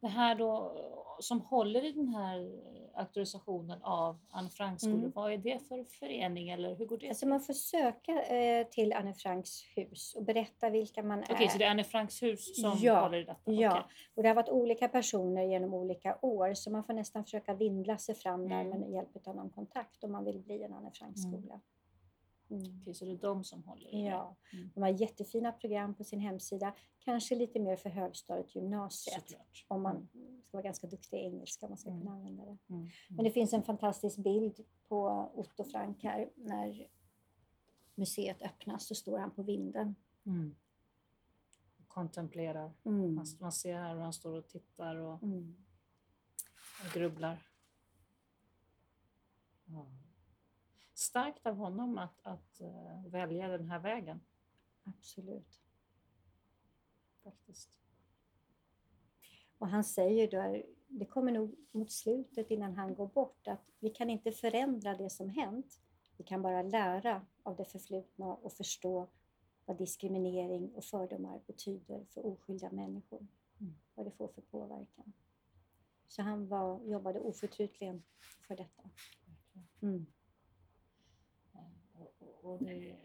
Det 0.02 0.08
här 0.08 0.36
då 0.36 0.78
som 1.20 1.42
håller 1.42 1.86
i 1.86 1.92
den 1.92 2.08
här 2.08 2.52
auktorisationen 2.96 3.84
av 3.84 4.18
Anne 4.30 4.50
Franks 4.50 4.82
skolor, 4.82 5.00
mm. 5.00 5.12
vad 5.16 5.34
är 5.34 5.38
det 5.38 5.68
för 5.68 5.84
förening 5.84 6.50
eller 6.50 6.76
hur 6.76 6.86
går 6.86 6.98
det 6.98 7.10
alltså 7.10 7.28
Man 7.28 7.42
får 7.42 7.54
söka 7.54 8.24
eh, 8.24 8.68
till 8.68 8.94
Anne 8.94 9.14
Franks 9.14 9.64
hus 9.76 10.16
och 10.16 10.24
berätta 10.24 10.70
vilka 10.70 11.04
man 11.04 11.20
är. 11.20 11.34
Okej, 11.34 11.50
så 11.50 11.58
det 11.58 11.64
är 11.64 11.70
Anne 11.70 11.84
Franks 11.84 12.24
hus 12.24 12.62
som 12.62 12.78
ja, 12.82 13.02
håller 13.02 13.18
i 13.18 13.24
detta? 13.24 13.52
Ja, 13.52 13.70
okay. 13.70 13.84
och 14.16 14.24
det 14.24 14.30
har 14.30 14.36
varit 14.36 14.50
olika 14.50 14.88
personer 14.88 15.44
genom 15.44 15.74
olika 15.74 16.18
år 16.22 16.54
så 16.54 16.72
man 16.72 16.84
får 16.84 16.94
nästan 16.94 17.24
försöka 17.24 17.54
vindla 17.54 17.98
sig 17.98 18.16
fram 18.16 18.50
där 18.50 18.62
mm. 18.62 18.80
med 18.80 18.92
hjälp 18.92 19.28
av 19.28 19.36
någon 19.36 19.50
kontakt 19.50 20.04
om 20.04 20.12
man 20.12 20.26
vill 20.26 20.40
bli 20.40 20.64
en 20.64 20.74
Anne 20.74 20.92
Franks 20.92 21.22
skola. 21.22 21.54
Mm. 21.54 21.62
Mm. 22.50 22.80
Okej, 22.82 22.94
så 22.94 23.06
det 23.06 23.12
är 23.12 23.18
de 23.18 23.44
som 23.44 23.64
håller 23.64 23.96
i 23.96 24.06
Ja, 24.06 24.36
mm. 24.54 24.70
de 24.74 24.84
har 24.84 24.90
jättefina 24.90 25.52
program 25.52 25.96
på 25.96 26.04
sin 26.04 26.20
hemsida. 26.20 26.76
Kanske 27.00 27.36
lite 27.36 27.60
mer 27.60 27.76
för 27.76 27.90
högstadiet 27.90 28.56
gymnasiet. 28.56 29.30
Såklart. 29.30 29.66
Om 29.68 29.82
man 29.82 29.96
mm. 29.96 30.42
ska 30.42 30.58
vara 30.58 30.64
ganska 30.64 30.88
duktig 30.88 31.18
i 31.18 31.22
engelska 31.22 31.68
man 31.68 31.78
ska 31.78 31.90
mm. 31.90 32.02
kunna 32.02 32.16
använda 32.16 32.46
det. 32.46 32.58
Mm. 32.70 32.82
mm. 32.82 32.90
Men 33.10 33.26
det 33.26 33.32
finns 33.32 33.54
en 33.54 33.64
fantastisk 33.64 34.18
bild 34.18 34.66
på 34.88 35.32
Otto 35.34 35.64
Frank 35.64 36.04
här. 36.04 36.30
När 36.36 36.88
museet 37.96 38.42
öppnas 38.42 38.88
så 38.88 38.96
står 38.96 39.20
han 39.20 39.32
på 39.32 39.44
vinden. 39.44 39.96
Mm. 40.26 40.56
Kontemplerar. 41.88 42.74
Man, 42.84 43.26
man, 43.40 43.52
ser 43.52 43.76
här 43.76 43.94
hur 43.94 44.02
han 44.02 44.14
står 44.14 44.38
och 44.38 44.48
tittar 44.48 44.96
och, 44.96 45.24
och 46.84 46.94
grubblar. 46.94 47.38
Ja 49.66 49.86
starkt 50.98 51.46
av 51.46 51.56
honom 51.56 51.98
att, 51.98 52.20
att 52.22 52.62
uh, 52.62 53.08
välja 53.08 53.48
den 53.48 53.70
här 53.70 53.80
vägen. 53.80 54.22
Absolut. 54.84 55.62
Faktiskt. 57.24 57.70
Och 59.58 59.68
han 59.68 59.84
säger 59.84 60.32
då, 60.32 60.64
det 60.88 61.06
kommer 61.06 61.32
nog 61.32 61.56
mot 61.72 61.92
slutet 61.92 62.52
innan 62.52 62.76
han 62.76 62.96
går 62.96 63.08
bort, 63.08 63.48
att 63.48 63.72
vi 63.80 63.90
kan 63.90 64.10
inte 64.10 64.32
förändra 64.32 64.96
det 64.96 65.10
som 65.10 65.30
hänt. 65.30 65.80
Vi 66.18 66.24
kan 66.24 66.42
bara 66.42 66.62
lära 66.62 67.26
av 67.44 67.56
det 67.56 67.66
förflutna 67.66 68.34
och 68.36 68.54
förstå 68.54 69.08
vad 69.66 69.78
diskriminering 69.78 70.72
och 70.76 70.84
fördomar 70.84 71.42
betyder 71.48 72.06
för 72.10 72.26
oskyldiga 72.26 72.72
människor. 72.72 73.28
Mm. 73.60 73.76
Vad 73.96 74.06
det 74.06 74.12
får 74.12 74.28
för 74.28 74.42
påverkan. 74.42 75.14
Så 76.08 76.22
han 76.22 76.48
var, 76.48 76.84
jobbade 76.84 77.20
oförtruteligt 77.20 78.06
för 78.48 78.56
detta. 78.56 78.90
Mm. 79.82 80.06
Och 82.46 82.64
det 82.64 82.96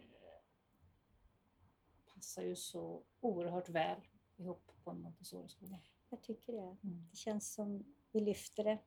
passar 2.13 2.41
ju 2.41 2.55
så 2.55 3.03
oerhört 3.19 3.69
väl 3.69 4.01
ihop 4.37 4.71
på 4.83 4.91
en 4.91 5.01
Montessori-skola. 5.01 5.79
Jag 6.09 6.21
tycker 6.21 6.53
det. 6.53 6.77
Mm. 6.83 7.07
Det 7.11 7.17
känns 7.17 7.53
som 7.53 7.85
vi 8.11 8.19
lyfter 8.19 8.63
det 8.63 8.77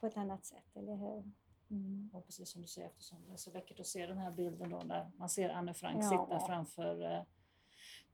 på 0.00 0.06
ett 0.06 0.16
annat 0.16 0.44
sätt, 0.44 0.76
eller 0.76 0.96
hur? 0.96 1.32
Mm. 1.70 2.10
Och 2.12 2.26
precis 2.26 2.50
som 2.50 2.62
du 2.62 2.68
säger, 2.68 2.88
eftersom 2.88 3.26
det 3.26 3.32
är 3.32 3.36
så 3.36 3.50
läckert 3.50 3.80
att 3.80 3.86
se 3.86 4.06
den 4.06 4.18
här 4.18 4.30
bilden 4.30 4.70
då 4.70 4.82
där 4.82 5.10
man 5.16 5.28
ser 5.28 5.50
Anne 5.50 5.74
Frank 5.74 6.04
ja. 6.04 6.10
sitta 6.10 6.46
framför 6.46 7.12
eh, 7.12 7.22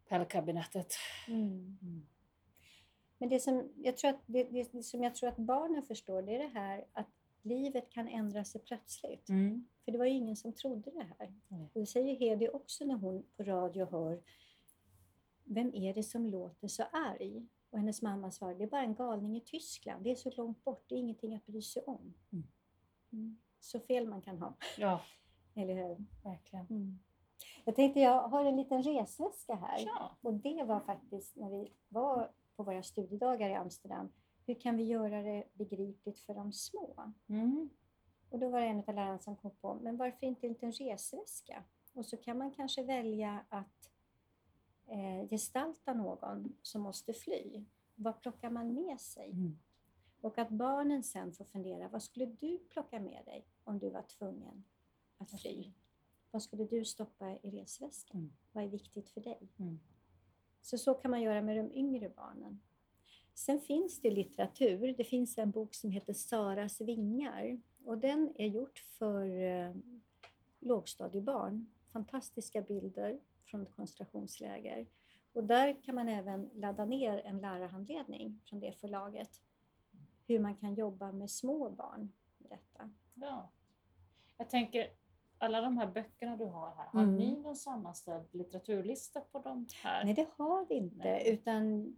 pärlkabinettet. 0.09 0.95
Mm. 1.29 1.79
Mm. 1.83 2.07
Men 3.19 3.29
det 3.29 3.41
som, 3.41 3.73
jag 3.77 3.97
tror 3.97 4.11
att, 4.11 4.21
det, 4.27 4.45
det, 4.45 4.83
som 4.83 5.03
jag 5.03 5.15
tror 5.15 5.29
att 5.29 5.37
barnen 5.37 5.83
förstår, 5.83 6.23
det 6.23 6.35
är 6.35 6.39
det 6.39 6.59
här 6.61 6.87
att 6.93 7.09
livet 7.43 7.91
kan 7.91 8.09
ändra 8.09 8.45
sig 8.45 8.61
plötsligt. 8.61 9.29
Mm. 9.29 9.69
För 9.85 9.93
det 9.93 9.99
var 9.99 10.07
ju 10.07 10.13
ingen 10.13 10.37
som 10.37 10.53
trodde 10.53 10.91
det 10.91 11.07
här. 11.19 11.35
Mm. 11.49 11.65
Och 11.65 11.81
det 11.81 11.87
säger 11.87 12.17
Hedi 12.17 12.49
också 12.49 12.85
när 12.85 12.95
hon 12.95 13.27
på 13.37 13.43
radio 13.43 13.87
hör 13.91 14.23
Vem 15.45 15.75
är 15.75 15.95
det 15.95 16.03
som 16.03 16.27
låter 16.27 16.69
så 16.69 16.83
arg? 16.83 17.47
Och 17.71 17.79
hennes 17.79 18.03
mamma 18.03 18.31
svarar, 18.31 18.55
det 18.55 18.65
är 18.65 18.69
bara 18.69 18.83
en 18.83 18.95
galning 18.95 19.37
i 19.37 19.41
Tyskland. 19.41 20.05
Det 20.05 20.11
är 20.11 20.15
så 20.15 20.31
långt 20.31 20.65
bort, 20.65 20.85
det 20.89 20.95
är 20.95 20.99
ingenting 20.99 21.35
att 21.35 21.47
bry 21.47 21.63
sig 21.63 21.83
om. 21.83 22.15
Mm. 22.33 22.47
mm. 23.13 23.39
Så 23.61 23.81
fel 23.81 24.09
man 24.09 24.23
kan 24.23 24.39
ha. 24.39 24.55
Ja. 24.79 25.01
Eller 25.55 25.75
hur? 25.75 26.07
Verkligen. 26.23 26.67
Mm. 26.67 26.99
Jag 27.65 27.77
tänkte, 27.77 28.01
jag 28.01 28.29
har 28.29 28.45
en 28.45 28.57
liten 28.57 28.83
resväska 28.83 29.55
här. 29.55 29.79
Ja. 29.79 30.17
Och 30.21 30.35
det 30.35 30.65
var 30.65 30.81
faktiskt 30.81 31.37
när 31.37 31.51
vi 31.51 31.73
var 31.89 32.31
på 32.57 32.63
våra 32.63 32.83
studiedagar 32.83 33.51
i 33.51 33.55
Amsterdam 33.55 34.13
hur 34.47 34.55
kan 34.55 34.77
vi 34.77 34.83
göra 34.83 35.23
det 35.23 35.45
begripligt 35.53 36.21
för 36.21 36.35
de 36.35 36.53
små? 36.53 37.13
Mm. 37.29 37.71
Och 38.29 38.39
då 38.39 38.49
var 38.49 38.61
det 38.61 38.67
en 38.67 38.79
av 38.79 38.95
lärarna 38.95 39.19
som 39.19 39.37
kom 39.37 39.51
på, 39.51 39.75
men 39.75 39.97
varför 39.97 40.27
inte 40.27 40.47
en 40.47 40.53
liten 40.53 40.73
resväska? 40.73 41.65
Och 41.93 42.07
så 42.07 42.17
kan 42.17 42.39
man 42.39 42.51
kanske 42.51 42.83
välja 42.83 43.45
att 43.49 43.91
eh, 44.87 45.29
gestalta 45.31 45.95
någon 45.95 46.57
som 46.63 46.83
måste 46.83 47.13
fly. 47.13 47.65
Vad 47.95 48.21
plockar 48.21 48.51
man 48.51 48.75
med 48.75 49.01
sig? 49.01 49.31
Mm. 49.31 49.59
Och 50.21 50.39
att 50.39 50.51
barnen 50.51 51.03
sen 51.03 51.33
får 51.33 51.45
fundera, 51.45 51.89
vad 51.89 52.03
skulle 52.03 52.27
du 52.27 52.59
plocka 52.59 53.01
med 53.01 53.25
dig 53.25 53.47
om 53.65 53.79
du 53.79 53.91
var 53.91 54.03
tvungen 54.03 54.65
att 55.19 55.41
fly? 55.41 55.73
Vad 56.31 56.43
skulle 56.43 56.65
du 56.65 56.85
stoppa 56.85 57.31
i 57.43 57.51
resväskan? 57.51 58.21
Mm. 58.21 58.33
Vad 58.53 58.65
är 58.65 58.69
viktigt 58.69 59.09
för 59.09 59.21
dig? 59.21 59.49
Mm. 59.59 59.81
Så 60.61 60.79
så 60.79 60.95
kan 60.95 61.11
man 61.11 61.23
göra 61.23 61.43
med 61.43 61.57
de 61.57 61.73
yngre 61.73 62.09
barnen. 62.09 62.61
Sen 63.35 63.61
finns 63.61 64.01
det 64.01 64.11
litteratur. 64.11 64.95
Det 64.97 65.05
finns 65.05 65.39
en 65.39 65.51
bok 65.51 65.75
som 65.75 65.91
heter 65.91 66.13
Saras 66.13 66.81
vingar 66.81 67.61
och 67.85 67.99
den 67.99 68.33
är 68.39 68.47
gjort 68.47 68.79
för 68.79 69.43
eh, 69.43 69.75
lågstadiebarn. 70.61 71.67
Fantastiska 71.93 72.63
bilder 72.63 73.19
från 73.45 73.63
ett 73.63 73.77
koncentrationsläger. 73.77 74.87
Och 75.33 75.45
där 75.45 75.83
kan 75.83 75.95
man 75.95 76.09
även 76.09 76.51
ladda 76.55 76.85
ner 76.85 77.23
en 77.25 77.41
lärarhandledning 77.41 78.41
från 78.45 78.61
det 78.61 78.73
förlaget. 78.73 79.31
Hur 80.27 80.39
man 80.39 80.57
kan 80.57 80.75
jobba 80.75 81.13
med 81.13 81.31
små 81.31 81.71
barn 81.71 82.13
med 82.39 82.51
detta. 82.51 82.91
Ja. 83.15 83.51
Jag 84.37 84.51
tänker, 84.51 84.91
alla 85.39 85.61
de 85.61 85.79
här 85.79 85.87
böckerna 85.87 86.37
du 86.37 86.45
har 86.45 86.75
här, 86.77 86.87
har 86.87 87.03
mm. 87.03 87.17
ni 87.17 87.37
någon 87.37 87.57
sammanställd 87.57 88.29
litteraturlista 88.31 89.21
på 89.21 89.39
de 89.39 89.67
här? 89.83 90.05
Nej, 90.05 90.15
det 90.15 90.29
har 90.37 90.67
vi 90.69 90.75
inte. 90.75 90.97
Nej. 90.97 91.35
Utan 91.35 91.95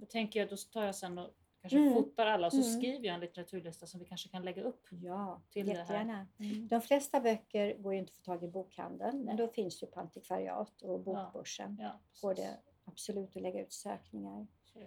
tänker 0.00 0.40
jag, 0.40 0.48
då 0.48 0.56
tar 0.56 0.84
jag 0.84 0.94
sen 0.94 1.18
och 1.18 1.30
kanske 1.60 1.78
mm. 1.78 1.94
fotar 1.94 2.26
alla 2.26 2.46
och 2.46 2.52
så 2.52 2.60
mm. 2.60 2.80
skriver 2.80 3.06
jag 3.06 3.14
en 3.14 3.20
litteraturlista 3.20 3.86
som 3.86 4.00
vi 4.00 4.06
kanske 4.06 4.28
kan 4.28 4.44
lägga 4.44 4.62
upp 4.62 4.86
ja, 4.90 5.42
till 5.50 5.68
jättegärna. 5.68 6.26
det 6.38 6.44
här. 6.44 6.52
Mm. 6.52 6.68
De 6.68 6.80
flesta 6.80 7.20
böcker 7.20 7.74
går 7.78 7.92
ju 7.92 7.98
inte 7.98 8.10
att 8.10 8.16
få 8.16 8.22
tag 8.22 8.44
i 8.44 8.48
bokhandeln, 8.48 9.24
men 9.24 9.36
då 9.36 9.48
finns 9.48 9.82
ju 9.82 9.86
på 9.86 10.00
antikvariat 10.00 10.82
och 10.82 11.00
bokbörsen. 11.00 11.76
Ja, 11.80 11.84
ja, 11.84 12.28
går 12.28 12.34
det 12.34 12.58
absolut 12.84 13.36
att 13.36 13.42
lägga 13.42 13.62
ut 13.62 13.72
sökningar. 13.72 14.46
Så, 14.64 14.78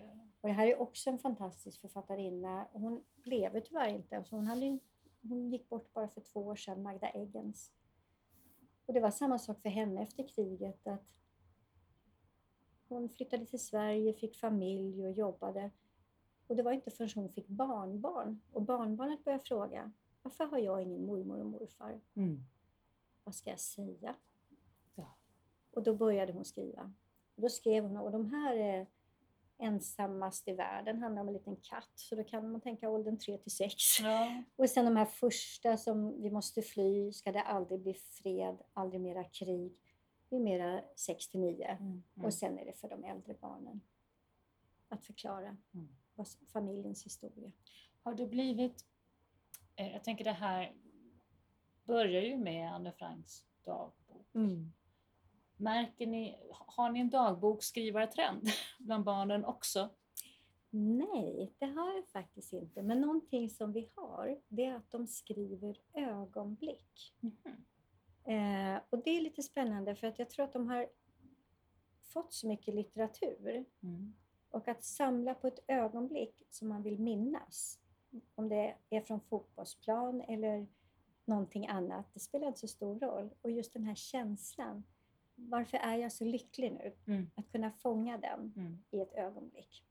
Och 0.41 0.49
det 0.49 0.53
här 0.53 0.67
är 0.67 0.81
också 0.81 1.09
en 1.09 1.19
fantastisk 1.19 1.81
författarinna. 1.81 2.67
Hon 2.71 3.03
lever 3.23 3.61
tyvärr 3.61 3.89
inte. 3.89 4.23
Så 4.23 4.35
hon, 4.35 4.47
hade, 4.47 4.79
hon 5.21 5.51
gick 5.51 5.69
bort 5.69 5.93
bara 5.93 6.07
för 6.07 6.21
två 6.21 6.39
år 6.39 6.55
sedan, 6.55 6.83
Magda 6.83 7.09
Eggens. 7.09 7.71
Och 8.85 8.93
det 8.93 8.99
var 8.99 9.11
samma 9.11 9.39
sak 9.39 9.61
för 9.61 9.69
henne 9.69 10.03
efter 10.03 10.27
kriget. 10.27 10.87
att 10.87 11.13
hon 12.89 13.09
flyttade 13.09 13.45
till 13.45 13.65
Sverige, 13.65 14.13
fick 14.13 14.35
familj 14.35 15.05
och 15.05 15.11
jobbade. 15.11 15.71
Och 16.47 16.55
det 16.55 16.63
var 16.63 16.71
inte 16.71 16.91
förrän 16.91 17.09
hon 17.15 17.29
fick 17.29 17.47
barnbarn 17.47 18.41
och 18.51 18.61
barnbarnet 18.61 19.23
började 19.23 19.43
fråga 19.43 19.91
varför 20.21 20.45
har 20.45 20.57
jag 20.57 20.81
ingen 20.81 21.05
mormor 21.05 21.39
och 21.39 21.45
morfar? 21.45 22.01
Mm. 22.15 22.43
Vad 23.23 23.35
ska 23.35 23.49
jag 23.49 23.59
säga? 23.59 24.15
Ja. 24.95 25.17
Och 25.71 25.83
då 25.83 25.95
började 25.95 26.33
hon 26.33 26.45
skriva. 26.45 26.93
Och 27.35 27.41
då 27.41 27.49
skrev 27.49 27.83
hon, 27.83 27.97
och 27.97 28.11
de 28.11 28.25
här 28.25 28.55
är 28.55 28.87
ensammast 29.57 30.47
i 30.47 30.51
världen 30.51 30.99
handlar 30.99 31.21
om 31.21 31.27
en 31.27 31.33
liten 31.33 31.55
katt, 31.55 31.91
så 31.95 32.15
då 32.15 32.23
kan 32.23 32.51
man 32.51 32.61
tänka 32.61 32.89
åldern 32.89 33.17
3 33.17 33.37
till 33.37 33.51
6. 33.51 33.99
Ja. 33.99 34.43
Och 34.55 34.69
sen 34.69 34.85
de 34.85 34.95
här 34.95 35.05
första 35.05 35.77
som 35.77 36.21
vi 36.21 36.31
måste 36.31 36.61
fly, 36.61 37.13
ska 37.13 37.31
det 37.31 37.41
aldrig 37.41 37.79
bli 37.79 37.93
fred, 37.93 38.57
aldrig 38.73 39.01
mera 39.01 39.23
krig. 39.23 39.73
Det 40.29 40.35
är 40.35 40.39
mera 40.39 40.83
6 40.95 41.27
till 41.27 41.39
9. 41.39 41.65
Mm, 41.65 41.81
mm. 41.81 42.25
Och 42.25 42.33
sen 42.33 42.59
är 42.59 42.65
det 42.65 42.73
för 42.73 42.89
de 42.89 43.03
äldre 43.03 43.33
barnen 43.33 43.81
att 44.89 45.05
förklara 45.05 45.57
mm. 45.73 45.89
familjens 46.53 47.05
historia. 47.05 47.51
Har 48.03 48.13
det 48.13 48.27
blivit, 48.27 48.85
eh, 49.75 49.91
jag 49.93 50.03
tänker 50.03 50.23
det 50.23 50.31
här 50.31 50.73
börjar 51.83 52.21
ju 52.21 52.37
med 52.37 52.73
Anne 52.73 52.91
Franks 52.91 53.45
dagbok. 53.65 54.35
Mm. 54.35 54.71
Märker 55.57 56.07
ni, 56.07 56.39
har 56.51 56.89
ni 56.89 56.99
en 56.99 57.09
dagbokskrivartrend 57.09 58.47
bland 58.79 59.03
barnen 59.03 59.45
också? 59.45 59.89
Nej, 60.69 61.53
det 61.59 61.65
har 61.65 61.95
jag 61.95 62.07
faktiskt 62.07 62.53
inte. 62.53 62.81
Men 62.81 63.01
någonting 63.01 63.49
som 63.49 63.71
vi 63.73 63.89
har, 63.95 64.39
det 64.47 64.65
är 64.65 64.75
att 64.75 64.91
de 64.91 65.07
skriver 65.07 65.77
ögonblick. 65.93 67.15
Mm. 67.21 67.65
Eh, 68.25 68.81
och 68.89 69.03
det 69.03 69.09
är 69.09 69.21
lite 69.21 69.43
spännande 69.43 69.95
för 69.95 70.07
att 70.07 70.19
jag 70.19 70.29
tror 70.29 70.45
att 70.45 70.53
de 70.53 70.67
har 70.67 70.87
fått 72.03 72.33
så 72.33 72.47
mycket 72.47 72.75
litteratur. 72.75 73.65
Mm. 73.83 74.13
Och 74.49 74.67
att 74.67 74.83
samla 74.83 75.33
på 75.33 75.47
ett 75.47 75.59
ögonblick 75.67 76.43
som 76.49 76.67
man 76.67 76.83
vill 76.83 76.99
minnas, 76.99 77.79
om 78.35 78.49
det 78.49 78.75
är 78.89 79.01
från 79.01 79.21
fotbollsplan 79.21 80.21
eller 80.21 80.67
någonting 81.25 81.67
annat, 81.67 82.13
det 82.13 82.19
spelar 82.19 82.47
inte 82.47 82.59
så 82.59 82.67
stor 82.67 82.99
roll. 82.99 83.29
Och 83.41 83.51
just 83.51 83.73
den 83.73 83.83
här 83.83 83.95
känslan, 83.95 84.83
varför 85.35 85.77
är 85.77 85.97
jag 85.97 86.11
så 86.11 86.25
lycklig 86.25 86.71
nu? 86.71 86.93
Mm. 87.13 87.29
Att 87.35 87.51
kunna 87.51 87.71
fånga 87.71 88.17
den 88.17 88.53
mm. 88.55 88.83
i 88.91 89.01
ett 89.01 89.13
ögonblick. 89.13 89.85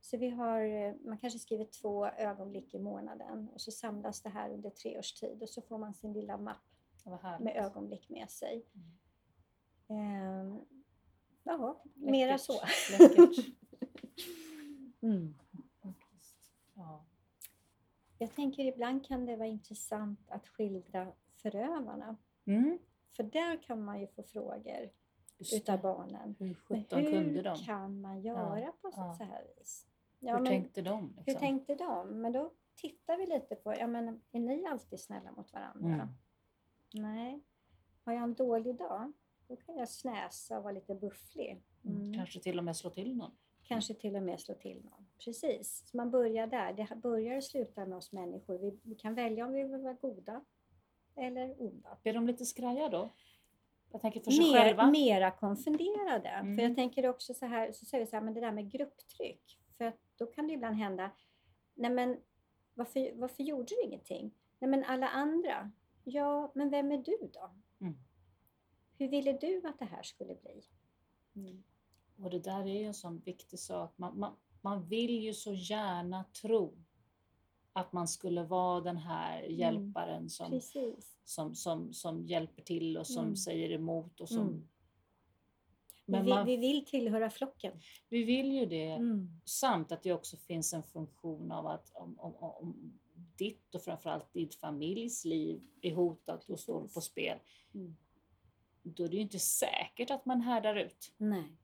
Så 0.00 0.16
vi 0.16 0.28
har, 0.28 0.94
man 1.08 1.18
kanske 1.18 1.38
skriver 1.38 1.64
två 1.64 2.06
ögonblick 2.06 2.74
i 2.74 2.78
månaden 2.78 3.48
och 3.48 3.60
så 3.60 3.70
samlas 3.70 4.22
det 4.22 4.28
här 4.28 4.50
under 4.50 4.70
tre 4.70 4.98
års 4.98 5.12
tid 5.12 5.42
och 5.42 5.48
så 5.48 5.62
får 5.62 5.78
man 5.78 5.94
sin 5.94 6.12
lilla 6.12 6.36
mapp 6.36 6.71
med 7.40 7.56
ögonblick 7.56 8.08
med 8.08 8.30
sig. 8.30 8.66
Mm. 8.74 8.92
Ehm, 9.92 10.60
ja, 11.42 11.82
mera 11.94 12.38
så. 12.38 12.52
mm. 15.00 15.34
ja. 16.74 17.04
Jag 18.18 18.34
tänker 18.34 18.64
ibland 18.64 19.06
kan 19.06 19.26
det 19.26 19.36
vara 19.36 19.48
intressant 19.48 20.30
att 20.30 20.48
skildra 20.48 21.12
förövarna. 21.36 22.16
Mm. 22.44 22.78
För 23.16 23.22
där 23.22 23.62
kan 23.62 23.84
man 23.84 24.00
ju 24.00 24.06
få 24.06 24.22
frågor 24.22 24.90
utav 25.52 25.80
barnen. 25.80 26.34
Hur, 26.38 26.56
hur 27.34 27.42
de? 27.42 27.56
kan 27.56 28.00
man 28.00 28.20
göra 28.20 28.60
ja, 28.60 28.72
på 28.82 28.90
ja. 28.96 29.14
så 29.18 29.24
här 29.24 29.46
vis? 29.56 29.86
Ja, 30.18 30.32
hur 30.32 30.42
men, 30.42 30.52
tänkte 30.52 30.82
de? 30.82 31.06
Liksom? 31.06 31.24
Hur 31.26 31.34
tänkte 31.34 31.74
de? 31.74 32.20
Men 32.20 32.32
då 32.32 32.52
tittar 32.74 33.16
vi 33.16 33.26
lite 33.26 33.54
på, 33.54 33.74
ja 33.74 33.86
men 33.86 34.20
är 34.32 34.40
ni 34.40 34.66
alltid 34.66 35.00
snälla 35.00 35.32
mot 35.32 35.52
varandra? 35.52 36.08
Nej. 36.94 37.40
Har 38.04 38.12
jag 38.12 38.22
en 38.22 38.34
dålig 38.34 38.78
dag, 38.78 39.12
då 39.48 39.56
kan 39.56 39.76
jag 39.76 39.88
snäsa 39.88 40.58
och 40.58 40.62
vara 40.64 40.72
lite 40.72 40.94
bufflig. 40.94 41.62
Mm. 41.84 41.96
mm. 41.96 42.14
Kanske 42.14 42.40
till 42.40 42.58
och 42.58 42.64
med 42.64 42.76
slå 42.76 42.90
till 42.90 43.16
någon. 43.16 43.32
Kanske 43.62 43.94
till 43.94 44.16
och 44.16 44.22
med 44.22 44.40
slå 44.40 44.54
till 44.54 44.82
någon. 44.84 45.06
Precis. 45.24 45.82
Så 45.86 45.96
man 45.96 46.10
börjar 46.10 46.46
där. 46.46 46.72
Det 46.72 46.96
börjar 46.96 47.36
och 47.36 47.44
slutar 47.44 47.86
med 47.86 47.98
oss 47.98 48.12
människor. 48.12 48.58
Vi, 48.58 48.78
vi 48.82 48.94
kan 48.94 49.14
välja 49.14 49.46
om 49.46 49.52
vi 49.52 49.62
vill 49.62 49.80
vara 49.80 49.94
goda 49.94 50.44
eller 51.16 51.62
onda. 51.62 51.98
Blir 52.02 52.14
de 52.14 52.26
lite 52.26 52.46
skraja 52.46 52.88
då? 52.88 53.10
Jag 53.92 54.00
tänker 54.00 54.20
för 54.20 54.30
sig 54.30 54.52
Mer, 54.52 54.60
själva. 54.60 54.90
Mera 54.90 55.30
konfunderade. 55.30 56.28
Mm. 56.28 56.56
För 56.56 56.62
jag 56.62 56.74
tänker 56.74 57.08
också 57.08 57.34
så 57.34 57.46
här, 57.46 57.72
så 57.72 57.86
säger 57.86 58.04
vi 58.04 58.10
så 58.10 58.16
här, 58.16 58.22
men 58.22 58.34
det 58.34 58.40
där 58.40 58.52
med 58.52 58.70
grupptryck. 58.70 59.58
För 59.78 59.84
att 59.84 59.98
då 60.18 60.26
kan 60.26 60.46
det 60.46 60.52
ibland 60.52 60.76
hända, 60.76 61.10
nej 61.74 61.90
men 61.90 62.16
varför, 62.74 63.12
varför 63.14 63.42
gjorde 63.42 63.64
du 63.64 63.82
ingenting? 63.82 64.34
Nej 64.58 64.70
men 64.70 64.84
alla 64.84 65.08
andra. 65.08 65.70
Ja, 66.04 66.52
men 66.54 66.70
vem 66.70 66.92
är 66.92 66.98
du 66.98 67.30
då? 67.32 67.50
Mm. 67.80 67.94
Hur 68.98 69.08
ville 69.08 69.32
du 69.32 69.62
att 69.68 69.78
det 69.78 69.84
här 69.84 70.02
skulle 70.02 70.34
bli? 70.34 70.62
Mm. 71.36 71.62
Och 72.16 72.30
det 72.30 72.38
där 72.38 72.66
är 72.66 72.86
en 72.86 72.94
sån 72.94 73.18
viktig 73.18 73.58
sak. 73.58 73.92
Man, 73.96 74.18
man, 74.18 74.36
man 74.60 74.88
vill 74.88 75.22
ju 75.22 75.34
så 75.34 75.52
gärna 75.52 76.24
tro 76.42 76.78
att 77.72 77.92
man 77.92 78.08
skulle 78.08 78.44
vara 78.44 78.80
den 78.80 78.96
här 78.96 79.42
mm. 79.42 79.56
hjälparen 79.58 80.30
som, 80.30 80.60
som, 81.24 81.54
som, 81.54 81.92
som 81.92 82.26
hjälper 82.26 82.62
till 82.62 82.98
och 82.98 83.06
som 83.06 83.24
mm. 83.24 83.36
säger 83.36 83.70
emot 83.70 84.20
och 84.20 84.28
som 84.28 84.48
mm. 84.48 84.68
Men 86.04 86.24
vi, 86.24 86.30
man, 86.30 86.46
vi 86.46 86.56
vill 86.56 86.84
tillhöra 86.84 87.30
flocken. 87.30 87.80
Vi 88.08 88.24
vill 88.24 88.52
ju 88.52 88.66
det. 88.66 88.90
Mm. 88.90 89.40
Samt 89.44 89.92
att 89.92 90.02
det 90.02 90.12
också 90.12 90.36
finns 90.36 90.72
en 90.72 90.82
funktion 90.82 91.52
av 91.52 91.66
att 91.66 91.90
om, 91.94 92.20
om, 92.20 92.34
om 92.36 92.98
ditt 93.38 93.74
och 93.74 93.82
framförallt 93.82 94.32
ditt 94.32 94.54
familjs 94.54 95.24
liv 95.24 95.62
är 95.80 95.94
hotat 95.94 96.50
och 96.50 96.60
står 96.60 96.88
på 96.88 97.00
spel. 97.00 97.38
Mm. 97.74 97.96
Då 98.82 99.04
är 99.04 99.08
det 99.08 99.16
ju 99.16 99.22
inte 99.22 99.38
säkert 99.38 100.10
att 100.10 100.26
man 100.26 100.40
härdar 100.40 100.76
ut. 100.76 101.12
Nej, 101.16 101.56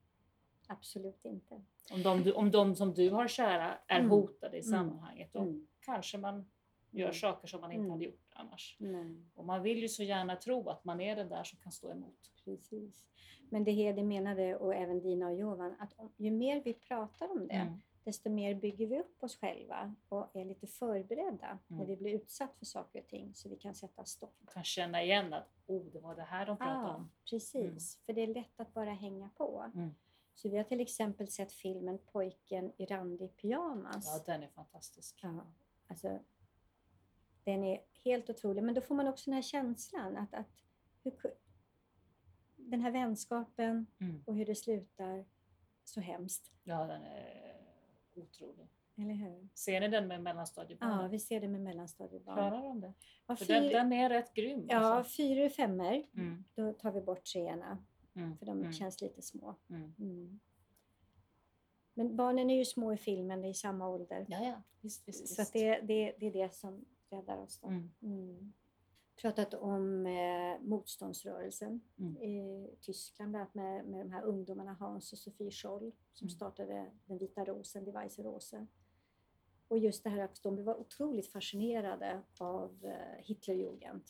absolut 0.66 1.25
inte. 1.25 1.62
Om 1.91 2.03
de, 2.03 2.33
om 2.33 2.51
de 2.51 2.77
som 2.77 2.95
du 2.95 3.11
har 3.11 3.29
kära 3.29 3.79
är 3.87 3.99
mm. 3.99 4.11
hotade 4.11 4.57
i 4.57 4.61
mm. 4.61 4.71
sammanhanget, 4.71 5.33
då 5.33 5.41
mm. 5.41 5.66
kanske 5.81 6.19
man 6.19 6.51
gör 6.91 7.07
mm. 7.07 7.14
saker 7.14 7.49
som 7.49 7.61
man 7.61 7.73
inte 7.73 7.91
hade 7.91 8.05
gjort 8.05 8.33
annars. 8.35 8.77
Nej. 8.79 9.16
Och 9.35 9.45
man 9.45 9.62
vill 9.62 9.79
ju 9.79 9.89
så 9.89 10.03
gärna 10.03 10.37
tro 10.37 10.69
att 10.69 10.85
man 10.85 11.01
är 11.01 11.16
den 11.16 11.29
där 11.29 11.45
som 11.45 11.59
kan 11.59 11.73
stå 11.73 11.91
emot. 11.91 12.33
Precis. 12.45 13.05
Men 13.51 13.64
det 13.64 13.73
Hedi 13.73 14.03
menade, 14.03 14.57
och 14.57 14.75
även 14.75 15.01
Dina 15.01 15.29
och 15.29 15.39
Jovan, 15.39 15.77
att 15.79 15.95
ju 16.16 16.31
mer 16.31 16.62
vi 16.64 16.75
pratar 16.75 17.31
om 17.31 17.49
det, 17.49 17.55
mm. 17.55 17.81
Desto 18.09 18.30
mer 18.30 18.54
bygger 18.54 18.86
vi 18.86 19.00
upp 19.00 19.22
oss 19.22 19.36
själva 19.36 19.94
och 20.09 20.36
är 20.36 20.44
lite 20.44 20.66
förberedda 20.66 21.46
mm. 21.46 21.59
när 21.68 21.86
vi 21.86 21.96
blir 21.96 22.14
utsatt 22.14 22.56
för 22.59 22.66
saker 22.66 23.00
och 23.00 23.06
ting 23.06 23.34
så 23.34 23.48
vi 23.48 23.56
kan 23.56 23.74
sätta 23.74 24.04
stopp. 24.04 24.36
Kan 24.52 24.64
känna 24.64 25.02
igen 25.02 25.32
att 25.32 25.48
oh, 25.66 25.84
det 25.92 26.00
var 26.00 26.14
det 26.14 26.22
här 26.22 26.46
de 26.46 26.56
pratade 26.56 26.88
ja, 26.88 26.94
om. 26.94 27.11
Precis, 27.30 27.54
mm. 27.54 27.78
för 28.06 28.12
det 28.12 28.22
är 28.22 28.34
lätt 28.34 28.61
att 28.61 28.74
bara 28.74 28.92
hänga 28.92 29.30
på. 29.36 29.70
Mm. 29.74 29.94
Så 30.34 30.48
vi 30.48 30.56
har 30.56 30.64
till 30.64 30.80
exempel 30.80 31.28
sett 31.28 31.52
filmen 31.52 31.98
Pojken 31.98 32.72
i 32.76 32.86
randig 32.86 33.36
pyjamas. 33.36 34.24
Ja, 34.26 34.32
den 34.32 34.42
är 34.42 34.48
fantastisk. 34.48 35.20
Ja, 35.22 35.46
alltså, 35.86 36.18
den 37.44 37.64
är 37.64 37.82
helt 38.04 38.30
otrolig. 38.30 38.62
Men 38.62 38.74
då 38.74 38.80
får 38.80 38.94
man 38.94 39.09
också 39.09 39.30
den 39.30 39.34
här 39.34 39.42
känslan 39.42 40.16
att, 40.16 40.34
att 40.34 40.64
hur, 41.02 41.14
den 42.56 42.80
här 42.80 42.90
vänskapen 42.90 43.86
mm. 44.00 44.22
och 44.26 44.34
hur 44.34 44.46
det 44.46 44.54
slutar 44.54 45.24
så 45.84 46.00
hemskt. 46.00 46.52
Ja, 46.64 46.86
den 46.86 47.02
är 47.02 47.47
otrolig. 48.23 48.69
Eller 48.97 49.14
hur? 49.14 49.49
Ser 49.55 49.81
ni 49.81 49.89
den 49.89 50.09
med 50.09 50.23
mellanstadiebarn? 50.23 51.03
Ja, 51.03 51.09
vi 51.09 51.19
ser 51.19 51.41
den 51.41 51.53
med 51.53 51.61
mellanstadiebarn. 51.61 52.37
Klarar 52.37 52.62
de 52.62 52.81
det? 52.81 52.93
Ja, 53.27 53.37
fyr... 53.37 53.47
den, 53.47 53.69
den, 53.69 53.93
är 53.93 54.09
rätt 54.09 54.35
grym. 54.35 54.66
Ja, 54.69 54.77
alltså. 54.77 55.16
fyra 55.16 55.51
femmor. 55.51 56.03
Mm. 56.14 56.45
Då 56.55 56.73
tar 56.73 56.93
vi 56.93 57.01
bort 57.01 57.25
treorna. 57.25 57.79
Mm. 58.14 58.39
För 58.39 58.47
de 58.47 58.59
mm. 58.59 58.73
känns 58.73 59.01
lite 59.01 59.23
små. 59.23 59.55
Mm. 59.71 59.95
mm. 59.99 60.41
Men 61.95 62.16
barnen 62.16 62.51
är 62.51 62.57
ju 62.57 62.64
små 62.64 62.93
i 62.93 62.97
filmen, 62.97 63.43
det 63.43 63.49
är 63.49 63.51
i 63.51 63.55
samma 63.55 63.89
ålder. 63.89 64.27
Ja, 64.29 64.45
ja. 64.45 64.62
Visst, 64.81 65.09
visst, 65.09 65.29
så 65.29 65.45
det, 65.53 65.81
det, 65.81 66.14
det 66.19 66.27
är 66.27 66.33
det 66.33 66.55
som 66.55 66.85
räddar 67.11 67.39
oss. 67.39 67.59
Då. 67.61 67.69
Pratat 69.21 69.55
om 69.55 70.07
eh, 70.07 70.61
motståndsrörelsen 70.61 71.81
mm. 71.99 72.16
i 72.16 72.69
Tyskland, 72.81 73.31
bland 73.31 73.43
annat 73.43 73.55
med, 73.55 73.85
med 73.85 74.07
de 74.07 74.11
här 74.11 74.23
ungdomarna 74.23 74.73
Hans 74.73 75.12
och 75.12 75.19
Sofie 75.19 75.51
Scholl 75.51 75.93
som 76.12 76.25
mm. 76.25 76.37
startade 76.37 76.91
Den 77.07 77.19
vita 77.19 77.45
rosen, 77.45 77.85
Die 77.85 77.93
Weiße 77.93 78.23
Rose. 78.23 78.66
Och 79.69 79.79
just 79.79 80.05
det 80.05 80.11
här 80.11 80.25
att 80.25 80.43
de 80.43 80.64
var 80.64 80.81
otroligt 80.81 81.33
fascinerade 81.33 82.23
av 82.39 82.79
eh, 82.85 83.25
Hitlerjugend. 83.25 84.03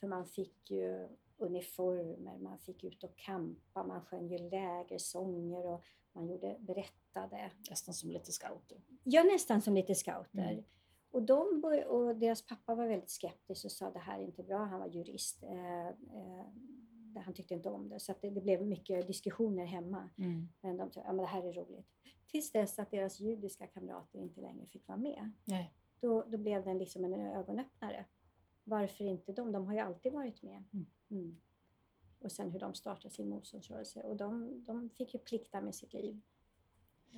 För 0.00 0.06
man 0.06 0.26
fick 0.26 0.70
ju 0.70 1.08
uniformer, 1.38 2.38
man 2.38 2.58
fick 2.58 2.84
ut 2.84 3.04
och 3.04 3.16
kampa, 3.16 3.82
man 3.82 4.04
sjöng 4.04 4.28
ju 4.28 4.38
lägersånger 4.38 5.66
och 5.66 5.84
man 6.12 6.28
gjorde, 6.28 6.56
berättade. 6.60 7.50
Nästan 7.70 7.94
som 7.94 8.10
lite 8.10 8.32
scouter? 8.32 8.80
Ja, 9.04 9.22
nästan 9.22 9.62
som 9.62 9.74
lite 9.74 9.94
scouter. 9.94 10.52
Mm. 10.52 10.64
Och, 11.10 11.22
de 11.22 11.64
och 11.88 12.16
deras 12.16 12.42
pappa 12.42 12.74
var 12.74 12.86
väldigt 12.86 13.10
skeptisk 13.10 13.64
och 13.64 13.72
sa 13.72 13.90
det 13.90 13.98
här 13.98 14.18
är 14.18 14.24
inte 14.24 14.42
bra. 14.42 14.64
Han 14.64 14.80
var 14.80 14.86
jurist. 14.88 15.42
Eh, 15.42 15.88
eh, 15.88 16.46
han 17.24 17.34
tyckte 17.34 17.54
inte 17.54 17.70
om 17.70 17.88
det. 17.88 18.00
Så 18.00 18.14
det, 18.20 18.30
det, 18.30 18.40
blev 18.40 18.66
mycket 18.66 19.06
diskussioner 19.06 19.64
hemma. 19.64 20.10
Mm. 20.18 20.48
Men 20.60 20.76
de 20.76 20.90
tyckte 20.90 21.02
ja, 21.06 21.12
det 21.12 21.26
här 21.26 21.42
är 21.42 21.52
roligt. 21.52 21.86
Tills 22.26 22.52
dess 22.52 22.78
att 22.78 22.90
deras 22.90 23.20
judiska 23.20 23.66
kamrater 23.66 24.18
inte 24.18 24.40
längre 24.40 24.66
fick 24.66 24.88
vara 24.88 24.98
med. 24.98 25.30
Nej. 25.44 25.74
Då, 26.00 26.22
då 26.22 26.38
blev 26.38 26.64
det 26.64 26.74
liksom 26.74 27.04
en 27.04 27.14
ögonöppnare. 27.14 28.04
Varför 28.64 29.04
inte 29.04 29.32
de? 29.32 29.52
De 29.52 29.66
har 29.66 29.72
ju 29.72 29.78
alltid 29.78 30.12
varit 30.12 30.42
med. 30.42 30.64
Mm. 30.72 30.86
Mm. 31.10 31.40
Och 32.18 32.32
sen 32.32 32.50
hur 32.50 32.60
de 32.60 32.74
startade 32.74 33.14
sin 33.14 33.28
motståndsrörelse. 33.28 34.02
Och 34.02 34.16
de, 34.16 34.64
de 34.64 34.90
fick 34.90 35.14
ju 35.14 35.20
plikta 35.20 35.60
med 35.60 35.74
sitt 35.74 35.92
liv. 35.92 36.20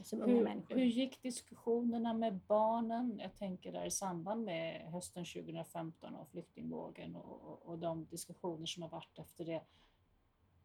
Som 0.02 0.22
unga 0.22 0.34
hur, 0.34 0.44
människor. 0.44 0.74
hur 0.74 0.84
gick 0.84 1.22
diskussionerna 1.22 2.14
med 2.14 2.36
barnen? 2.36 3.18
Jag 3.18 3.36
tänker 3.36 3.72
där 3.72 3.84
i 3.84 3.90
samband 3.90 4.44
med 4.44 4.92
hösten 4.92 5.24
2015 5.24 6.14
och 6.14 6.28
flyktingvågen 6.28 7.16
och, 7.16 7.62
och, 7.62 7.78
de 7.78 8.06
diskussioner 8.06 8.66
som 8.66 8.82
har 8.82 8.90
varit 8.90 9.18
efter 9.18 9.44
det. 9.44 9.62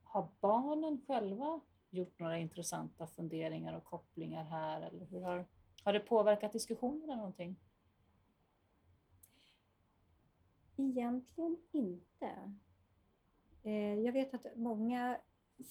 Har 0.04 0.28
barnen 0.40 1.02
själva 1.08 1.62
gjort 1.90 2.20
några 2.20 2.38
intressanta 2.38 3.08
funderingar 3.08 3.78
och 3.78 3.84
kopplingar 3.84 4.44
här? 4.44 4.82
Eller 4.82 5.06
hur 5.06 5.22
har, 5.22 5.46
har 5.84 5.94
det 5.94 6.00
påverkat 6.00 6.54
diskussionerna 6.54 7.16
någonting? 7.16 7.56
Egentligen 10.78 11.58
inte. 11.72 12.54
Eh, 13.64 14.00
jag 14.00 14.14
vet 14.14 14.34
att 14.34 14.46
många 14.56 15.18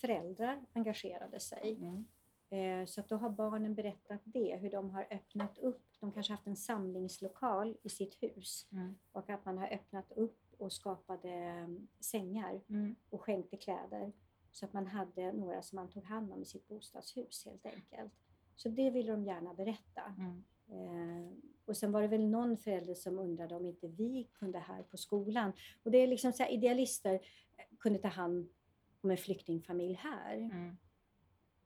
föräldrar 0.00 0.64
engagerade 0.72 1.40
sig. 1.40 1.76
Mm. 1.80 2.06
Eh, 2.50 2.86
så 2.86 3.00
att 3.00 3.08
då 3.08 3.16
har 3.16 3.30
barnen 3.30 3.74
berättat 3.74 4.20
det, 4.24 4.56
hur 4.56 4.70
de 4.70 4.90
har 4.90 5.06
öppnat 5.10 5.58
upp. 5.58 5.82
De 6.00 6.12
kanske 6.12 6.32
haft 6.32 6.46
en 6.46 6.56
samlingslokal 6.56 7.76
i 7.82 7.88
sitt 7.88 8.22
hus 8.22 8.66
mm. 8.72 8.98
och 9.12 9.30
att 9.30 9.44
man 9.44 9.58
har 9.58 9.68
öppnat 9.68 10.12
upp 10.12 10.40
och 10.58 10.72
skapade 10.72 11.30
mm, 11.30 11.88
sängar 12.00 12.60
mm. 12.68 12.96
och 13.10 13.22
skänkte 13.22 13.56
kläder. 13.56 14.12
Så 14.52 14.64
att 14.64 14.72
man 14.72 14.86
hade 14.86 15.32
några 15.32 15.62
som 15.62 15.76
man 15.76 15.90
tog 15.90 16.04
hand 16.04 16.32
om 16.32 16.42
i 16.42 16.44
sitt 16.44 16.68
bostadshus 16.68 17.44
helt 17.44 17.66
enkelt. 17.66 18.12
Så 18.56 18.68
det 18.68 18.90
ville 18.90 19.12
de 19.12 19.24
gärna 19.24 19.54
berätta. 19.54 20.14
Mm. 20.18 20.44
Eh, 20.68 21.32
och 21.64 21.76
sen 21.76 21.92
var 21.92 22.02
det 22.02 22.08
väl 22.08 22.28
någon 22.28 22.56
förälder 22.56 22.94
som 22.94 23.18
undrade 23.18 23.54
om 23.56 23.66
inte 23.66 23.88
vi 23.88 24.28
kunde 24.32 24.58
här 24.58 24.82
på 24.82 24.96
skolan. 24.96 25.52
Och 25.82 25.90
det 25.90 25.98
är 25.98 26.06
liksom 26.06 26.32
så 26.32 26.42
här, 26.42 26.50
idealister 26.50 27.20
kunde 27.78 27.98
ta 27.98 28.08
hand 28.08 28.48
om 29.00 29.10
en 29.10 29.16
flyktingfamilj 29.16 29.94
här. 29.94 30.36
Mm. 30.36 30.76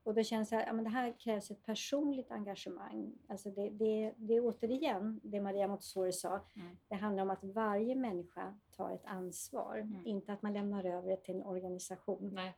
Och 0.03 0.15
då 0.15 0.23
känns 0.23 0.51
det 0.51 0.57
att 0.57 0.77
ja, 0.77 0.83
det 0.83 0.89
här 0.89 1.15
krävs 1.19 1.51
ett 1.51 1.63
personligt 1.63 2.31
engagemang. 2.31 3.13
Alltså 3.29 3.51
det, 3.51 3.71
det, 3.71 4.15
det 4.17 4.35
är 4.35 4.41
återigen 4.41 5.21
det 5.23 5.41
Maria 5.41 5.69
Montessori 5.69 6.13
sa. 6.13 6.41
Mm. 6.57 6.77
Det 6.89 6.95
handlar 6.95 7.23
om 7.23 7.31
att 7.31 7.45
varje 7.45 7.95
människa 7.95 8.59
tar 8.77 8.91
ett 8.91 9.07
ansvar. 9.07 9.77
Mm. 9.77 10.07
Inte 10.07 10.33
att 10.33 10.43
man 10.43 10.53
lämnar 10.53 10.85
över 10.85 11.09
det 11.09 11.17
till 11.17 11.35
en 11.35 11.43
organisation. 11.43 12.31
Nej, 12.35 12.55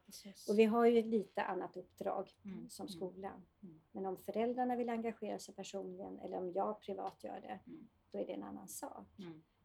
och 0.48 0.58
vi 0.58 0.64
har 0.64 0.86
ju 0.86 0.98
ett 0.98 1.06
lite 1.06 1.42
annat 1.42 1.76
uppdrag 1.76 2.30
mm. 2.44 2.68
som 2.68 2.86
mm. 2.86 2.92
skola. 2.92 3.32
Mm. 3.62 3.80
Men 3.92 4.06
om 4.06 4.16
föräldrarna 4.16 4.76
vill 4.76 4.88
engagera 4.88 5.38
sig 5.38 5.54
personligen 5.54 6.18
eller 6.18 6.36
om 6.36 6.52
jag 6.52 6.80
privat 6.80 7.24
gör 7.24 7.40
det, 7.40 7.60
mm. 7.66 7.88
då 8.10 8.18
är 8.18 8.26
det 8.26 8.32
en 8.32 8.42
annan 8.42 8.68
sak. 8.68 9.06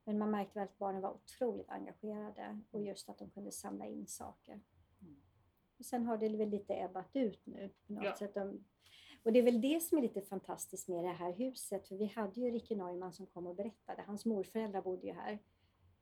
Men 0.04 0.18
man 0.18 0.32
märkte 0.32 0.60
väl 0.60 0.68
att 0.68 0.78
barnen 0.78 1.02
var 1.02 1.14
otroligt 1.14 1.70
engagerade 1.70 2.62
och 2.72 2.82
just 2.82 3.10
att 3.10 3.18
de 3.18 3.30
kunde 3.30 3.52
samla 3.52 3.86
in 3.86 4.08
saker. 4.08 4.62
Sen 5.80 6.06
har 6.06 6.18
det 6.18 6.30
väl 6.30 6.50
lite 6.50 6.74
ebbat 6.74 7.16
ut 7.16 7.46
nu. 7.46 7.70
På 7.88 7.94
något 7.94 8.04
ja. 8.04 8.16
sätt. 8.16 8.38
Och 9.24 9.34
det 9.34 9.40
är 9.40 9.44
väl 9.44 9.62
det 9.62 9.84
som 9.84 9.98
är 9.98 10.02
lite 10.02 10.22
fantastiskt 10.22 10.88
med 10.88 11.04
det 11.04 11.12
här 11.12 11.34
huset. 11.34 11.88
För 11.88 11.96
vi 11.96 12.06
hade 12.06 12.42
ju 12.42 12.52
Ricky 12.52 12.76
Neumann 12.76 13.14
som 13.14 13.26
kom 13.26 13.48
och 13.48 13.56
berättade. 13.56 14.04
Hans 14.08 14.26
morföräldrar 14.26 14.82
bodde 14.82 15.08
ju 15.08 15.14
här. 15.14 15.40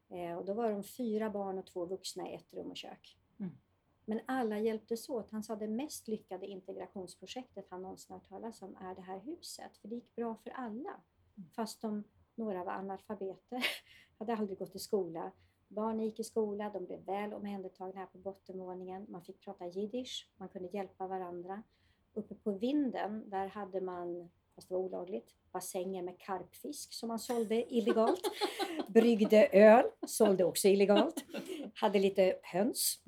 Eh, 0.10 0.38
och 0.38 0.46
då 0.46 0.54
var 0.54 0.72
de 0.72 0.84
fyra 0.84 1.30
barn 1.30 1.58
och 1.58 1.66
två 1.66 1.86
vuxna 1.86 2.30
i 2.30 2.36
ett 2.36 2.54
rum 2.54 2.72
och 2.72 2.78
kök. 2.78 3.18
Mm. 3.40 3.52
Men 4.06 4.20
alla 4.26 4.60
hjälptes 4.60 5.10
åt. 5.10 5.32
Han 5.32 5.44
sa 5.44 5.56
det 5.56 5.68
mest 5.68 6.08
lyckade 6.08 6.48
integrationsprojektet 6.48 7.68
han 7.70 7.82
någonsin 7.82 8.14
hört 8.14 8.30
talas 8.30 8.62
om 8.62 8.76
är 8.76 8.96
det 8.96 9.02
här 9.02 9.20
huset. 9.20 9.78
För 9.78 9.88
det 9.88 9.96
gick 9.96 10.16
bra 10.16 10.36
för 10.36 10.50
alla. 10.50 11.02
Mm. 11.38 11.50
Fast 11.56 11.82
de, 11.82 12.04
några 12.36 12.64
var 12.64 12.74
analfabeter, 12.74 13.66
hade 14.18 14.36
aldrig 14.36 14.60
gått 14.60 14.76
i 14.76 14.80
skola. 14.80 15.32
Barnen 15.68 16.06
gick 16.06 16.20
i 16.20 16.24
skola, 16.24 16.70
de 16.70 16.86
blev 16.86 17.00
väl 17.00 17.34
omhändertagna 17.34 18.00
här 18.00 18.06
på 18.06 18.18
bottenvåningen. 18.18 19.06
Man 19.10 19.22
fick 19.22 19.42
prata 19.42 19.68
jiddisch, 19.68 20.30
man 20.38 20.50
kunde 20.50 20.70
hjälpa 20.74 21.08
varandra. 21.08 21.64
Uppe 22.14 22.36
på 22.36 22.52
vinden, 22.52 23.30
där 23.30 23.48
hade 23.48 23.82
man, 23.82 24.30
fast 24.56 24.70
det 24.70 24.74
var 24.74 24.82
olagligt, 24.82 25.36
bassänger 25.52 26.02
med 26.04 26.20
karpfisk 26.20 26.94
som 26.94 27.08
man 27.08 27.20
sålde 27.20 27.74
illegalt. 27.74 28.22
Bryggde 28.88 29.48
öl, 29.48 29.86
sålde 30.08 30.44
också 30.44 30.68
illegalt. 30.68 31.26
Hade 31.74 32.00
lite 32.00 32.40
höns. 32.44 33.04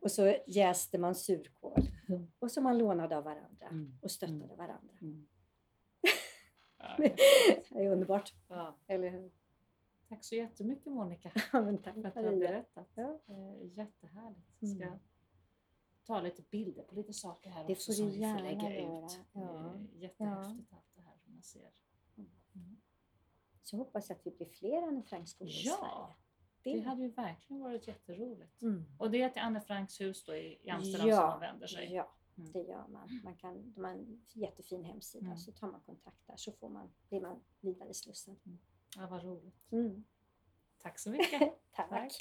Och 0.00 0.10
så 0.10 0.36
jäste 0.46 0.98
man 0.98 1.14
surkål. 1.14 1.82
Och 2.38 2.50
som 2.50 2.64
man 2.64 2.78
lånade 2.78 3.16
av 3.16 3.24
varandra 3.24 3.66
mm. 3.70 3.98
och 4.02 4.10
stöttade 4.10 4.44
mm. 4.44 4.56
varandra. 4.56 4.94
Mm. 5.00 5.26
det 7.70 7.84
är 7.84 7.92
underbart. 7.92 8.34
Eller 8.86 9.08
hur? 9.10 9.30
Tack 10.08 10.24
så 10.24 10.34
jättemycket 10.34 10.92
Monica 10.92 11.30
ja, 11.52 11.62
men 11.62 11.78
tack 11.78 11.94
för 11.94 12.04
att 12.08 12.14
du 12.14 12.24
har 12.24 12.36
berättat. 12.36 12.88
Ja. 12.94 13.20
Eh, 13.26 13.78
jättehärligt. 13.78 14.48
Jag 14.58 14.70
ska 14.70 14.84
mm. 14.84 14.98
ta 16.04 16.20
lite 16.20 16.42
bilder 16.42 16.82
på 16.82 16.94
lite 16.94 17.12
saker 17.12 17.50
här 17.50 17.66
det 17.66 17.72
också 17.72 17.92
som 17.92 18.10
vi 18.10 18.18
får 18.18 18.42
lägga 18.42 18.72
göra. 18.74 19.04
ut. 19.04 19.20
Ja. 19.32 19.74
Jättehäftigt 19.94 20.72
allt 20.72 20.94
det 20.94 21.00
här 21.00 21.16
som 21.16 21.32
man 21.32 21.42
ser. 21.42 21.70
Mm. 22.16 22.30
mm. 22.54 22.80
Så 23.62 23.76
hoppas 23.76 24.08
jag 24.08 24.16
att 24.16 24.26
vi 24.26 24.30
blir 24.30 24.46
fler 24.46 24.82
Anne 24.82 25.02
Frank-skolor 25.02 25.52
ja. 25.54 25.74
i 25.74 25.76
Sverige. 25.78 26.14
Det. 26.62 26.72
det 26.72 26.88
hade 26.88 27.02
ju 27.02 27.10
verkligen 27.10 27.62
varit 27.62 27.88
jätteroligt. 27.88 28.62
Mm. 28.62 28.84
Och 28.98 29.10
det 29.10 29.22
är 29.22 29.28
till 29.28 29.42
Anne 29.42 29.60
Franks 29.60 30.00
hus 30.00 30.24
då 30.24 30.34
i 30.34 30.70
Amsterdam 30.70 31.08
ja. 31.08 31.16
som 31.16 31.26
man 31.26 31.40
vänder 31.40 31.66
sig? 31.66 31.92
Ja, 31.92 32.12
mm. 32.38 32.52
det 32.52 32.62
gör 32.62 32.88
man. 32.88 33.20
man 33.24 33.36
kan, 33.36 33.72
de 33.72 33.84
har 33.84 33.90
en 33.90 34.22
jättefin 34.32 34.84
hemsida 34.84 35.26
mm. 35.26 35.38
så 35.38 35.52
tar 35.52 35.68
man 35.68 35.80
kontakt 35.80 36.26
där 36.26 36.36
så 36.36 36.52
får 36.52 36.68
man, 36.68 36.90
blir 37.08 37.20
man 37.20 37.40
vidare 37.60 37.94
slussad. 37.94 38.36
Ja, 38.96 39.06
vad 39.10 39.24
roligt. 39.24 39.72
Mm. 39.72 40.04
Tack 40.82 40.98
så 40.98 41.10
mycket. 41.10 41.40
Tack. 41.76 41.90
Tack. 41.90 42.12